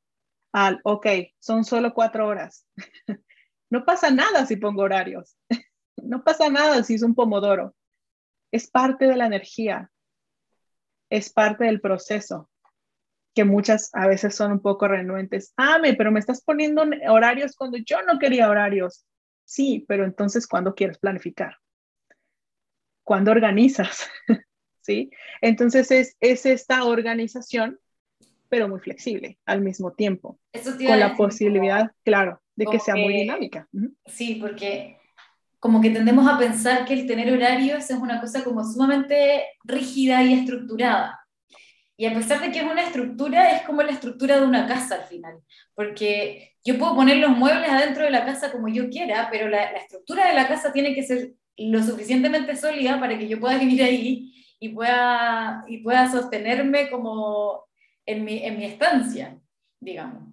al, 0.52 0.80
ok, 0.84 1.06
son 1.38 1.64
solo 1.64 1.94
cuatro 1.94 2.26
horas. 2.26 2.66
no 3.70 3.84
pasa 3.84 4.10
nada 4.10 4.46
si 4.46 4.56
pongo 4.56 4.82
horarios. 4.82 5.36
no 5.96 6.22
pasa 6.22 6.48
nada 6.50 6.82
si 6.84 6.94
es 6.94 7.02
un 7.02 7.14
pomodoro. 7.14 7.74
Es 8.52 8.70
parte 8.70 9.06
de 9.06 9.16
la 9.16 9.26
energía. 9.26 9.90
Es 11.10 11.32
parte 11.32 11.64
del 11.64 11.80
proceso 11.80 12.50
que 13.34 13.44
muchas 13.44 13.90
a 13.94 14.06
veces 14.06 14.34
son 14.34 14.52
un 14.52 14.60
poco 14.60 14.86
renuentes. 14.86 15.52
Ame, 15.56 15.94
pero 15.94 16.12
me 16.12 16.20
estás 16.20 16.42
poniendo 16.42 16.84
horarios 17.08 17.56
cuando 17.56 17.78
yo 17.78 18.00
no 18.02 18.18
quería 18.18 18.48
horarios. 18.48 19.04
Sí, 19.44 19.84
pero 19.88 20.04
entonces, 20.04 20.46
¿cuándo 20.46 20.74
quieres 20.74 20.98
planificar? 20.98 21.58
¿Cuándo 23.02 23.32
organizas? 23.32 24.08
¿Sí? 24.84 25.10
Entonces 25.40 25.90
es, 25.90 26.16
es 26.20 26.44
esta 26.44 26.84
organización, 26.84 27.80
pero 28.48 28.68
muy 28.68 28.80
flexible 28.80 29.38
al 29.46 29.62
mismo 29.62 29.92
tiempo. 29.92 30.38
con 30.86 31.00
la 31.00 31.16
posibilidad, 31.16 31.90
claro, 32.04 32.42
de 32.54 32.66
que 32.66 32.78
sea 32.78 32.94
muy 32.94 33.14
dinámica. 33.14 33.66
Sí, 34.06 34.36
porque 34.40 34.98
como 35.58 35.80
que 35.80 35.88
tendemos 35.88 36.30
a 36.30 36.38
pensar 36.38 36.84
que 36.84 36.92
el 36.92 37.06
tener 37.06 37.32
horarios 37.32 37.90
es 37.90 37.96
una 37.96 38.20
cosa 38.20 38.44
como 38.44 38.62
sumamente 38.62 39.44
rígida 39.64 40.22
y 40.22 40.34
estructurada. 40.34 41.18
Y 41.96 42.06
a 42.06 42.12
pesar 42.12 42.40
de 42.40 42.52
que 42.52 42.58
es 42.58 42.64
una 42.64 42.82
estructura, 42.82 43.56
es 43.56 43.62
como 43.62 43.82
la 43.82 43.92
estructura 43.92 44.38
de 44.38 44.46
una 44.46 44.66
casa 44.66 44.96
al 44.96 45.04
final, 45.04 45.38
porque 45.74 46.56
yo 46.64 46.76
puedo 46.76 46.94
poner 46.94 47.18
los 47.18 47.30
muebles 47.30 47.70
adentro 47.70 48.04
de 48.04 48.10
la 48.10 48.24
casa 48.24 48.52
como 48.52 48.68
yo 48.68 48.90
quiera, 48.90 49.28
pero 49.30 49.48
la, 49.48 49.64
estructura 49.72 50.26
de 50.26 50.34
la 50.34 50.46
casa 50.46 50.72
tiene 50.72 50.94
que 50.94 51.02
ser 51.04 51.32
lo 51.56 51.82
suficientemente 51.82 52.56
sólida 52.56 52.98
para 52.98 53.16
que 53.18 53.28
yo 53.28 53.40
pueda 53.40 53.58
vivir 53.58 53.82
ahí 53.82 54.34
y 54.58 54.70
pueda, 54.70 55.64
y 55.68 55.78
pueda 55.78 56.10
sostenerme 56.10 56.90
como 56.90 57.64
en 58.06 58.24
mi, 58.24 58.44
en 58.44 58.58
mi 58.58 58.64
estancia, 58.64 59.38
digamos. 59.80 60.32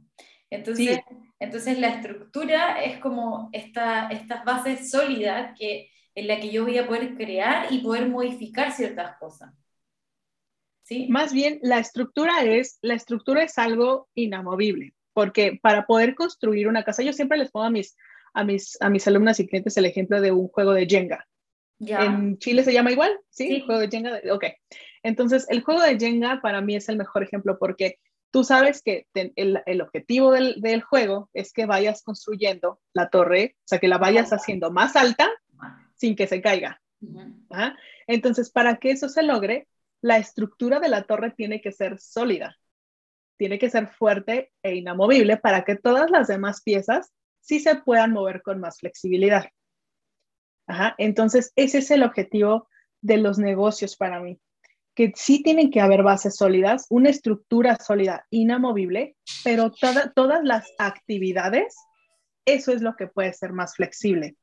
Entonces, 0.49 0.99
entonces 1.39 1.79
la 1.79 1.87
estructura 1.87 2.83
es 2.83 2.99
como 2.99 3.49
esta, 3.53 4.09
estas 4.09 4.43
bases 4.43 4.91
sólidas 4.91 5.57
que, 5.57 5.89
en 6.13 6.27
la 6.27 6.39
que 6.39 6.51
yo 6.51 6.63
voy 6.63 6.77
a 6.77 6.87
poder 6.87 7.15
crear 7.15 7.71
y 7.71 7.79
poder 7.79 8.09
modificar 8.09 8.71
ciertas 8.71 9.17
cosas. 9.17 9.53
Más 11.07 11.31
bien, 11.31 11.59
la 11.61 11.79
estructura 11.79 12.43
es, 12.43 12.77
la 12.81 12.95
estructura 12.95 13.43
es 13.43 13.57
algo 13.57 14.09
inamovible, 14.13 14.93
porque 15.13 15.57
para 15.61 15.85
poder 15.85 16.15
construir 16.15 16.67
una 16.67 16.83
casa, 16.83 17.01
yo 17.01 17.13
siempre 17.13 17.37
les 17.37 17.49
pongo 17.49 17.67
a 17.67 17.69
mis, 17.69 17.95
a 18.33 18.43
mis, 18.43 18.77
a 18.81 18.89
mis 18.89 19.07
alumnas 19.07 19.39
y 19.39 19.47
clientes 19.47 19.77
el 19.77 19.85
ejemplo 19.85 20.19
de 20.19 20.31
un 20.31 20.49
juego 20.49 20.73
de 20.73 20.85
Jenga. 20.85 21.27
En 21.87 22.37
Chile 22.37 22.63
se 22.63 22.73
llama 22.73 22.91
igual, 22.91 23.11
¿sí? 23.29 23.55
El 23.55 23.65
juego 23.65 23.81
de 23.81 23.89
Jenga. 23.89 24.21
Ok. 24.31 24.45
Entonces, 25.03 25.47
el 25.49 25.63
juego 25.63 25.81
de 25.81 25.97
Jenga 25.97 26.39
para 26.41 26.61
mí 26.61 26.75
es 26.75 26.87
el 26.89 26.97
mejor 26.97 27.23
ejemplo 27.23 27.57
porque 27.57 27.97
tú 28.29 28.43
sabes 28.43 28.81
que 28.81 29.07
el, 29.13 29.61
el, 29.65 29.81
objetivo 29.81 30.31
del, 30.31 30.61
del, 30.61 30.81
juego 30.81 31.29
es 31.33 31.51
que 31.51 31.65
vayas 31.65 32.03
construyendo 32.03 32.79
la 32.93 33.09
torre, 33.09 33.55
o 33.57 33.63
sea, 33.65 33.79
que 33.79 33.87
la 33.87 33.97
vayas 33.97 34.31
haciendo 34.31 34.71
más 34.71 34.95
alta 34.95 35.29
sin 35.95 36.15
que 36.15 36.27
se 36.27 36.41
caiga. 36.41 36.81
Entonces, 38.07 38.51
para 38.51 38.77
que 38.77 38.91
eso 38.91 39.09
se 39.09 39.23
logre, 39.23 39.67
la 40.01 40.17
estructura 40.17 40.79
de 40.79 40.89
la 40.89 41.03
torre 41.03 41.31
tiene 41.31 41.61
que 41.61 41.71
ser 41.71 41.99
sólida, 41.99 42.57
tiene 43.37 43.59
que 43.59 43.69
ser 43.69 43.87
fuerte 43.87 44.51
e 44.63 44.75
inamovible 44.75 45.37
para 45.37 45.63
que 45.63 45.75
todas 45.75 46.09
las 46.09 46.27
demás 46.27 46.61
piezas 46.61 47.11
sí 47.39 47.59
se 47.59 47.75
puedan 47.75 48.11
mover 48.11 48.41
con 48.41 48.59
más 48.59 48.79
flexibilidad. 48.79 49.45
Entonces, 50.97 51.51
ese 51.55 51.79
es 51.79 51.91
el 51.91 52.03
objetivo 52.03 52.67
de 53.01 53.17
los 53.17 53.37
negocios 53.37 53.95
para 53.95 54.19
mí, 54.19 54.39
que 54.95 55.11
sí 55.15 55.41
tienen 55.43 55.71
que 55.71 55.81
haber 55.81 56.03
bases 56.03 56.35
sólidas, 56.35 56.85
una 56.89 57.09
estructura 57.09 57.77
sólida, 57.77 58.25
inamovible, 58.29 59.15
pero 59.43 59.71
todas 59.71 60.43
las 60.43 60.67
actividades, 60.77 61.75
eso 62.45 62.71
es 62.71 62.81
lo 62.81 62.95
que 62.95 63.07
puede 63.07 63.33
ser 63.33 63.53
más 63.53 63.75
flexible. 63.75 64.35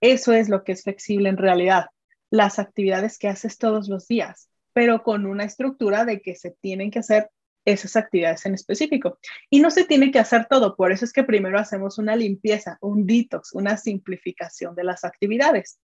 eso 0.00 0.32
es 0.32 0.48
lo 0.48 0.64
que 0.64 0.72
es 0.72 0.82
flexible 0.82 1.28
en 1.28 1.36
realidad 1.36 1.86
las 2.30 2.58
actividades 2.58 3.18
que 3.18 3.28
haces 3.28 3.58
todos 3.58 3.88
los 3.88 4.08
días, 4.08 4.48
pero 4.72 5.02
con 5.02 5.24
una 5.24 5.44
estructura 5.44 6.04
de 6.04 6.20
que 6.20 6.34
se 6.34 6.50
tienen 6.50 6.90
que 6.90 6.98
hacer 6.98 7.30
esas 7.64 7.96
actividades 7.96 8.44
en 8.46 8.54
específico. 8.54 9.18
Y 9.50 9.60
no 9.60 9.70
se 9.70 9.84
tiene 9.84 10.10
que 10.10 10.18
hacer 10.18 10.46
todo, 10.48 10.76
por 10.76 10.92
eso 10.92 11.04
es 11.04 11.12
que 11.12 11.24
primero 11.24 11.58
hacemos 11.58 11.98
una 11.98 12.16
limpieza, 12.16 12.78
un 12.80 13.06
detox, 13.06 13.54
una 13.54 13.76
simplificación 13.76 14.74
de 14.74 14.84
las 14.84 15.04
actividades. 15.04 15.80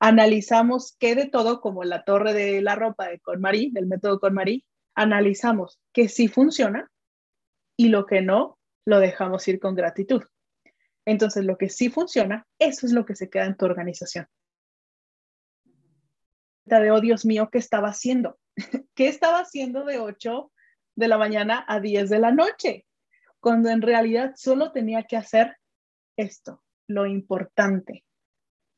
Analizamos 0.00 0.96
qué 0.98 1.14
de 1.14 1.26
todo, 1.26 1.60
como 1.60 1.84
la 1.84 2.04
torre 2.04 2.32
de 2.32 2.60
la 2.60 2.74
ropa 2.74 3.08
de 3.08 3.20
KonMari, 3.20 3.70
del 3.70 3.86
método 3.86 4.20
KonMari, 4.20 4.64
analizamos 4.94 5.80
que 5.92 6.08
sí 6.08 6.28
funciona 6.28 6.90
y 7.76 7.88
lo 7.88 8.06
que 8.06 8.20
no, 8.20 8.58
lo 8.84 9.00
dejamos 9.00 9.46
ir 9.48 9.58
con 9.60 9.74
gratitud. 9.74 10.22
Entonces, 11.06 11.44
lo 11.44 11.58
que 11.58 11.68
sí 11.68 11.90
funciona, 11.90 12.46
eso 12.58 12.86
es 12.86 12.92
lo 12.92 13.04
que 13.04 13.14
se 13.14 13.28
queda 13.28 13.46
en 13.46 13.56
tu 13.56 13.64
organización 13.64 14.26
de, 16.64 16.90
oh 16.90 17.00
Dios 17.00 17.24
mío, 17.24 17.48
¿qué 17.50 17.58
estaba 17.58 17.88
haciendo? 17.88 18.38
¿Qué 18.94 19.08
estaba 19.08 19.40
haciendo 19.40 19.84
de 19.84 19.98
8 19.98 20.52
de 20.96 21.08
la 21.08 21.18
mañana 21.18 21.64
a 21.66 21.80
10 21.80 22.10
de 22.10 22.18
la 22.18 22.32
noche? 22.32 22.86
Cuando 23.40 23.68
en 23.70 23.82
realidad 23.82 24.32
solo 24.36 24.72
tenía 24.72 25.02
que 25.02 25.16
hacer 25.16 25.56
esto, 26.16 26.62
lo 26.86 27.06
importante. 27.06 28.04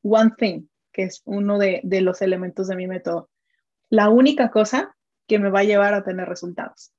One 0.03 0.33
thing, 0.37 0.67
que 0.93 1.05
es 1.05 1.23
uno 1.25 1.59
de, 1.59 1.83
los 1.85 2.23
elementos 2.23 2.69
de 2.69 2.77
mi 2.77 2.87
método. 2.87 3.29
La 3.91 4.09
única 4.09 4.51
cosa 4.51 4.97
que 5.27 5.39
me 5.39 5.51
va 5.51 5.61
a 5.61 5.64
llevar 5.64 5.95
a 5.95 6.05
tener 6.05 6.29
resultados. 6.29 6.93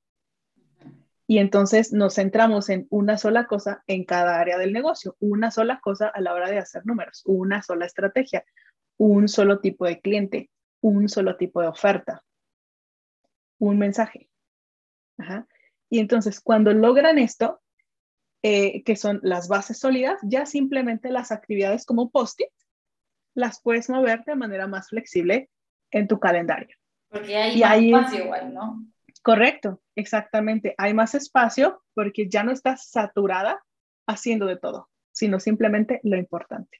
Y 1.26 1.38
entonces 1.38 1.92
nos 1.92 2.14
centramos 2.14 2.70
en 2.70 2.86
una 2.90 3.18
sola 3.18 3.46
cosa 3.46 3.82
en 3.86 4.04
cada 4.04 4.40
área 4.40 4.56
del 4.56 4.72
negocio, 4.72 5.16
una 5.18 5.50
sola 5.50 5.78
cosa 5.80 6.08
a 6.08 6.20
la 6.20 6.32
hora 6.32 6.48
de 6.48 6.58
hacer 6.58 6.86
números, 6.86 7.22
una 7.26 7.62
sola 7.62 7.84
estrategia, 7.84 8.44
un 8.96 9.28
solo 9.28 9.60
tipo 9.60 9.84
de 9.84 10.00
cliente, 10.00 10.50
un 10.80 11.08
solo 11.08 11.36
tipo 11.36 11.60
de 11.60 11.68
oferta, 11.68 12.24
un 13.58 13.78
mensaje. 13.78 14.30
Y 15.90 16.00
entonces, 16.00 16.40
cuando 16.40 16.72
logran 16.72 17.18
esto, 17.18 17.60
eh, 18.42 18.82
que 18.84 18.96
son 18.96 19.20
las 19.22 19.48
bases 19.48 19.78
sólidas, 19.78 20.18
ya 20.22 20.46
simplemente 20.46 21.10
las 21.10 21.32
actividades 21.32 21.84
como 21.84 22.10
post-it 22.10 22.50
las 23.34 23.60
puedes 23.60 23.88
mover 23.88 24.24
de 24.24 24.34
manera 24.34 24.66
más 24.66 24.88
flexible 24.88 25.50
en 25.90 26.08
tu 26.08 26.18
calendario. 26.18 26.76
Porque 27.08 27.36
hay 27.36 27.90
más 27.90 28.06
espacio 28.06 28.24
igual, 28.24 28.54
¿no? 28.54 28.86
Correcto, 29.22 29.82
exactamente. 29.94 30.74
Hay 30.78 30.94
más 30.94 31.14
espacio 31.14 31.82
porque 31.94 32.28
ya 32.28 32.42
no 32.42 32.52
estás 32.52 32.88
saturada 32.90 33.62
haciendo 34.06 34.46
de 34.46 34.56
todo, 34.56 34.88
sino 35.12 35.40
simplemente 35.40 36.00
lo 36.02 36.16
importante. 36.16 36.78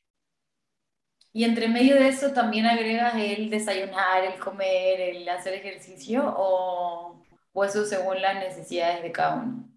¿Y 1.33 1.45
entre 1.45 1.69
medio 1.69 1.95
de 1.95 2.09
eso 2.09 2.33
también 2.33 2.67
agregas 2.67 3.15
el 3.17 3.51
desayunar, 3.51 4.25
el 4.25 4.41
comer, 4.41 5.01
el 5.01 5.29
hacer 5.29 5.55
ejercicio 5.55 6.23
o, 6.37 7.18
o 7.59 7.65
eso 7.65 7.85
según 7.85 8.23
las 8.23 8.37
necesidades 8.37 9.03
de 9.03 9.11
cada 9.11 9.35
uno? 9.35 9.69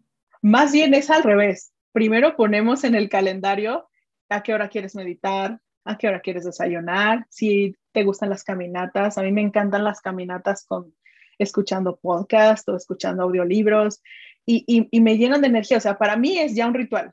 Más 0.41 0.71
bien 0.71 0.93
es 0.93 1.09
al 1.09 1.23
revés. 1.23 1.73
Primero 1.91 2.35
ponemos 2.35 2.83
en 2.83 2.93
el 2.93 3.09
calendario 3.09 3.89
a 4.29 4.43
qué 4.43 4.53
hora 4.53 4.69
quieres 4.69 4.95
meditar, 4.95 5.59
a 5.83 5.97
qué 5.97 6.07
hora 6.07 6.21
quieres 6.21 6.45
desayunar, 6.45 7.25
si 7.29 7.75
te 7.91 8.03
gustan 8.03 8.29
las 8.29 8.43
caminatas. 8.43 9.17
A 9.17 9.23
mí 9.23 9.31
me 9.31 9.41
encantan 9.41 9.83
las 9.83 9.99
caminatas 9.99 10.63
con 10.65 10.93
escuchando 11.39 11.97
podcast 11.97 12.69
o 12.69 12.75
escuchando 12.75 13.23
audiolibros 13.23 14.03
y, 14.45 14.63
y, 14.91 15.01
me 15.01 15.17
llenan 15.17 15.41
de 15.41 15.47
energía. 15.47 15.77
O 15.77 15.81
sea, 15.81 15.97
para 15.97 16.15
mí 16.15 16.37
es 16.37 16.55
ya 16.55 16.67
un 16.67 16.75
ritual 16.75 17.11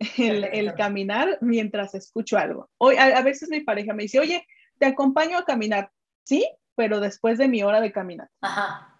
el, 0.18 0.44
el 0.44 0.74
caminar 0.74 1.38
mientras 1.40 1.94
escucho 1.94 2.38
algo. 2.38 2.68
Hoy, 2.78 2.96
a, 2.96 3.22
veces 3.22 3.50
mi 3.50 3.60
pareja 3.60 3.94
me 3.94 4.02
dice, 4.02 4.18
oye, 4.18 4.44
te 4.78 4.86
acompaño 4.86 5.38
a 5.38 5.44
caminar. 5.44 5.92
Sí, 6.24 6.44
pero 6.74 6.98
después 6.98 7.38
de 7.38 7.46
mi 7.46 7.62
hora 7.62 7.80
de 7.80 7.92
caminar. 7.92 8.28
Ajá. 8.40 8.97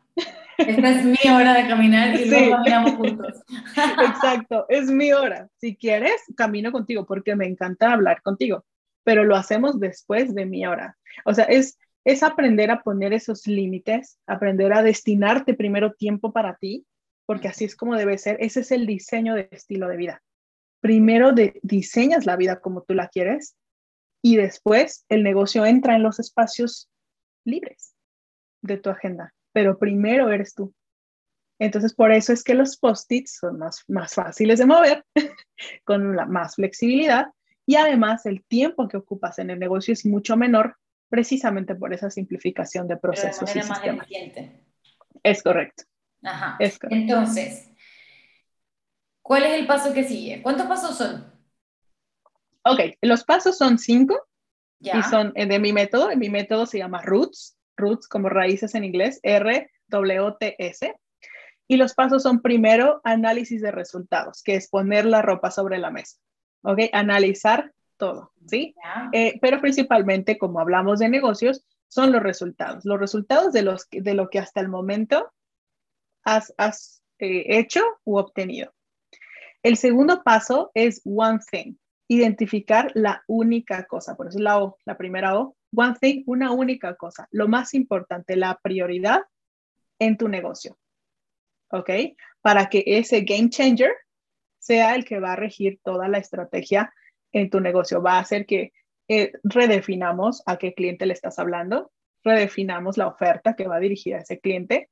Esta 0.59 0.91
es 0.91 1.05
mi 1.05 1.31
hora 1.31 1.55
de 1.55 1.69
caminar 1.69 2.19
y 2.19 2.25
luego 2.25 2.57
caminamos 2.57 2.93
juntos. 2.95 3.43
Exacto, 4.09 4.67
es 4.69 4.91
mi 4.91 5.13
hora. 5.13 5.49
Si 5.61 5.77
quieres, 5.77 6.21
camino 6.37 6.73
contigo 6.73 7.07
porque 7.07 7.37
me 7.37 7.47
encanta 7.47 7.93
hablar 7.93 8.23
contigo, 8.23 8.65
pero 9.05 9.25
lo 9.25 9.37
hacemos 9.37 9.79
después 9.79 10.35
de 10.35 10.47
mi 10.47 10.67
hora. 10.67 10.99
O 11.25 11.33
sea, 11.33 11.45
es, 11.45 11.79
es 12.05 12.25
aprender 12.25 12.73
a 12.73 12.83
poner 12.83 13.13
esos 13.13 13.47
límites, 13.47 14.19
aprender 14.27 14.73
a 14.73 14.83
destinarte 14.83 15.55
primero 15.55 15.93
tiempo 15.93 16.33
para 16.33 16.57
ti, 16.57 16.85
porque 17.25 17.47
así 17.47 17.65
es 17.65 17.77
como 17.77 17.95
debe 17.95 18.19
ser. 18.19 18.37
Ese 18.41 18.61
es 18.61 18.73
el 18.73 18.87
diseño 18.87 19.37
de 19.37 19.49
estilo 19.53 19.87
de 19.87 19.97
vida. 19.97 20.23
Primero 20.81 21.33
de, 21.33 21.61
diseñas 21.63 22.27
la 22.27 22.37
vida 22.37 22.61
como 22.61 22.83
tú 22.83 22.95
la 22.95 23.09
quieres 23.09 23.57
y 24.23 24.37
después 24.37 25.05
el 25.09 25.23
negocio 25.23 25.65
entra 25.67 25.95
en 25.95 26.03
los 26.03 26.19
espacios 26.19 26.91
libres 27.45 27.95
de 28.63 28.77
tu 28.77 28.91
agenda 28.91 29.33
pero 29.59 29.77
primero 29.77 30.31
eres 30.31 30.55
tú. 30.55 30.73
Entonces, 31.59 31.93
por 31.93 32.13
eso 32.13 32.33
es 32.33 32.45
que 32.45 32.55
los 32.55 32.77
post-its 32.77 33.39
son 33.41 33.59
más, 33.59 33.83
más 33.89 34.15
fáciles 34.15 34.61
de 34.61 34.67
mover, 34.67 35.05
con 35.85 36.15
la, 36.15 36.27
más 36.27 36.55
flexibilidad 36.55 37.27
y 37.67 37.75
además 37.75 38.25
el 38.25 38.45
tiempo 38.45 38.87
que 38.87 38.97
ocupas 38.97 39.41
en 39.41 39.51
el 39.51 39.59
negocio 39.59 39.93
es 39.93 40.07
mucho 40.07 40.37
menor, 40.37 40.77
precisamente 41.09 41.75
por 41.75 41.93
esa 41.93 42.09
simplificación 42.09 42.87
de 42.87 42.99
procesos 42.99 43.53
de 43.53 43.59
y 43.59 43.65
más 43.65 43.85
Eficiente. 43.85 44.65
Es 45.25 45.43
correcto. 45.43 45.83
Ajá. 46.23 46.57
Es 46.61 46.79
correcto. 46.79 47.03
Entonces, 47.03 47.73
¿cuál 49.23 49.43
es 49.43 49.59
el 49.59 49.67
paso 49.67 49.93
que 49.93 50.05
sigue? 50.05 50.41
¿Cuántos 50.41 50.69
pasos 50.69 50.97
son? 50.97 51.35
Ok, 52.63 52.97
los 53.03 53.25
pasos 53.25 53.59
son 53.59 53.77
cinco 53.77 54.25
y 54.79 55.03
son 55.11 55.33
eh, 55.35 55.47
de 55.47 55.59
mi 55.59 55.73
método. 55.73 56.15
Mi 56.15 56.31
método 56.31 56.65
se 56.65 56.79
llama 56.79 57.03
Roots 57.03 57.58
roots 57.79 58.07
como 58.09 58.29
raíces 58.29 58.75
en 58.75 58.85
inglés, 58.85 59.21
R, 59.23 59.71
W, 59.89 60.35
T, 60.39 60.57
S. 60.59 60.95
Y 61.67 61.77
los 61.77 61.95
pasos 61.95 62.23
son 62.23 62.41
primero 62.41 63.01
análisis 63.05 63.61
de 63.61 63.71
resultados, 63.71 64.43
que 64.43 64.55
es 64.55 64.69
poner 64.69 65.05
la 65.05 65.23
ropa 65.23 65.51
sobre 65.51 65.79
la 65.79 65.91
mesa. 65.91 66.19
¿Ok? 66.63 66.81
Analizar 66.93 67.73
todo, 67.97 68.33
¿sí? 68.47 68.75
Eh, 69.13 69.39
pero 69.41 69.61
principalmente, 69.61 70.39
como 70.39 70.61
hablamos 70.61 70.99
de 70.99 71.09
negocios, 71.09 71.65
son 71.89 72.13
los 72.13 72.23
resultados. 72.23 72.85
Los 72.85 72.99
resultados 72.99 73.53
de, 73.53 73.63
los, 73.63 73.87
de 73.91 74.15
lo 74.15 74.31
que 74.31 74.39
hasta 74.39 74.61
el 74.61 74.69
momento 74.69 75.31
has, 76.25 76.55
has 76.57 77.03
eh, 77.19 77.59
hecho 77.59 77.83
u 78.05 78.19
obtenido. 78.19 78.73
El 79.63 79.77
segundo 79.77 80.23
paso 80.23 80.71
es 80.75 81.03
one 81.05 81.41
thing, 81.51 81.75
identificar 82.07 82.91
la 82.95 83.25
única 83.27 83.85
cosa. 83.85 84.17
Por 84.17 84.29
eso 84.29 84.39
la 84.39 84.63
O, 84.63 84.79
la 84.85 84.97
primera 84.97 85.39
O, 85.39 85.57
one 85.75 85.95
thing, 86.01 86.23
una 86.27 86.53
única 86.53 86.95
cosa, 86.97 87.29
lo 87.31 87.49
más 87.49 87.75
importante, 87.75 88.37
la 88.37 88.59
prioridad 88.63 89.23
en 89.99 90.17
tu 90.17 90.29
negocio. 90.29 90.79
¿Ok? 91.71 91.91
Para 92.41 92.69
que 92.69 92.83
ese 92.87 93.23
game 93.23 93.51
changer 93.51 93.93
sea 94.59 94.95
el 94.95 95.05
que 95.05 95.21
va 95.21 95.33
a 95.33 95.37
regir 95.37 95.81
toda 95.83 96.09
la 96.09 96.19
estrategia 96.19 96.93
en 97.33 97.51
tu 97.51 97.61
negocio. 97.61 98.03
Va 98.03 98.15
a 98.15 98.21
hacer 98.21 98.47
que 98.47 98.73
eh, 99.09 99.33
redefinamos 99.43 100.43
a 100.47 100.57
qué 100.57 100.75
cliente 100.75 101.07
le 101.07 101.15
estás 101.15 101.39
hablando, 101.39 101.93
redefinamos 102.25 102.97
la 102.97 103.07
oferta 103.07 103.55
que 103.55 103.69
va 103.69 103.79
dirigida 103.79 104.17
a 104.17 104.21
ese 104.21 104.41
cliente 104.41 104.91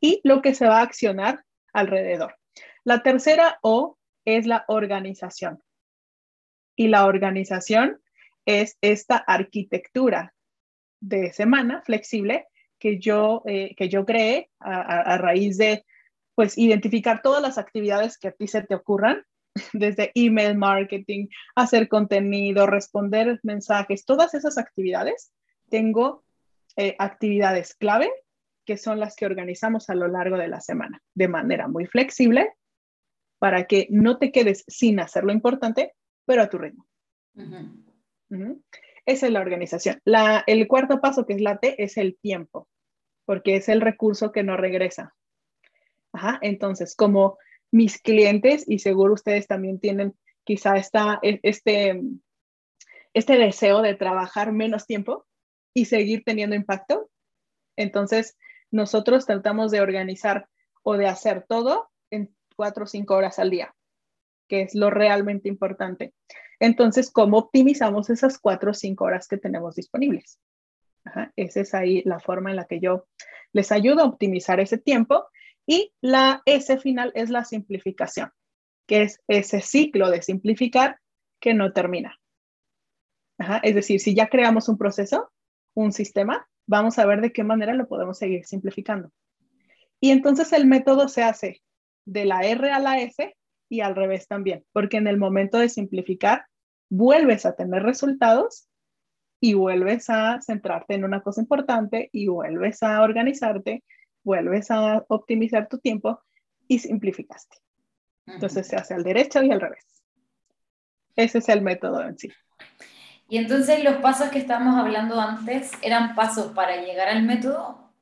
y 0.00 0.20
lo 0.24 0.42
que 0.42 0.54
se 0.54 0.66
va 0.66 0.78
a 0.78 0.82
accionar 0.82 1.44
alrededor. 1.72 2.36
La 2.84 3.02
tercera 3.02 3.58
O 3.62 3.98
es 4.24 4.46
la 4.46 4.64
organización. 4.68 5.62
Y 6.76 6.88
la 6.88 7.06
organización 7.06 8.00
es 8.46 8.76
esta 8.80 9.16
arquitectura 9.16 10.34
de 11.00 11.32
semana 11.32 11.82
flexible 11.82 12.46
que 12.78 12.98
yo, 12.98 13.42
eh, 13.46 13.74
que 13.76 13.88
yo 13.88 14.04
creé 14.04 14.50
a, 14.60 15.16
raíz 15.18 15.56
de 15.58 15.84
pues 16.34 16.58
identificar 16.58 17.22
todas 17.22 17.40
las 17.40 17.58
actividades 17.58 18.18
que 18.18 18.28
a 18.28 18.32
ti 18.32 18.48
se 18.48 18.62
te 18.62 18.74
ocurran, 18.74 19.22
desde 19.72 20.10
email 20.14 20.56
marketing, 20.56 21.28
hacer 21.54 21.88
contenido, 21.88 22.66
responder 22.66 23.38
mensajes, 23.42 24.04
todas 24.04 24.34
esas 24.34 24.58
actividades. 24.58 25.32
Tengo 25.70 26.24
eh, 26.76 26.96
actividades 26.98 27.74
clave 27.74 28.10
que 28.64 28.76
son 28.76 28.98
las 28.98 29.14
que 29.14 29.26
organizamos 29.26 29.90
a 29.90 29.94
lo 29.94 30.08
largo 30.08 30.36
de 30.36 30.48
la 30.48 30.60
semana 30.60 31.02
de 31.14 31.28
manera 31.28 31.68
muy 31.68 31.86
flexible 31.86 32.50
para 33.38 33.66
que 33.66 33.86
no 33.90 34.18
te 34.18 34.32
quedes 34.32 34.64
sin 34.66 35.00
hacer 35.00 35.24
lo 35.24 35.32
importante, 35.32 35.94
pero 36.24 36.42
a 36.42 36.48
tu 36.48 36.58
ritmo. 36.58 36.86
Esa 39.06 39.26
es 39.26 39.32
la 39.32 39.40
organización. 39.40 40.00
el 40.46 40.68
cuarto 40.68 41.00
paso, 41.00 41.26
que 41.26 41.34
es 41.34 41.40
la 41.40 41.58
T, 41.58 41.82
es 41.82 41.96
el 41.96 42.16
tiempo, 42.16 42.68
porque 43.26 43.56
es 43.56 43.68
el 43.68 43.80
recurso 43.80 44.32
que 44.32 44.42
no 44.42 44.56
regresa. 44.56 45.14
entonces, 46.40 46.94
como 46.94 47.38
mis 47.70 48.00
clientes, 48.00 48.64
y 48.68 48.78
seguro 48.78 49.14
ustedes 49.14 49.46
también 49.46 49.80
tienen 49.80 50.14
quizá 50.44 50.76
esta, 50.76 51.18
e, 51.22 51.40
este, 51.42 52.00
este 53.14 53.36
deseo 53.36 53.82
de 53.82 53.94
trabajar 53.94 54.52
menos 54.52 54.86
tiempo 54.86 55.26
y 55.74 55.86
seguir 55.86 56.22
teniendo 56.24 56.54
impacto, 56.54 57.10
entonces 57.76 58.36
nosotros 58.70 59.26
tratamos 59.26 59.70
de 59.70 59.80
organizar 59.80 60.48
o 60.82 60.96
de 60.96 61.06
hacer 61.06 61.44
todo 61.48 61.90
en 62.10 62.34
cuatro 62.56 62.84
o 62.84 62.86
cinco 62.86 63.14
horas 63.16 63.38
al 63.38 63.50
día, 63.50 63.74
que 64.48 64.62
es 64.62 64.74
lo 64.74 64.90
realmente 64.90 65.48
importante. 65.48 66.12
Entonces, 66.60 67.10
¿cómo 67.10 67.38
optimizamos 67.38 68.10
esas 68.10 68.38
cuatro 68.38 68.70
o 68.70 68.74
cinco 68.74 69.04
horas 69.04 69.28
que 69.28 69.38
tenemos 69.38 69.74
disponibles? 69.74 70.38
esa 71.36 71.60
es 71.60 71.74
ahí 71.74 72.02
la 72.04 72.18
forma 72.18 72.50
en 72.50 72.56
la 72.56 72.64
que 72.64 72.80
yo 72.80 73.06
les 73.52 73.72
ayudo 73.72 74.02
a 74.02 74.06
optimizar 74.06 74.60
ese 74.60 74.78
tiempo. 74.78 75.26
Y 75.66 75.92
la 76.00 76.42
S 76.44 76.78
final 76.78 77.12
es 77.14 77.30
la 77.30 77.44
simplificación, 77.44 78.30
que 78.86 79.02
es 79.02 79.22
ese 79.28 79.60
ciclo 79.60 80.10
de 80.10 80.22
simplificar 80.22 80.98
que 81.40 81.54
no 81.54 81.72
termina. 81.72 82.18
es 83.62 83.74
decir, 83.74 84.00
si 84.00 84.14
ya 84.14 84.28
creamos 84.28 84.68
un 84.68 84.78
proceso, 84.78 85.30
un 85.74 85.92
sistema, 85.92 86.46
vamos 86.66 86.98
a 86.98 87.06
ver 87.06 87.20
de 87.20 87.32
qué 87.32 87.44
manera 87.44 87.74
lo 87.74 87.88
podemos 87.88 88.18
seguir 88.18 88.44
simplificando. 88.44 89.10
Y 90.00 90.10
entonces 90.10 90.52
el 90.52 90.66
método 90.66 91.08
se 91.08 91.22
hace 91.22 91.62
de 92.04 92.26
la 92.26 92.42
R 92.42 92.70
a 92.70 92.78
la 92.78 93.00
S 93.00 93.34
y 93.68 93.80
al 93.80 93.96
revés 93.96 94.28
también, 94.28 94.64
porque 94.72 94.98
en 94.98 95.06
el 95.06 95.16
momento 95.16 95.58
de 95.58 95.68
simplificar 95.68 96.46
vuelves 96.88 97.46
a 97.46 97.56
tener 97.56 97.82
resultados 97.82 98.68
y 99.40 99.54
vuelves 99.54 100.08
a 100.10 100.40
centrarte 100.40 100.94
en 100.94 101.04
una 101.04 101.20
cosa 101.20 101.40
importante 101.40 102.08
y 102.12 102.28
vuelves 102.28 102.82
a 102.82 103.02
organizarte, 103.02 103.84
vuelves 104.22 104.70
a 104.70 105.04
optimizar 105.08 105.68
tu 105.68 105.78
tiempo 105.78 106.20
y 106.66 106.78
simplificaste. 106.78 107.58
Entonces 108.26 108.66
se 108.66 108.76
hace 108.76 108.94
al 108.94 109.02
derecho 109.02 109.42
y 109.42 109.50
al 109.50 109.60
revés. 109.60 109.84
Ese 111.16 111.38
es 111.38 111.48
el 111.48 111.62
método 111.62 112.02
en 112.02 112.18
sí. 112.18 112.32
Y 113.28 113.38
entonces 113.38 113.82
los 113.84 113.96
pasos 113.96 114.30
que 114.30 114.38
estábamos 114.38 114.76
hablando 114.76 115.20
antes 115.20 115.72
eran 115.82 116.14
pasos 116.14 116.52
para 116.52 116.82
llegar 116.82 117.08
al 117.08 117.22
método. 117.22 117.92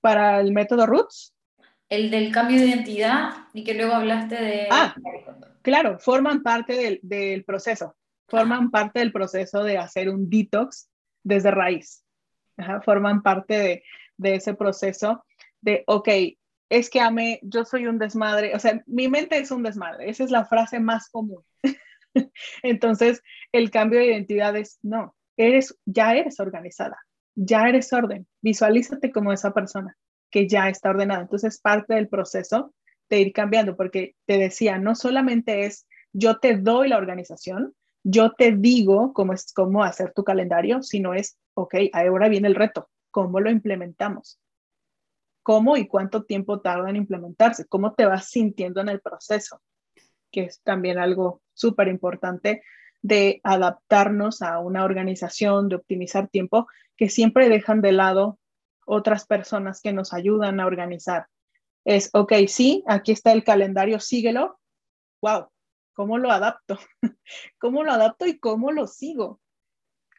Para 0.00 0.40
el 0.40 0.52
método 0.52 0.86
Roots. 0.86 1.34
El 1.90 2.08
del 2.12 2.32
cambio 2.32 2.60
de 2.60 2.68
identidad 2.68 3.32
y 3.52 3.64
que 3.64 3.74
luego 3.74 3.94
hablaste 3.94 4.36
de... 4.36 4.68
Ah, 4.70 4.94
claro, 5.60 5.98
forman 5.98 6.44
parte 6.44 7.00
del, 7.02 7.44
proceso, 7.44 7.96
forman 8.28 8.70
parte 8.70 9.00
del 9.00 9.10
proceso 9.10 9.64
de 9.64 9.76
hacer 9.76 10.08
un 10.08 10.30
detox 10.30 10.88
desde 11.24 11.50
raíz. 11.50 12.04
forman 12.84 13.22
parte 13.22 13.82
de, 14.18 14.34
ese 14.34 14.54
proceso 14.54 15.24
de, 15.60 15.82
ok, 15.88 16.08
es 16.68 16.90
que 16.90 17.00
ame, 17.00 17.40
yo 17.42 17.64
soy 17.64 17.86
un 17.86 17.98
desmadre, 17.98 18.54
o 18.54 18.60
sea, 18.60 18.80
mi 18.86 19.08
mente 19.08 19.36
es 19.38 19.50
un 19.50 19.64
desmadre, 19.64 20.08
esa 20.08 20.22
es 20.22 20.30
la 20.30 20.44
frase 20.44 20.78
más 20.78 21.08
común. 21.10 21.42
Entonces, 22.62 23.20
el 23.50 23.72
cambio 23.72 23.98
de 23.98 24.06
identidad 24.06 24.56
es, 24.56 24.78
no, 24.82 25.16
eres, 25.36 25.76
ya 25.86 26.14
eres 26.14 26.38
organizada, 26.38 26.98
ya 27.34 27.68
eres 27.68 27.92
orden, 27.92 28.28
visualízate 28.40 29.10
como 29.10 29.32
esa 29.32 29.52
persona 29.52 29.96
que 30.30 30.48
ya 30.48 30.68
está 30.68 30.90
ordenada. 30.90 31.22
Entonces, 31.22 31.60
parte 31.60 31.94
del 31.94 32.08
proceso 32.08 32.74
de 33.08 33.20
ir 33.20 33.32
cambiando, 33.32 33.76
porque 33.76 34.14
te 34.26 34.38
decía, 34.38 34.78
no 34.78 34.94
solamente 34.94 35.66
es 35.66 35.86
yo 36.12 36.38
te 36.38 36.56
doy 36.56 36.88
la 36.88 36.98
organización, 36.98 37.74
yo 38.02 38.32
te 38.32 38.52
digo 38.52 39.12
cómo 39.12 39.32
es 39.32 39.52
cómo 39.52 39.84
hacer 39.84 40.12
tu 40.12 40.24
calendario, 40.24 40.82
sino 40.82 41.14
es, 41.14 41.36
ok, 41.54 41.74
ahora 41.92 42.28
viene 42.28 42.48
el 42.48 42.54
reto, 42.54 42.88
¿cómo 43.10 43.40
lo 43.40 43.50
implementamos? 43.50 44.40
¿Cómo 45.42 45.76
y 45.76 45.86
cuánto 45.86 46.24
tiempo 46.24 46.60
tarda 46.60 46.90
en 46.90 46.96
implementarse? 46.96 47.66
¿Cómo 47.66 47.94
te 47.94 48.06
vas 48.06 48.28
sintiendo 48.28 48.80
en 48.80 48.88
el 48.88 49.00
proceso? 49.00 49.60
Que 50.30 50.44
es 50.44 50.60
también 50.62 50.98
algo 50.98 51.42
súper 51.54 51.88
importante 51.88 52.62
de 53.02 53.40
adaptarnos 53.42 54.42
a 54.42 54.58
una 54.58 54.84
organización, 54.84 55.68
de 55.68 55.76
optimizar 55.76 56.28
tiempo, 56.28 56.66
que 56.96 57.08
siempre 57.08 57.48
dejan 57.48 57.80
de 57.80 57.92
lado 57.92 58.38
otras 58.90 59.24
personas 59.26 59.80
que 59.80 59.92
nos 59.92 60.12
ayudan 60.12 60.58
a 60.58 60.66
organizar. 60.66 61.26
Es, 61.84 62.10
ok, 62.12 62.32
sí, 62.48 62.82
aquí 62.86 63.12
está 63.12 63.32
el 63.32 63.44
calendario, 63.44 64.00
síguelo. 64.00 64.58
Wow, 65.22 65.48
¿cómo 65.92 66.18
lo 66.18 66.30
adapto? 66.30 66.78
¿Cómo 67.58 67.84
lo 67.84 67.92
adapto 67.92 68.26
y 68.26 68.38
cómo 68.38 68.72
lo 68.72 68.86
sigo? 68.86 69.40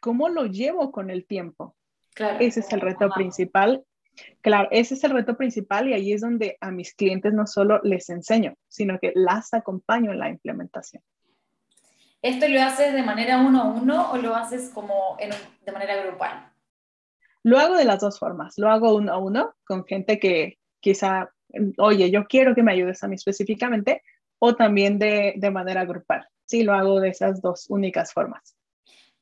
¿Cómo 0.00 0.28
lo 0.28 0.46
llevo 0.46 0.90
con 0.90 1.10
el 1.10 1.26
tiempo? 1.26 1.76
Claro, 2.14 2.38
ese 2.40 2.60
es 2.60 2.72
el 2.72 2.80
reto 2.80 3.10
principal. 3.10 3.84
Claro, 4.40 4.68
ese 4.70 4.94
es 4.94 5.04
el 5.04 5.12
reto 5.12 5.36
principal 5.36 5.88
y 5.88 5.94
ahí 5.94 6.12
es 6.12 6.22
donde 6.22 6.56
a 6.60 6.70
mis 6.70 6.94
clientes 6.94 7.32
no 7.32 7.46
solo 7.46 7.80
les 7.82 8.10
enseño, 8.10 8.54
sino 8.68 8.98
que 8.98 9.12
las 9.14 9.54
acompaño 9.54 10.12
en 10.12 10.18
la 10.18 10.28
implementación. 10.28 11.02
¿Esto 12.22 12.48
lo 12.48 12.62
haces 12.62 12.92
de 12.92 13.02
manera 13.02 13.38
uno 13.38 13.62
a 13.62 13.64
uno 13.66 14.12
o 14.12 14.16
lo 14.16 14.34
haces 14.34 14.70
como 14.70 15.16
de 15.18 15.72
manera 15.72 16.02
grupal? 16.04 16.51
Lo 17.42 17.58
hago 17.58 17.76
de 17.76 17.84
las 17.84 18.00
dos 18.00 18.18
formas. 18.18 18.54
Lo 18.56 18.70
hago 18.70 18.94
uno 18.94 19.12
a 19.12 19.18
uno 19.18 19.54
con 19.64 19.84
gente 19.84 20.18
que 20.18 20.58
quizá, 20.80 21.30
oye, 21.78 22.10
yo 22.10 22.26
quiero 22.26 22.54
que 22.54 22.62
me 22.62 22.72
ayudes 22.72 23.02
a 23.02 23.08
mí 23.08 23.16
específicamente, 23.16 24.02
o 24.38 24.54
también 24.54 24.98
de, 24.98 25.34
de 25.36 25.50
manera 25.50 25.84
grupal. 25.84 26.26
Sí, 26.46 26.62
lo 26.62 26.74
hago 26.74 27.00
de 27.00 27.10
esas 27.10 27.40
dos 27.40 27.66
únicas 27.68 28.12
formas. 28.12 28.56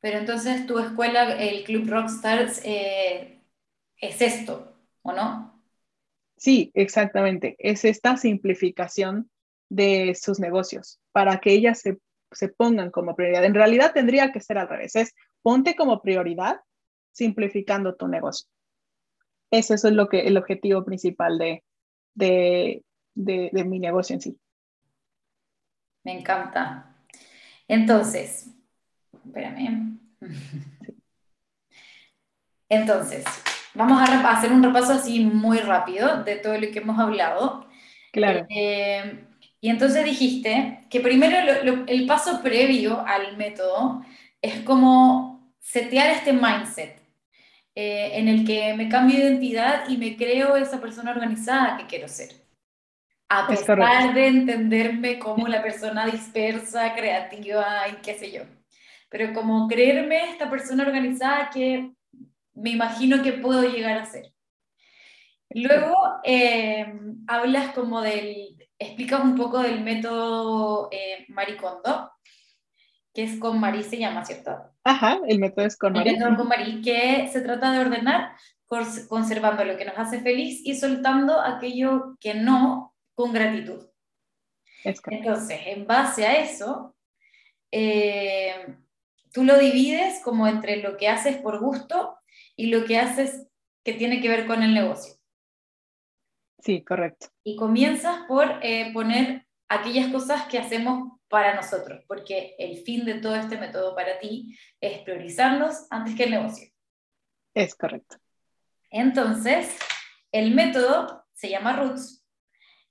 Pero 0.00 0.18
entonces 0.18 0.66
tu 0.66 0.78
escuela, 0.78 1.34
el 1.38 1.64
Club 1.64 1.88
Rockstars, 1.88 2.62
eh, 2.64 3.42
es 3.98 4.22
esto, 4.22 4.74
¿o 5.02 5.12
no? 5.12 5.62
Sí, 6.36 6.70
exactamente. 6.74 7.54
Es 7.58 7.84
esta 7.84 8.16
simplificación 8.16 9.30
de 9.68 10.16
sus 10.18 10.40
negocios 10.40 10.98
para 11.12 11.38
que 11.38 11.52
ellas 11.52 11.80
se 11.80 11.98
se 12.32 12.48
pongan 12.48 12.90
como 12.90 13.16
prioridad. 13.16 13.44
En 13.44 13.54
realidad 13.54 13.92
tendría 13.92 14.32
que 14.32 14.40
ser 14.40 14.58
al 14.58 14.68
revés, 14.68 14.96
es 14.96 15.14
ponte 15.42 15.74
como 15.74 16.02
prioridad 16.02 16.60
simplificando 17.12 17.94
tu 17.94 18.08
negocio. 18.08 18.48
Eso, 19.50 19.74
es 19.74 19.84
lo 19.84 20.08
que, 20.08 20.20
el 20.20 20.36
objetivo 20.36 20.84
principal 20.84 21.38
de, 21.38 21.64
de, 22.14 22.82
de, 23.14 23.64
mi 23.64 23.78
negocio 23.80 24.14
en 24.14 24.20
sí. 24.20 24.38
Me 26.04 26.18
encanta. 26.18 26.96
Entonces, 27.66 28.50
espérame. 29.24 29.98
Entonces, 32.68 33.24
vamos 33.74 34.00
a 34.00 34.30
hacer 34.30 34.52
un 34.52 34.62
repaso 34.62 34.92
así 34.92 35.24
muy 35.24 35.58
rápido 35.58 36.22
de 36.22 36.36
todo 36.36 36.54
lo 36.54 36.70
que 36.70 36.78
hemos 36.78 36.98
hablado. 36.98 37.66
Claro. 38.12 38.46
Eh, 38.48 39.26
y 39.60 39.68
entonces 39.68 40.04
dijiste 40.04 40.86
que 40.88 41.00
primero 41.00 41.84
el 41.86 42.06
paso 42.06 42.40
previo 42.42 43.04
al 43.06 43.36
método 43.36 44.02
es 44.40 44.60
como 44.60 45.52
setear 45.58 46.10
este 46.10 46.32
mindset 46.32 46.99
eh, 47.74 48.10
en 48.14 48.28
el 48.28 48.44
que 48.46 48.74
me 48.74 48.88
cambio 48.88 49.18
de 49.18 49.24
identidad 49.24 49.88
y 49.88 49.96
me 49.96 50.16
creo 50.16 50.56
esa 50.56 50.80
persona 50.80 51.12
organizada 51.12 51.76
que 51.76 51.86
quiero 51.86 52.08
ser. 52.08 52.30
A 53.28 53.46
pesar 53.46 54.12
de 54.12 54.26
entenderme 54.26 55.20
como 55.20 55.46
la 55.46 55.62
persona 55.62 56.06
dispersa, 56.06 56.94
creativa 56.94 57.86
y 57.88 58.02
qué 58.02 58.14
sé 58.14 58.32
yo. 58.32 58.42
Pero 59.08 59.32
como 59.32 59.68
creerme 59.68 60.30
esta 60.30 60.50
persona 60.50 60.84
organizada 60.84 61.50
que 61.50 61.92
me 62.54 62.70
imagino 62.70 63.22
que 63.22 63.34
puedo 63.34 63.62
llegar 63.62 63.98
a 63.98 64.06
ser. 64.06 64.32
Luego 65.50 65.94
eh, 66.24 66.92
hablas 67.26 67.72
como 67.72 68.00
del, 68.00 68.56
explicas 68.78 69.22
un 69.22 69.36
poco 69.36 69.60
del 69.60 69.80
método 69.82 70.88
eh, 70.90 71.24
Maricondo, 71.28 72.12
que 73.12 73.24
es 73.24 73.38
con 73.38 73.60
Marí 73.60 73.82
se 73.82 73.98
llama, 73.98 74.24
¿cierto? 74.24 74.69
Ajá, 74.84 75.20
el 75.26 75.38
método 75.38 75.66
es 75.66 75.76
con 75.76 75.92
Marí. 75.92 76.10
El 76.10 76.18
método 76.18 76.36
con 76.36 76.48
Marí, 76.48 76.82
que 76.82 77.28
se 77.32 77.40
trata 77.42 77.72
de 77.72 77.80
ordenar 77.80 78.32
conservando 79.08 79.64
lo 79.64 79.76
que 79.76 79.84
nos 79.84 79.98
hace 79.98 80.20
feliz 80.20 80.62
y 80.64 80.76
soltando 80.76 81.40
aquello 81.40 82.16
que 82.20 82.34
no 82.34 82.94
con 83.14 83.32
gratitud. 83.32 83.88
Entonces, 84.84 85.60
en 85.66 85.86
base 85.86 86.24
a 86.24 86.40
eso, 86.40 86.94
eh, 87.72 88.76
tú 89.32 89.44
lo 89.44 89.58
divides 89.58 90.20
como 90.22 90.46
entre 90.46 90.76
lo 90.76 90.96
que 90.96 91.08
haces 91.08 91.36
por 91.38 91.58
gusto 91.58 92.16
y 92.56 92.66
lo 92.66 92.84
que 92.84 92.98
haces 92.98 93.48
que 93.84 93.94
tiene 93.94 94.20
que 94.20 94.28
ver 94.28 94.46
con 94.46 94.62
el 94.62 94.72
negocio. 94.72 95.14
Sí, 96.60 96.84
correcto. 96.84 97.28
Y 97.42 97.56
comienzas 97.56 98.24
por 98.28 98.60
eh, 98.62 98.92
poner 98.92 99.46
aquellas 99.68 100.12
cosas 100.12 100.46
que 100.46 100.58
hacemos 100.58 101.18
para 101.30 101.54
nosotros, 101.54 102.04
porque 102.08 102.56
el 102.58 102.82
fin 102.82 103.04
de 103.04 103.14
todo 103.14 103.36
este 103.36 103.56
método 103.56 103.94
para 103.94 104.18
ti 104.18 104.58
es 104.80 104.98
priorizarlos 104.98 105.86
antes 105.88 106.16
que 106.16 106.24
el 106.24 106.32
negocio. 106.32 106.68
Es 107.54 107.74
correcto. 107.76 108.16
Entonces, 108.90 109.78
el 110.32 110.54
método 110.54 111.24
se 111.32 111.48
llama 111.48 111.76
Roots 111.76 112.26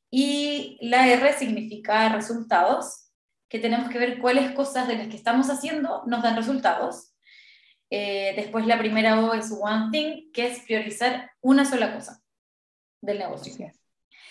y 0.09 0.77
la 0.81 1.07
R 1.07 1.33
significa 1.33 2.09
resultados, 2.09 3.11
que 3.49 3.59
tenemos 3.59 3.89
que 3.89 3.99
ver 3.99 4.19
cuáles 4.19 4.51
cosas 4.53 4.87
de 4.87 4.95
las 4.95 5.07
que 5.07 5.17
estamos 5.17 5.49
haciendo 5.49 6.03
nos 6.07 6.23
dan 6.23 6.37
resultados. 6.37 7.13
Eh, 7.89 8.33
después 8.35 8.65
la 8.65 8.77
primera 8.77 9.19
O 9.19 9.33
es 9.33 9.51
One 9.51 9.89
Thing, 9.91 10.31
que 10.31 10.47
es 10.47 10.59
priorizar 10.61 11.31
una 11.41 11.65
sola 11.65 11.93
cosa 11.93 12.21
del 13.01 13.19
negocio. 13.19 13.53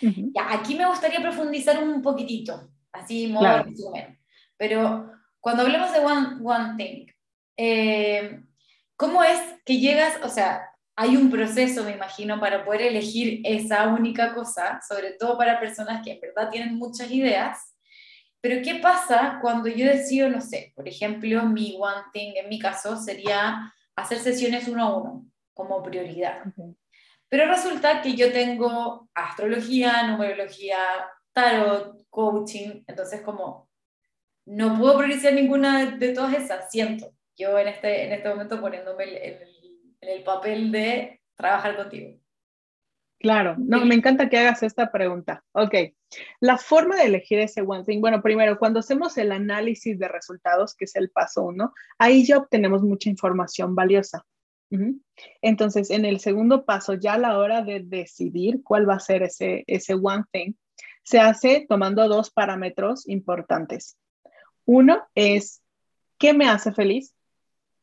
ya, 0.00 0.52
aquí 0.52 0.76
me 0.76 0.86
gustaría 0.86 1.20
profundizar 1.20 1.82
un 1.82 2.00
poquitito, 2.00 2.70
así 2.92 3.28
modo 3.28 3.62
resumen. 3.62 4.18
Pero 4.56 5.10
cuando 5.40 5.62
hablamos 5.62 5.92
de 5.92 6.00
One, 6.00 6.28
one 6.42 6.74
Thing, 6.76 7.06
eh, 7.56 8.42
¿cómo 8.96 9.22
es 9.22 9.40
que 9.64 9.78
llegas, 9.78 10.18
o 10.22 10.28
sea, 10.28 10.68
hay 10.96 11.16
un 11.16 11.30
proceso, 11.30 11.84
me 11.84 11.92
imagino, 11.92 12.40
para 12.40 12.64
poder 12.64 12.82
elegir 12.82 13.40
esa 13.44 13.86
única 13.86 14.34
cosa, 14.34 14.80
sobre 14.86 15.12
todo 15.12 15.38
para 15.38 15.60
personas 15.60 16.02
que 16.04 16.12
en 16.12 16.20
verdad 16.20 16.50
tienen 16.50 16.74
muchas 16.74 17.10
ideas, 17.10 17.76
pero 18.40 18.62
¿qué 18.62 18.76
pasa 18.76 19.38
cuando 19.40 19.68
yo 19.68 19.86
decido, 19.86 20.28
no 20.28 20.40
sé, 20.40 20.72
por 20.74 20.88
ejemplo, 20.88 21.44
mi 21.44 21.76
One 21.78 22.02
Thing 22.12 22.32
en 22.36 22.48
mi 22.48 22.58
caso 22.58 22.96
sería 22.96 23.72
hacer 23.96 24.18
sesiones 24.18 24.68
uno 24.68 24.84
a 24.84 24.96
uno 24.96 25.26
como 25.54 25.82
prioridad? 25.82 26.42
Pero 27.28 27.46
resulta 27.46 28.00
que 28.00 28.14
yo 28.14 28.32
tengo 28.32 29.08
astrología, 29.14 30.04
numerología, 30.04 30.78
tarot, 31.38 32.04
coaching, 32.10 32.82
entonces 32.86 33.22
como 33.22 33.68
no 34.44 34.76
puedo 34.78 34.98
priorizar 34.98 35.34
ninguna 35.34 35.96
de 35.96 36.12
todas 36.12 36.34
esas, 36.34 36.70
siento, 36.70 37.12
yo 37.36 37.56
en 37.58 37.68
este, 37.68 38.06
en 38.06 38.12
este 38.12 38.28
momento 38.28 38.60
poniéndome 38.60 39.04
en 39.04 39.34
el, 39.42 39.48
en 40.00 40.08
el 40.08 40.24
papel 40.24 40.72
de 40.72 41.20
trabajar 41.36 41.76
contigo. 41.76 42.18
Claro, 43.20 43.56
no, 43.58 43.84
me 43.84 43.94
encanta 43.94 44.28
que 44.28 44.38
hagas 44.38 44.62
esta 44.62 44.90
pregunta. 44.90 45.44
Ok, 45.52 45.74
la 46.40 46.56
forma 46.56 46.96
de 46.96 47.04
elegir 47.04 47.40
ese 47.40 47.62
one 47.62 47.84
thing, 47.84 48.00
bueno, 48.00 48.22
primero, 48.22 48.58
cuando 48.58 48.80
hacemos 48.80 49.16
el 49.18 49.32
análisis 49.32 49.98
de 49.98 50.08
resultados, 50.08 50.74
que 50.74 50.86
es 50.86 50.96
el 50.96 51.10
paso 51.10 51.42
uno, 51.42 51.72
ahí 51.98 52.24
ya 52.24 52.38
obtenemos 52.38 52.82
mucha 52.82 53.10
información 53.10 53.74
valiosa. 53.74 54.24
Entonces, 55.40 55.90
en 55.90 56.04
el 56.04 56.20
segundo 56.20 56.64
paso, 56.64 56.94
ya 56.94 57.14
a 57.14 57.18
la 57.18 57.38
hora 57.38 57.62
de 57.62 57.80
decidir 57.80 58.62
cuál 58.62 58.88
va 58.88 58.94
a 58.94 59.00
ser 59.00 59.22
ese, 59.22 59.64
ese 59.66 59.94
one 59.94 60.24
thing, 60.30 60.52
se 61.08 61.20
hace 61.20 61.64
tomando 61.66 62.06
dos 62.06 62.30
parámetros 62.30 63.08
importantes. 63.08 63.96
Uno 64.66 65.08
es, 65.14 65.62
¿qué 66.18 66.34
me 66.34 66.50
hace 66.50 66.70
feliz? 66.70 67.14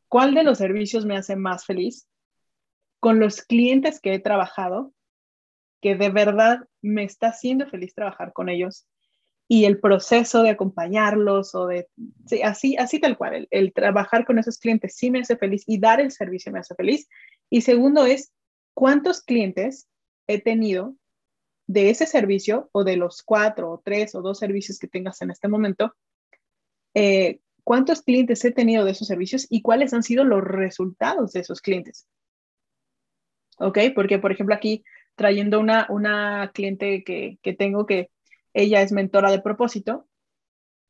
¿Cuál 0.06 0.32
de 0.32 0.44
los 0.44 0.58
servicios 0.58 1.04
me 1.04 1.16
hace 1.16 1.34
más 1.34 1.64
feliz? 1.64 2.06
Con 3.00 3.18
los 3.18 3.42
clientes 3.42 3.98
que 3.98 4.14
he 4.14 4.20
trabajado, 4.20 4.92
que 5.82 5.96
de 5.96 6.10
verdad 6.10 6.68
me 6.82 7.02
está 7.02 7.30
haciendo 7.30 7.66
feliz 7.66 7.96
trabajar 7.96 8.32
con 8.32 8.48
ellos, 8.48 8.86
y 9.48 9.64
el 9.64 9.80
proceso 9.80 10.44
de 10.44 10.50
acompañarlos 10.50 11.56
o 11.56 11.66
de, 11.66 11.88
así, 12.44 12.76
así 12.76 13.00
tal 13.00 13.18
cual, 13.18 13.48
el, 13.50 13.72
trabajar 13.72 14.24
con 14.24 14.38
esos 14.38 14.58
clientes 14.58 14.94
sí 14.94 15.10
me 15.10 15.22
hace 15.22 15.36
feliz 15.36 15.64
y 15.66 15.80
dar 15.80 16.00
el 16.00 16.12
servicio 16.12 16.52
me 16.52 16.60
hace 16.60 16.76
feliz. 16.76 17.08
Y 17.50 17.62
segundo 17.62 18.06
es, 18.06 18.32
¿cuántos 18.72 19.20
clientes 19.20 19.88
he 20.28 20.40
tenido 20.40 20.94
de 21.66 21.90
ese 21.90 22.06
servicio 22.06 22.68
o 22.72 22.84
de 22.84 22.96
los 22.96 23.22
cuatro 23.22 23.72
o 23.72 23.82
tres 23.84 24.14
o 24.14 24.22
dos 24.22 24.38
servicios 24.38 24.78
que 24.78 24.88
tengas 24.88 25.20
en 25.22 25.30
este 25.30 25.48
momento? 25.48 25.94
Eh, 26.94 27.40
¿Cuántos 27.64 28.02
clientes 28.02 28.44
he 28.44 28.52
tenido 28.52 28.84
de 28.84 28.92
esos 28.92 29.08
servicios 29.08 29.46
y 29.50 29.62
cuáles 29.62 29.92
han 29.92 30.02
sido 30.02 30.24
los 30.24 30.42
resultados 30.42 31.32
de 31.32 31.40
esos 31.40 31.60
clientes? 31.60 32.06
¿Ok? 33.58 33.78
Porque, 33.94 34.18
por 34.18 34.32
ejemplo, 34.32 34.54
aquí 34.54 34.84
trayendo 35.16 35.58
una, 35.58 35.86
una 35.88 36.52
cliente 36.54 37.02
que, 37.02 37.38
que 37.42 37.54
tengo 37.54 37.86
que 37.86 38.10
ella 38.52 38.82
es 38.82 38.92
mentora 38.92 39.30
de 39.30 39.40
propósito 39.40 40.06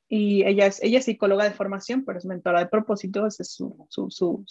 y 0.08 0.44
ella 0.44 0.66
es, 0.66 0.82
ella 0.82 0.98
es 0.98 1.04
psicóloga 1.04 1.44
de 1.44 1.52
formación, 1.52 2.04
pero 2.04 2.18
es 2.18 2.24
mentora 2.24 2.60
de 2.60 2.66
propósito, 2.66 3.26
esa 3.26 3.42
es 3.42 3.52
su, 3.52 3.86
su, 3.88 4.10
su, 4.10 4.44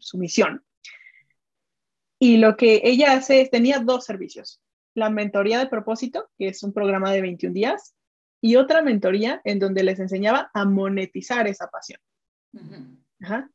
su, 0.00 0.18
misión. 0.18 0.64
Y 2.18 2.38
lo 2.38 2.56
que 2.56 2.80
ella 2.82 3.12
hace 3.12 3.42
es, 3.42 3.50
tenía 3.50 3.78
dos 3.78 4.04
servicios, 4.04 4.60
la 4.96 5.10
mentoría 5.10 5.58
de 5.58 5.66
propósito, 5.66 6.28
que 6.38 6.48
es 6.48 6.62
un 6.62 6.72
programa 6.72 7.12
de 7.12 7.20
21 7.22 7.52
días, 7.52 7.94
y 8.40 8.56
otra 8.56 8.82
mentoría 8.82 9.40
en 9.44 9.58
donde 9.58 9.82
les 9.82 9.98
enseñaba 9.98 10.50
a 10.54 10.64
monetizar 10.64 11.46
esa 11.46 11.68
pasión 11.68 12.00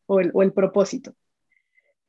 o, 0.05 0.19
el, 0.19 0.31
o, 0.33 0.43
el, 0.43 0.53
propósito. 0.53 1.13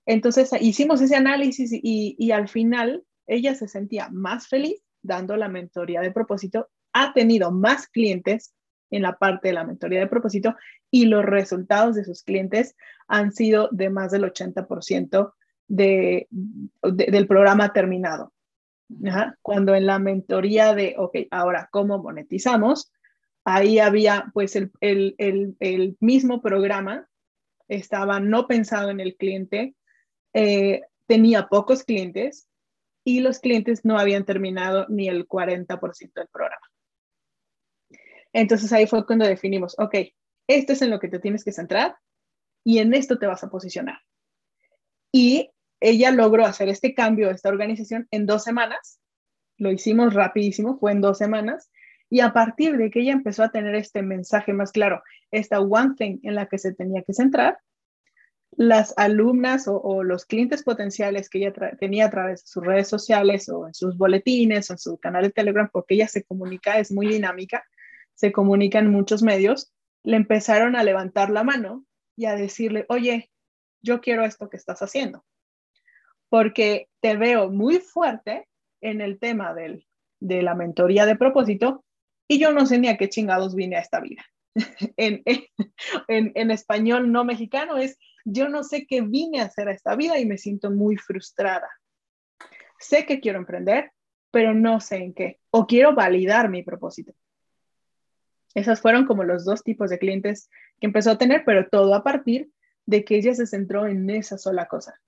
Entonces 0.06 0.50
hicimos 0.60 1.00
ese 1.00 1.16
análisis 1.16 1.72
y, 1.72 2.16
y 2.18 2.30
al 2.32 2.48
final 2.48 3.04
ella 3.26 3.54
se 3.54 3.68
sentía 3.68 4.08
más 4.10 4.48
feliz 4.48 4.82
dando 5.02 5.36
la 5.36 5.48
mentoría 5.48 6.00
de 6.00 6.12
propósito, 6.12 6.68
ha 6.92 7.12
tenido 7.12 7.50
más 7.50 7.88
clientes 7.88 8.54
en 8.90 9.02
la 9.02 9.18
parte 9.18 9.48
de 9.48 9.54
la 9.54 9.64
mentoría 9.64 10.00
de 10.00 10.06
propósito 10.06 10.54
y 10.90 11.06
los 11.06 11.24
resultados 11.24 11.96
de 11.96 12.04
sus 12.04 12.22
clientes 12.22 12.76
han 13.08 13.32
sido 13.32 13.68
de 13.72 13.90
más 13.90 14.12
del 14.12 14.24
80% 14.24 15.32
de, 15.68 16.28
del 16.82 17.26
programa 17.26 17.72
terminado. 17.72 18.32
Cuando 19.42 19.74
en 19.74 19.86
la 19.86 19.98
mentoría 19.98 20.74
de, 20.74 20.94
ok, 20.98 21.16
ahora, 21.30 21.68
¿cómo 21.70 22.02
monetizamos? 22.02 22.92
Ahí 23.44 23.78
había 23.78 24.30
pues 24.32 24.56
el, 24.56 24.70
el, 24.80 25.14
el, 25.18 25.56
el 25.60 25.96
mismo 26.00 26.40
programa, 26.40 27.08
estaba 27.68 28.20
no 28.20 28.46
pensado 28.46 28.90
en 28.90 29.00
el 29.00 29.16
cliente, 29.16 29.74
eh, 30.34 30.82
tenía 31.06 31.48
pocos 31.48 31.84
clientes 31.84 32.48
y 33.04 33.20
los 33.20 33.40
clientes 33.40 33.84
no 33.84 33.98
habían 33.98 34.24
terminado 34.24 34.86
ni 34.88 35.08
el 35.08 35.26
40% 35.26 36.12
del 36.14 36.28
programa. 36.28 36.66
Entonces 38.32 38.72
ahí 38.72 38.86
fue 38.86 39.04
cuando 39.06 39.26
definimos, 39.26 39.74
ok, 39.78 39.96
esto 40.46 40.72
es 40.72 40.82
en 40.82 40.90
lo 40.90 41.00
que 41.00 41.08
te 41.08 41.18
tienes 41.18 41.44
que 41.44 41.52
centrar 41.52 41.96
y 42.64 42.78
en 42.78 42.94
esto 42.94 43.18
te 43.18 43.26
vas 43.26 43.44
a 43.44 43.50
posicionar. 43.50 43.98
Y 45.12 45.50
ella 45.82 46.10
logró 46.10 46.44
hacer 46.44 46.68
este 46.68 46.94
cambio, 46.94 47.30
esta 47.30 47.48
organización, 47.48 48.06
en 48.10 48.26
dos 48.26 48.44
semanas. 48.44 49.00
Lo 49.58 49.70
hicimos 49.70 50.14
rapidísimo, 50.14 50.78
fue 50.78 50.92
en 50.92 51.00
dos 51.00 51.18
semanas. 51.18 51.70
Y 52.08 52.20
a 52.20 52.32
partir 52.32 52.76
de 52.76 52.90
que 52.90 53.00
ella 53.00 53.12
empezó 53.12 53.42
a 53.42 53.50
tener 53.50 53.74
este 53.74 54.02
mensaje 54.02 54.52
más 54.52 54.72
claro, 54.72 55.02
esta 55.30 55.60
one 55.60 55.94
thing 55.96 56.18
en 56.22 56.34
la 56.34 56.46
que 56.46 56.58
se 56.58 56.74
tenía 56.74 57.02
que 57.02 57.14
centrar, 57.14 57.58
las 58.52 58.92
alumnas 58.98 59.66
o, 59.66 60.02
los 60.02 60.26
clientes 60.26 60.62
potenciales 60.62 61.30
que 61.30 61.38
ella 61.38 61.54
tenía 61.78 62.06
a 62.06 62.10
través 62.10 62.42
de 62.42 62.46
sus 62.48 62.64
redes 62.64 62.86
sociales 62.88 63.48
o 63.48 63.66
en 63.66 63.74
sus 63.74 63.96
boletines 63.96 64.68
o 64.68 64.74
en 64.74 64.78
su 64.78 64.98
canal 64.98 65.22
de 65.22 65.30
Telegram, 65.30 65.68
porque 65.72 65.94
ella 65.94 66.08
se 66.08 66.22
comunica, 66.22 66.78
es 66.78 66.92
muy 66.92 67.06
dinámica, 67.06 67.64
se 68.14 68.30
comunica 68.30 68.78
en 68.78 68.90
muchos 68.90 69.22
medios, 69.22 69.72
le 70.02 70.16
empezaron 70.16 70.76
a 70.76 70.84
levantar 70.84 71.30
la 71.30 71.44
mano 71.44 71.86
y 72.14 72.26
a 72.26 72.34
decirle, 72.34 72.84
oye, 72.88 73.30
yo 73.80 74.00
quiero 74.00 74.24
esto 74.24 74.50
que 74.50 74.58
estás 74.58 74.82
haciendo, 74.82 75.24
porque 76.32 76.88
te 77.00 77.14
veo 77.14 77.50
muy 77.50 77.76
fuerte 77.76 78.48
en 78.80 79.02
el 79.02 79.18
tema 79.18 79.52
del, 79.52 79.86
de 80.18 80.40
la 80.40 80.54
mentoría 80.54 81.04
de 81.04 81.14
propósito 81.14 81.84
y 82.26 82.38
yo 82.38 82.54
no 82.54 82.64
sé 82.64 82.78
ni 82.78 82.88
a 82.88 82.96
qué 82.96 83.10
chingados 83.10 83.54
vine 83.54 83.76
a 83.76 83.80
esta 83.80 84.00
vida. 84.00 84.24
en, 84.96 85.22
en, 85.26 86.32
en, 86.34 86.50
español 86.50 87.12
no 87.12 87.26
mexicano 87.26 87.76
es, 87.76 87.98
yo 88.24 88.48
no 88.48 88.64
sé 88.64 88.86
qué 88.86 89.02
vine 89.02 89.42
a 89.42 89.44
hacer 89.44 89.68
a 89.68 89.72
esta 89.72 89.94
vida 89.94 90.18
y 90.18 90.24
me 90.24 90.38
siento 90.38 90.70
muy 90.70 90.96
frustrada. 90.96 91.68
Sé 92.78 93.04
que 93.04 93.20
quiero 93.20 93.38
emprender, 93.38 93.92
pero 94.30 94.54
no 94.54 94.80
sé 94.80 95.04
en 95.04 95.12
qué, 95.12 95.38
o 95.50 95.66
quiero 95.66 95.94
validar 95.94 96.48
mi 96.48 96.62
propósito. 96.62 97.12
Esos 98.54 98.80
fueron 98.80 99.04
como 99.04 99.22
los 99.22 99.44
dos 99.44 99.62
tipos 99.62 99.90
de 99.90 99.98
clientes 99.98 100.48
que 100.80 100.86
empezó 100.86 101.10
a 101.10 101.18
tener, 101.18 101.42
pero 101.44 101.68
todo 101.68 101.94
a 101.94 102.02
partir 102.02 102.50
de 102.86 103.04
que 103.04 103.16
ella 103.16 103.34
se 103.34 103.46
centró 103.46 103.86
en 103.86 104.08
esa 104.08 104.38
sola 104.38 104.64
cosa 104.66 104.98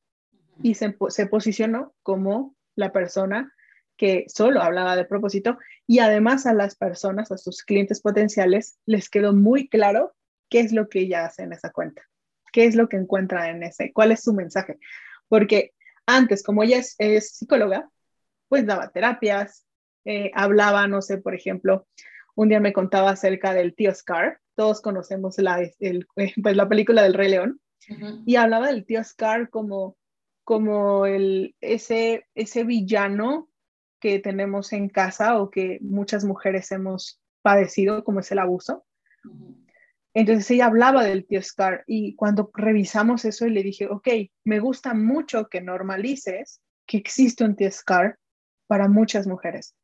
y 0.62 0.74
se, 0.74 0.96
se 1.08 1.26
posicionó 1.26 1.94
como 2.02 2.54
la 2.76 2.92
persona 2.92 3.52
que 3.96 4.26
solo 4.28 4.62
hablaba 4.62 4.96
de 4.96 5.04
propósito 5.04 5.58
y 5.86 6.00
además 6.00 6.46
a 6.46 6.54
las 6.54 6.74
personas, 6.76 7.30
a 7.30 7.38
sus 7.38 7.62
clientes 7.62 8.00
potenciales, 8.00 8.78
les 8.86 9.08
quedó 9.08 9.32
muy 9.32 9.68
claro 9.68 10.14
qué 10.48 10.60
es 10.60 10.72
lo 10.72 10.88
que 10.88 11.00
ella 11.00 11.26
hace 11.26 11.42
en 11.42 11.52
esa 11.52 11.70
cuenta, 11.70 12.02
qué 12.52 12.64
es 12.64 12.74
lo 12.74 12.88
que 12.88 12.96
encuentra 12.96 13.50
en 13.50 13.62
ese, 13.62 13.92
cuál 13.92 14.12
es 14.12 14.22
su 14.22 14.32
mensaje. 14.32 14.78
Porque 15.28 15.72
antes, 16.06 16.42
como 16.42 16.62
ella 16.62 16.78
es, 16.98 17.36
psicóloga, 17.36 17.88
pues 18.48 18.66
daba 18.66 18.90
terapias, 18.90 19.66
eh, 20.04 20.30
hablaba, 20.34 20.86
no 20.86 21.02
sé, 21.02 21.18
por 21.18 21.34
ejemplo, 21.34 21.86
un 22.34 22.48
día 22.48 22.60
me 22.60 22.72
contaba 22.72 23.10
acerca 23.10 23.54
del 23.54 23.74
tío 23.74 23.94
Scar. 23.94 24.40
Todos 24.54 24.80
conocemos 24.80 25.38
la, 25.38 25.58
pues, 26.14 26.56
la 26.56 26.68
película 26.68 27.02
del 27.02 27.14
Rey 27.14 27.30
León. 27.30 27.60
Y 28.24 28.36
hablaba 28.36 28.68
del 28.68 28.86
tío 28.86 29.04
Scar 29.04 29.50
como, 29.50 29.96
como 30.44 31.06
el, 31.06 31.56
ese, 31.60 32.26
ese 32.34 32.64
villano 32.64 33.48
que 34.00 34.18
tenemos 34.18 34.72
en 34.72 34.88
casa 34.88 35.40
o 35.40 35.50
que 35.50 35.78
muchas 35.80 36.24
mujeres 36.24 36.70
hemos 36.72 37.20
padecido, 37.42 38.04
como 38.04 38.20
es 38.20 38.30
el 38.30 38.38
abuso. 38.38 38.84
Entonces 40.12 40.50
ella 40.50 40.66
hablaba 40.66 41.02
del 41.02 41.26
tío 41.26 41.42
Scar 41.42 41.82
y 41.86 42.14
cuando 42.14 42.50
revisamos 42.54 43.24
eso 43.24 43.46
y 43.46 43.50
le 43.50 43.62
dije, 43.62 43.88
ok, 43.88 44.08
me 44.44 44.60
gusta 44.60 44.94
mucho 44.94 45.48
que 45.48 45.60
normalices 45.60 46.60
que 46.86 46.98
existe 46.98 47.44
un 47.44 47.56
tío 47.56 47.70
Scar 47.70 48.18
para 48.66 48.88
muchas 48.88 49.26
mujeres 49.26 49.74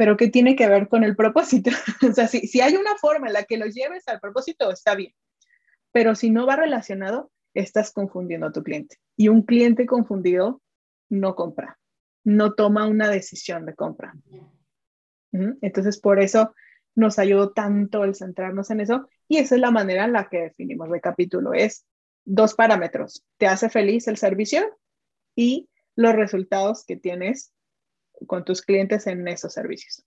pero 0.00 0.16
¿qué 0.16 0.30
tiene 0.30 0.56
que 0.56 0.66
ver 0.66 0.88
con 0.88 1.04
el 1.04 1.14
propósito? 1.14 1.70
o 2.10 2.14
sea, 2.14 2.26
si, 2.26 2.48
si 2.48 2.62
hay 2.62 2.74
una 2.74 2.96
forma 2.96 3.26
en 3.26 3.34
la 3.34 3.44
que 3.44 3.58
lo 3.58 3.66
lleves 3.66 4.08
al 4.08 4.18
propósito, 4.18 4.70
está 4.70 4.94
bien, 4.94 5.12
pero 5.92 6.14
si 6.14 6.30
no 6.30 6.46
va 6.46 6.56
relacionado, 6.56 7.30
estás 7.54 7.92
confundiendo 7.92 8.46
a 8.46 8.52
tu 8.52 8.62
cliente. 8.62 8.96
Y 9.16 9.28
un 9.28 9.42
cliente 9.42 9.86
confundido 9.86 10.62
no 11.08 11.34
compra, 11.34 11.78
no 12.24 12.54
toma 12.54 12.86
una 12.86 13.08
decisión 13.08 13.66
de 13.66 13.74
compra. 13.74 14.14
Entonces, 15.32 16.00
por 16.00 16.20
eso 16.20 16.54
nos 16.94 17.18
ayudó 17.18 17.52
tanto 17.52 18.04
el 18.04 18.14
centrarnos 18.14 18.70
en 18.70 18.80
eso 18.80 19.08
y 19.28 19.38
esa 19.38 19.54
es 19.54 19.60
la 19.60 19.70
manera 19.70 20.04
en 20.04 20.12
la 20.12 20.28
que 20.28 20.42
definimos 20.42 20.88
recapítulo. 20.88 21.54
Es 21.54 21.86
dos 22.24 22.54
parámetros. 22.54 23.24
¿Te 23.38 23.46
hace 23.46 23.70
feliz 23.70 24.08
el 24.08 24.16
servicio? 24.16 24.78
Y 25.36 25.68
los 25.94 26.14
resultados 26.14 26.84
que 26.84 26.96
tienes 26.96 27.52
con 28.26 28.44
tus 28.44 28.62
clientes 28.62 29.06
en 29.06 29.26
esos 29.28 29.52
servicios. 29.52 30.04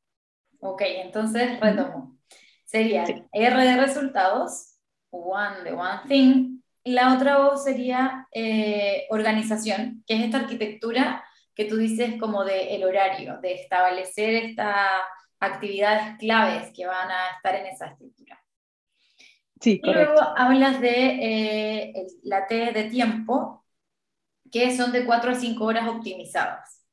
Ok, 0.60 0.82
entonces 0.86 1.60
retomo. 1.60 2.18
Sería 2.66 3.04
R 3.32 3.64
de 3.64 3.78
resultados, 3.78 4.78
One 5.10 5.64
de 5.64 5.72
One 5.74 6.02
Thing, 6.08 6.62
la 6.86 7.16
otra 7.16 7.38
voz 7.38 7.64
sería 7.64 8.28
eh, 8.32 9.06
organización, 9.10 10.04
que 10.06 10.16
es 10.16 10.24
esta 10.26 10.40
arquitectura 10.40 11.24
que 11.56 11.66
tú 11.66 11.78
dices 11.78 12.20
como 12.20 12.44
de 12.44 12.76
el 12.76 12.84
horario, 12.84 13.38
de 13.42 13.54
establecer 13.54 14.34
estas 14.36 14.78
actividades 15.40 16.18
claves 16.18 16.72
que 16.74 16.86
van 16.86 17.10
a 17.10 17.36
estar 17.36 17.56
en 17.56 17.68
esa 17.68 17.88
estructura. 17.88 18.44
Sí. 19.62 19.80
Y 19.82 19.94
luego 19.94 20.20
hablas 20.36 20.82
de 20.82 21.20
eh, 21.22 22.08
la 22.24 22.48
T 22.48 22.72
de 22.74 22.84
tiempo, 22.86 23.66
que 24.52 24.76
son 24.76 24.92
de 24.92 25.06
4 25.06 25.32
a 25.32 25.36
5 25.36 25.64
horas 25.64 25.88
optimizadas. 25.88 26.84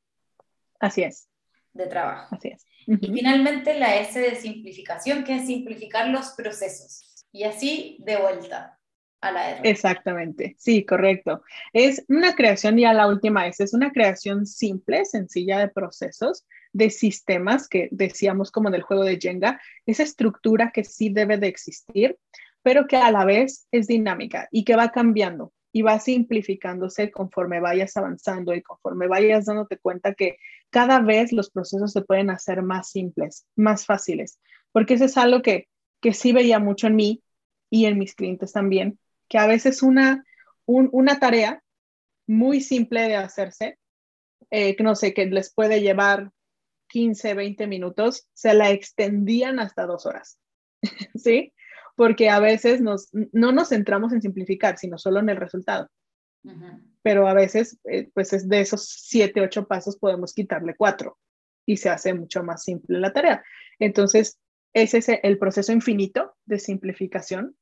Así 0.79 1.03
es. 1.03 1.27
De 1.73 1.87
trabajo. 1.87 2.35
Así 2.35 2.49
es. 2.49 2.65
Y 2.87 3.07
finalmente 3.13 3.77
la 3.77 3.95
S 3.97 4.19
de 4.19 4.35
simplificación, 4.35 5.23
que 5.23 5.35
es 5.35 5.47
simplificar 5.47 6.07
los 6.07 6.29
procesos. 6.31 7.25
Y 7.31 7.43
así 7.43 7.97
de 7.99 8.17
vuelta 8.17 8.80
a 9.21 9.31
la 9.31 9.51
R. 9.51 9.69
Exactamente, 9.69 10.55
sí, 10.57 10.85
correcto. 10.85 11.43
Es 11.73 12.03
una 12.09 12.35
creación, 12.35 12.77
ya 12.77 12.93
la 12.93 13.07
última 13.07 13.47
S, 13.47 13.63
es 13.63 13.73
una 13.73 13.91
creación 13.91 14.45
simple, 14.45 15.05
sencilla 15.05 15.59
de 15.59 15.69
procesos, 15.69 16.45
de 16.73 16.89
sistemas 16.89 17.67
que 17.67 17.87
decíamos 17.91 18.51
como 18.51 18.71
del 18.71 18.81
juego 18.81 19.03
de 19.03 19.19
Jenga, 19.19 19.61
esa 19.85 20.03
estructura 20.03 20.71
que 20.73 20.83
sí 20.83 21.09
debe 21.09 21.37
de 21.37 21.47
existir, 21.47 22.17
pero 22.63 22.87
que 22.87 22.97
a 22.97 23.11
la 23.11 23.25
vez 23.25 23.67
es 23.71 23.87
dinámica 23.87 24.47
y 24.51 24.63
que 24.63 24.75
va 24.75 24.91
cambiando 24.91 25.53
y 25.71 25.83
va 25.83 25.99
simplificándose 25.99 27.11
conforme 27.11 27.59
vayas 27.59 27.95
avanzando 27.95 28.53
y 28.53 28.61
conforme 28.61 29.07
vayas 29.07 29.45
dándote 29.45 29.77
cuenta 29.77 30.13
que 30.13 30.37
cada 30.69 30.99
vez 30.99 31.31
los 31.31 31.49
procesos 31.49 31.91
se 31.91 32.01
pueden 32.01 32.29
hacer 32.29 32.61
más 32.61 32.89
simples, 32.89 33.45
más 33.55 33.85
fáciles, 33.85 34.39
porque 34.71 34.95
eso 34.95 35.05
es 35.05 35.17
algo 35.17 35.41
que, 35.41 35.67
que 36.01 36.13
sí 36.13 36.33
veía 36.33 36.59
mucho 36.59 36.87
en 36.87 36.95
mí 36.95 37.23
y 37.69 37.85
en 37.85 37.97
mis 37.97 38.15
clientes 38.15 38.51
también, 38.51 38.99
que 39.31 39.37
a 39.37 39.47
veces 39.47 39.81
una, 39.81 40.25
una 40.65 41.17
tarea 41.17 41.63
muy 42.27 42.59
simple 42.59 43.03
de 43.03 43.15
hacerse, 43.15 43.79
eh, 44.49 44.75
que 44.75 44.83
no 44.83 44.93
sé, 44.93 45.13
que 45.13 45.25
les 45.25 45.53
puede 45.53 45.79
llevar 45.79 46.31
15, 46.89 47.33
20 47.33 47.65
minutos, 47.65 48.27
se 48.33 48.53
la 48.53 48.71
extendían 48.71 49.59
hasta 49.59 49.85
dos 49.85 50.05
horas, 50.05 50.37
¿sí? 51.15 51.53
porque 51.95 52.29
a 52.29 52.41
veces 52.41 52.81
nos, 52.81 53.07
no 53.31 53.53
nos 53.53 53.69
centramos 53.69 54.11
en 54.11 54.21
simplificar, 54.21 54.77
sino 54.77 54.97
solo 54.97 55.21
en 55.21 55.29
el 55.29 55.37
resultado. 55.37 55.87
Pero 57.01 57.25
a 57.25 57.33
veces, 57.33 57.79
eh, 57.85 58.09
pues 58.13 58.33
es 58.33 58.49
de 58.49 58.59
esos 58.59 58.85
siete, 58.85 59.39
ocho 59.39 59.65
pasos 59.65 59.97
podemos 59.97 60.33
quitarle 60.33 60.75
cuatro 60.75 61.17
y 61.65 61.77
se 61.77 61.89
hace 61.89 62.13
mucho 62.13 62.43
más 62.43 62.63
simple 62.65 62.99
la 62.99 63.13
tarea. 63.13 63.45
Entonces, 63.79 64.39
ese 64.73 64.97
es 64.97 65.07
el 65.23 65.37
proceso 65.37 65.71
infinito 65.71 66.35
de 66.45 66.59
simplificación. 66.59 67.55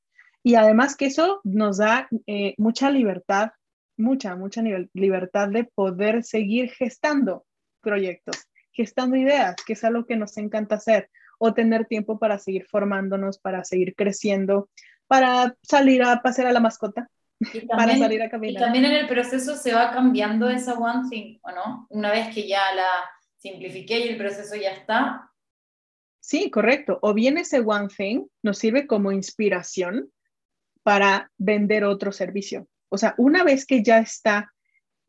Y 0.44 0.56
además 0.56 0.96
que 0.96 1.08
eso 1.08 1.42
nos 1.44 1.78
da 1.78 2.08
eh, 2.28 2.56
mucha 2.58 2.90
libertad, 2.90 3.52
mucha, 3.98 4.36
mucha 4.36 4.62
libertad 4.94 5.50
de 5.50 5.66
poder 5.66 6.24
seguir 6.24 6.72
gestando 6.72 7.46
proyectos, 7.82 8.48
gestando 8.72 9.18
ideas, 9.18 9.56
que 9.66 9.74
es 9.74 9.84
algo 9.84 10.06
que 10.06 10.16
nos 10.16 10.38
encanta 10.38 10.76
hacer, 10.76 11.10
o 11.38 11.54
tener 11.54 11.86
tiempo 11.86 12.20
para 12.20 12.38
seguir 12.38 12.66
formándonos, 12.68 13.40
para 13.40 13.64
seguir 13.64 13.96
creciendo, 13.96 14.70
para 15.08 15.56
salir 15.62 16.04
a 16.04 16.22
pasear 16.22 16.48
a 16.48 16.54
la 16.54 16.60
mascota, 16.60 17.10
para 17.70 17.98
salir 17.98 18.22
a 18.22 18.30
caminar. 18.30 18.62
Y 18.62 18.64
también 18.64 18.86
en 18.86 18.94
el 18.94 19.08
proceso 19.08 19.56
se 19.56 19.74
va 19.74 19.92
cambiando 19.92 20.50
esa 20.50 20.74
one 20.74 21.10
thing, 21.10 21.40
¿o 21.42 21.52
no? 21.52 21.88
Una 21.90 22.12
vez 22.12 22.34
que 22.34 22.48
ya 22.48 22.74
la 22.76 22.90
simplifiqué 23.38 24.00
y 24.00 24.10
el 24.10 24.18
proceso 24.18 24.56
ya 24.56 24.72
está. 24.72 25.32
Sí, 26.20 26.52
correcto. 26.52 27.00
O 27.02 27.14
bien 27.14 27.38
ese 27.38 27.62
one 27.62 27.88
thing 27.88 28.26
nos 28.44 28.60
sirve 28.60 28.86
como 28.86 29.12
inspiración 29.12 30.12
para 30.84 31.32
vender 31.38 31.84
otro 31.84 32.12
servicio. 32.12 32.68
O 32.90 32.98
sea, 32.98 33.16
una 33.18 33.44
vez 33.44 33.66
que 33.66 33.84
ya 33.84 34.00
está 34.00 34.52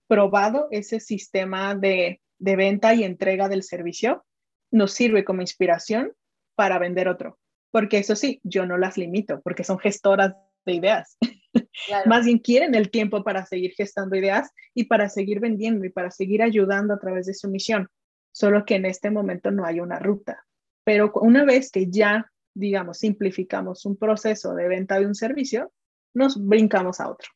probado 0.07 0.69
ese 0.71 1.01
sistema 1.01 1.75
de, 1.75 2.21
de 2.39 2.57
venta 2.57 2.95
y 2.95 3.05
entrega 3.05 3.49
del 3.49 3.63
servicio, 3.63 4.25
nos 4.71 4.93
sirve 4.93 5.25
como 5.25 5.41
inspiración 5.41 6.13
para 6.55 6.79
vender 6.79 7.09
otro. 7.09 7.39
Porque 7.71 7.99
eso 7.99 8.17
sí, 8.17 8.41
yo 8.43 8.67
no 8.67 8.77
las 8.77 8.99
limito, 8.99 9.41
porque 9.43 9.65
son 9.65 9.79
gestoras 9.79 10.35
de 10.67 10.73
ideas. 10.73 11.17
Más 12.07 12.27
bien 12.27 12.39
quieren 12.39 12.75
el 12.75 12.91
tiempo 12.91 13.23
para 13.25 13.47
seguir 13.47 13.73
gestando 13.73 14.17
ideas 14.17 14.51
y 14.75 14.85
para 14.85 15.09
seguir 15.09 15.41
vendiendo 15.41 15.85
y 15.85 15.91
para 15.91 16.11
seguir 16.11 16.43
ayudando 16.43 16.95
a 16.95 16.99
través 16.99 17.27
de 17.27 17.35
su 17.35 17.49
misión. 17.49 17.89
Solo 18.33 18.65
que 18.65 18.77
en 18.77 18.87
este 18.87 19.11
momento 19.11 19.51
no 19.51 19.65
hay 19.65 19.81
una 19.81 19.99
ruta. 19.99 20.45
Pero 20.85 21.13
una 21.15 21.45
vez 21.45 21.71
que 21.71 21.91
ya, 21.91 22.31
digamos, 22.55 22.99
simplificamos 22.99 23.85
un 23.87 23.97
proceso 23.97 24.55
de 24.55 24.69
venta 24.69 24.99
de 24.99 25.07
un 25.07 25.15
servicio, 25.15 25.73
nos 26.15 26.45
brincamos 26.45 27.01
a 27.01 27.09
otro. 27.09 27.31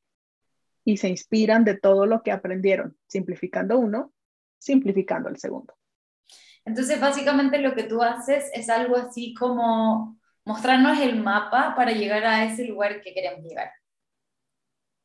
Y 0.85 0.99
se 0.99 1.09
inspiran 1.09 1.65
de 1.65 1.79
todo 1.79 2.07
lo 2.07 2.23
que 2.23 2.33
aprendieron, 2.33 2.97
simplificando 3.07 3.79
uno, 3.79 4.13
simplificando 4.59 5.29
el 5.29 5.39
segundo. 5.39 5.75
Entonces, 6.65 7.01
básicamente 7.01 7.59
lo 7.59 7.75
que 7.75 7.85
tú 7.85 8.03
haces 8.03 8.51
es 8.53 8.69
algo 8.71 8.97
así 8.97 9.35
como 9.35 10.19
mostrarnos 10.45 10.99
el 11.01 11.23
mapa 11.23 11.75
para 11.77 11.93
llegar 11.93 12.25
a 12.25 12.45
ese 12.45 12.65
lugar 12.65 13.01
que 13.03 13.15
queremos 13.15 13.45
llegar. 13.45 13.71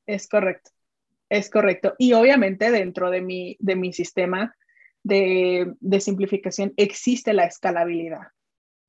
Es 0.06 0.28
correcto, 0.28 0.72
es 1.30 1.50
correcto. 1.50 1.96
Y 1.98 2.14
obviamente 2.14 2.72
dentro 2.72 3.10
de 3.10 3.22
mi, 3.22 3.58
de 3.60 3.76
mi 3.76 3.94
sistema 3.94 4.56
de, 5.04 5.74
de 5.80 6.02
simplificación 6.02 6.74
existe 6.78 7.34
la 7.34 7.46
escalabilidad. 7.46 8.28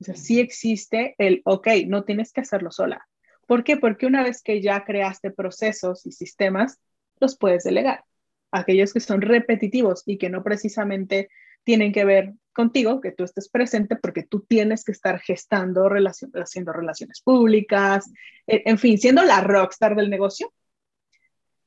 O 0.00 0.04
sea, 0.04 0.14
sí 0.14 0.40
existe 0.40 1.14
el, 1.18 1.42
ok, 1.44 1.68
no 1.86 2.04
tienes 2.04 2.32
que 2.32 2.40
hacerlo 2.40 2.70
sola. 2.70 3.06
¿Por 3.46 3.64
qué? 3.64 3.76
Porque 3.76 4.06
una 4.06 4.22
vez 4.22 4.42
que 4.42 4.62
ya 4.62 4.84
creaste 4.84 5.30
procesos 5.30 6.06
y 6.06 6.12
sistemas, 6.12 6.78
los 7.18 7.36
puedes 7.36 7.64
delegar. 7.64 8.04
Aquellos 8.50 8.92
que 8.92 9.00
son 9.00 9.20
repetitivos 9.20 10.02
y 10.06 10.18
que 10.18 10.30
no 10.30 10.42
precisamente 10.42 11.28
tienen 11.64 11.92
que 11.92 12.04
ver 12.04 12.32
contigo, 12.52 13.00
que 13.00 13.12
tú 13.12 13.24
estés 13.24 13.48
presente 13.48 13.96
porque 13.96 14.22
tú 14.22 14.40
tienes 14.40 14.84
que 14.84 14.92
estar 14.92 15.20
gestando, 15.20 15.88
haciendo 16.34 16.72
relaciones 16.72 17.20
públicas, 17.20 18.10
e, 18.46 18.62
en 18.66 18.78
fin, 18.78 18.98
siendo 18.98 19.22
la 19.22 19.40
rockstar 19.40 19.94
del 19.96 20.10
negocio, 20.10 20.52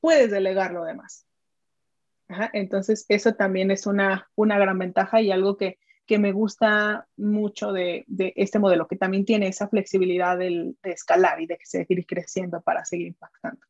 puedes 0.00 0.30
delegar 0.30 0.72
lo 0.72 0.84
demás. 0.84 1.26
entonces, 2.52 3.06
eso 3.08 3.34
también 3.34 3.70
es 3.70 3.86
una, 3.86 4.28
una 4.34 4.58
gran 4.58 4.78
ventaja 4.78 5.20
y 5.20 5.30
algo 5.30 5.56
que, 5.56 5.78
que 6.06 6.18
me 6.18 6.32
gusta 6.32 7.06
mucho 7.16 7.72
de, 7.72 8.04
de, 8.06 8.32
este 8.36 8.58
modelo, 8.58 8.86
que 8.86 8.96
también 8.96 9.24
tiene 9.24 9.48
esa 9.48 9.68
flexibilidad 9.68 10.36
del, 10.38 10.76
de 10.82 10.90
escalar 10.90 11.40
y 11.40 11.46
de 11.46 11.58
seguir 11.62 12.04
creciendo 12.06 12.60
para 12.60 12.84
seguir 12.84 13.08
impactando. 13.08 13.60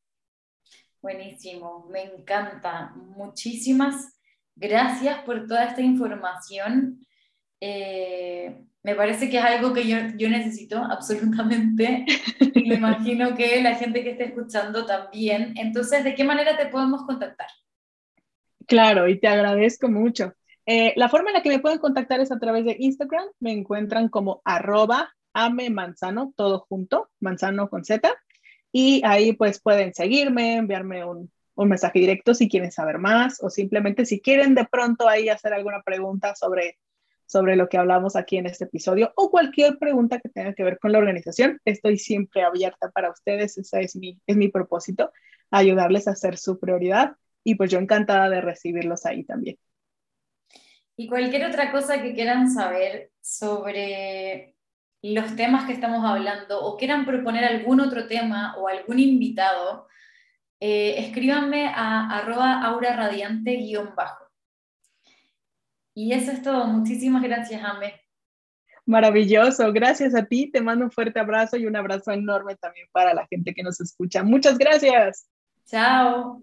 Buenísimo, 1.00 1.86
me 1.90 2.02
encanta. 2.02 2.92
Muchísimas 2.94 4.14
Gracias 4.56 5.18
por 5.24 5.46
toda 5.46 5.64
esta 5.64 5.80
información. 5.80 7.04
Eh, 7.60 8.64
me 8.82 8.94
parece 8.94 9.28
que 9.28 9.38
es 9.38 9.44
algo 9.44 9.72
que 9.72 9.86
yo, 9.86 9.96
yo 10.16 10.28
necesito 10.28 10.78
absolutamente. 10.90 12.04
Y 12.54 12.68
me 12.68 12.76
imagino 12.76 13.34
que 13.34 13.62
la 13.62 13.74
gente 13.74 14.02
que 14.02 14.10
esté 14.10 14.26
escuchando 14.26 14.86
también. 14.86 15.54
Entonces, 15.56 16.04
¿de 16.04 16.14
qué 16.14 16.24
manera 16.24 16.56
te 16.56 16.66
podemos 16.66 17.04
contactar? 17.04 17.48
Claro, 18.66 19.08
y 19.08 19.18
te 19.18 19.28
agradezco 19.28 19.88
mucho. 19.88 20.32
Eh, 20.66 20.94
la 20.96 21.08
forma 21.08 21.30
en 21.30 21.34
la 21.34 21.42
que 21.42 21.50
me 21.50 21.60
pueden 21.60 21.78
contactar 21.78 22.20
es 22.20 22.32
a 22.32 22.38
través 22.38 22.64
de 22.64 22.76
Instagram. 22.78 23.26
Me 23.40 23.52
encuentran 23.52 24.08
como 24.08 24.40
arroba 24.44 25.14
ame 25.32 25.70
manzano, 25.70 26.32
todo 26.36 26.66
junto, 26.68 27.10
manzano 27.20 27.68
con 27.68 27.84
Z. 27.84 28.12
Y 28.72 29.02
ahí 29.04 29.32
pues 29.32 29.60
pueden 29.60 29.94
seguirme, 29.94 30.56
enviarme 30.56 31.04
un, 31.04 31.30
un 31.54 31.68
mensaje 31.68 31.98
directo 32.00 32.34
si 32.34 32.48
quieren 32.48 32.72
saber 32.72 32.98
más 32.98 33.42
o 33.42 33.50
simplemente 33.50 34.06
si 34.06 34.20
quieren 34.20 34.54
de 34.54 34.64
pronto 34.64 35.08
ahí 35.08 35.28
hacer 35.28 35.52
alguna 35.52 35.82
pregunta 35.82 36.34
sobre, 36.34 36.78
sobre 37.26 37.56
lo 37.56 37.68
que 37.68 37.78
hablamos 37.78 38.16
aquí 38.16 38.36
en 38.36 38.46
este 38.46 38.64
episodio 38.64 39.12
o 39.16 39.30
cualquier 39.30 39.78
pregunta 39.78 40.20
que 40.20 40.28
tenga 40.28 40.54
que 40.54 40.64
ver 40.64 40.78
con 40.78 40.92
la 40.92 40.98
organización. 40.98 41.60
Estoy 41.64 41.98
siempre 41.98 42.42
abierta 42.42 42.90
para 42.90 43.10
ustedes, 43.10 43.56
ese 43.58 43.80
es 43.82 43.96
mi, 43.96 44.20
es 44.26 44.36
mi 44.36 44.48
propósito, 44.48 45.12
ayudarles 45.50 46.08
a 46.08 46.12
hacer 46.12 46.36
su 46.36 46.58
prioridad 46.58 47.16
y 47.44 47.54
pues 47.56 47.70
yo 47.70 47.78
encantada 47.78 48.30
de 48.30 48.40
recibirlos 48.40 49.06
ahí 49.06 49.24
también. 49.24 49.58
Y 50.96 51.08
cualquier 51.08 51.46
otra 51.46 51.72
cosa 51.72 52.00
que 52.00 52.14
quieran 52.14 52.50
saber 52.50 53.10
sobre 53.20 54.54
los 55.02 55.36
temas 55.36 55.66
que 55.66 55.72
estamos 55.72 56.04
hablando 56.04 56.64
o 56.64 56.76
quieran 56.76 57.04
proponer 57.04 57.44
algún 57.44 57.80
otro 57.80 58.06
tema 58.06 58.56
o 58.56 58.68
algún 58.68 58.98
invitado, 58.98 59.86
eh, 60.60 60.94
escríbanme 60.98 61.66
a 61.68 62.18
arroba 62.18 62.62
aura 62.62 62.96
radiante 62.96 63.56
guion 63.56 63.94
bajo. 63.94 64.24
Y 65.94 66.12
eso 66.12 66.32
es 66.32 66.42
todo. 66.42 66.66
Muchísimas 66.66 67.22
gracias, 67.22 67.62
Ame. 67.62 68.00
Maravilloso, 68.86 69.72
gracias 69.72 70.14
a 70.14 70.24
ti. 70.24 70.50
Te 70.50 70.60
mando 70.60 70.84
un 70.84 70.90
fuerte 70.90 71.20
abrazo 71.20 71.56
y 71.56 71.66
un 71.66 71.76
abrazo 71.76 72.10
enorme 72.10 72.56
también 72.56 72.86
para 72.92 73.14
la 73.14 73.26
gente 73.26 73.54
que 73.54 73.62
nos 73.62 73.80
escucha. 73.80 74.22
Muchas 74.22 74.58
gracias. 74.58 75.28
Chao. 75.66 76.42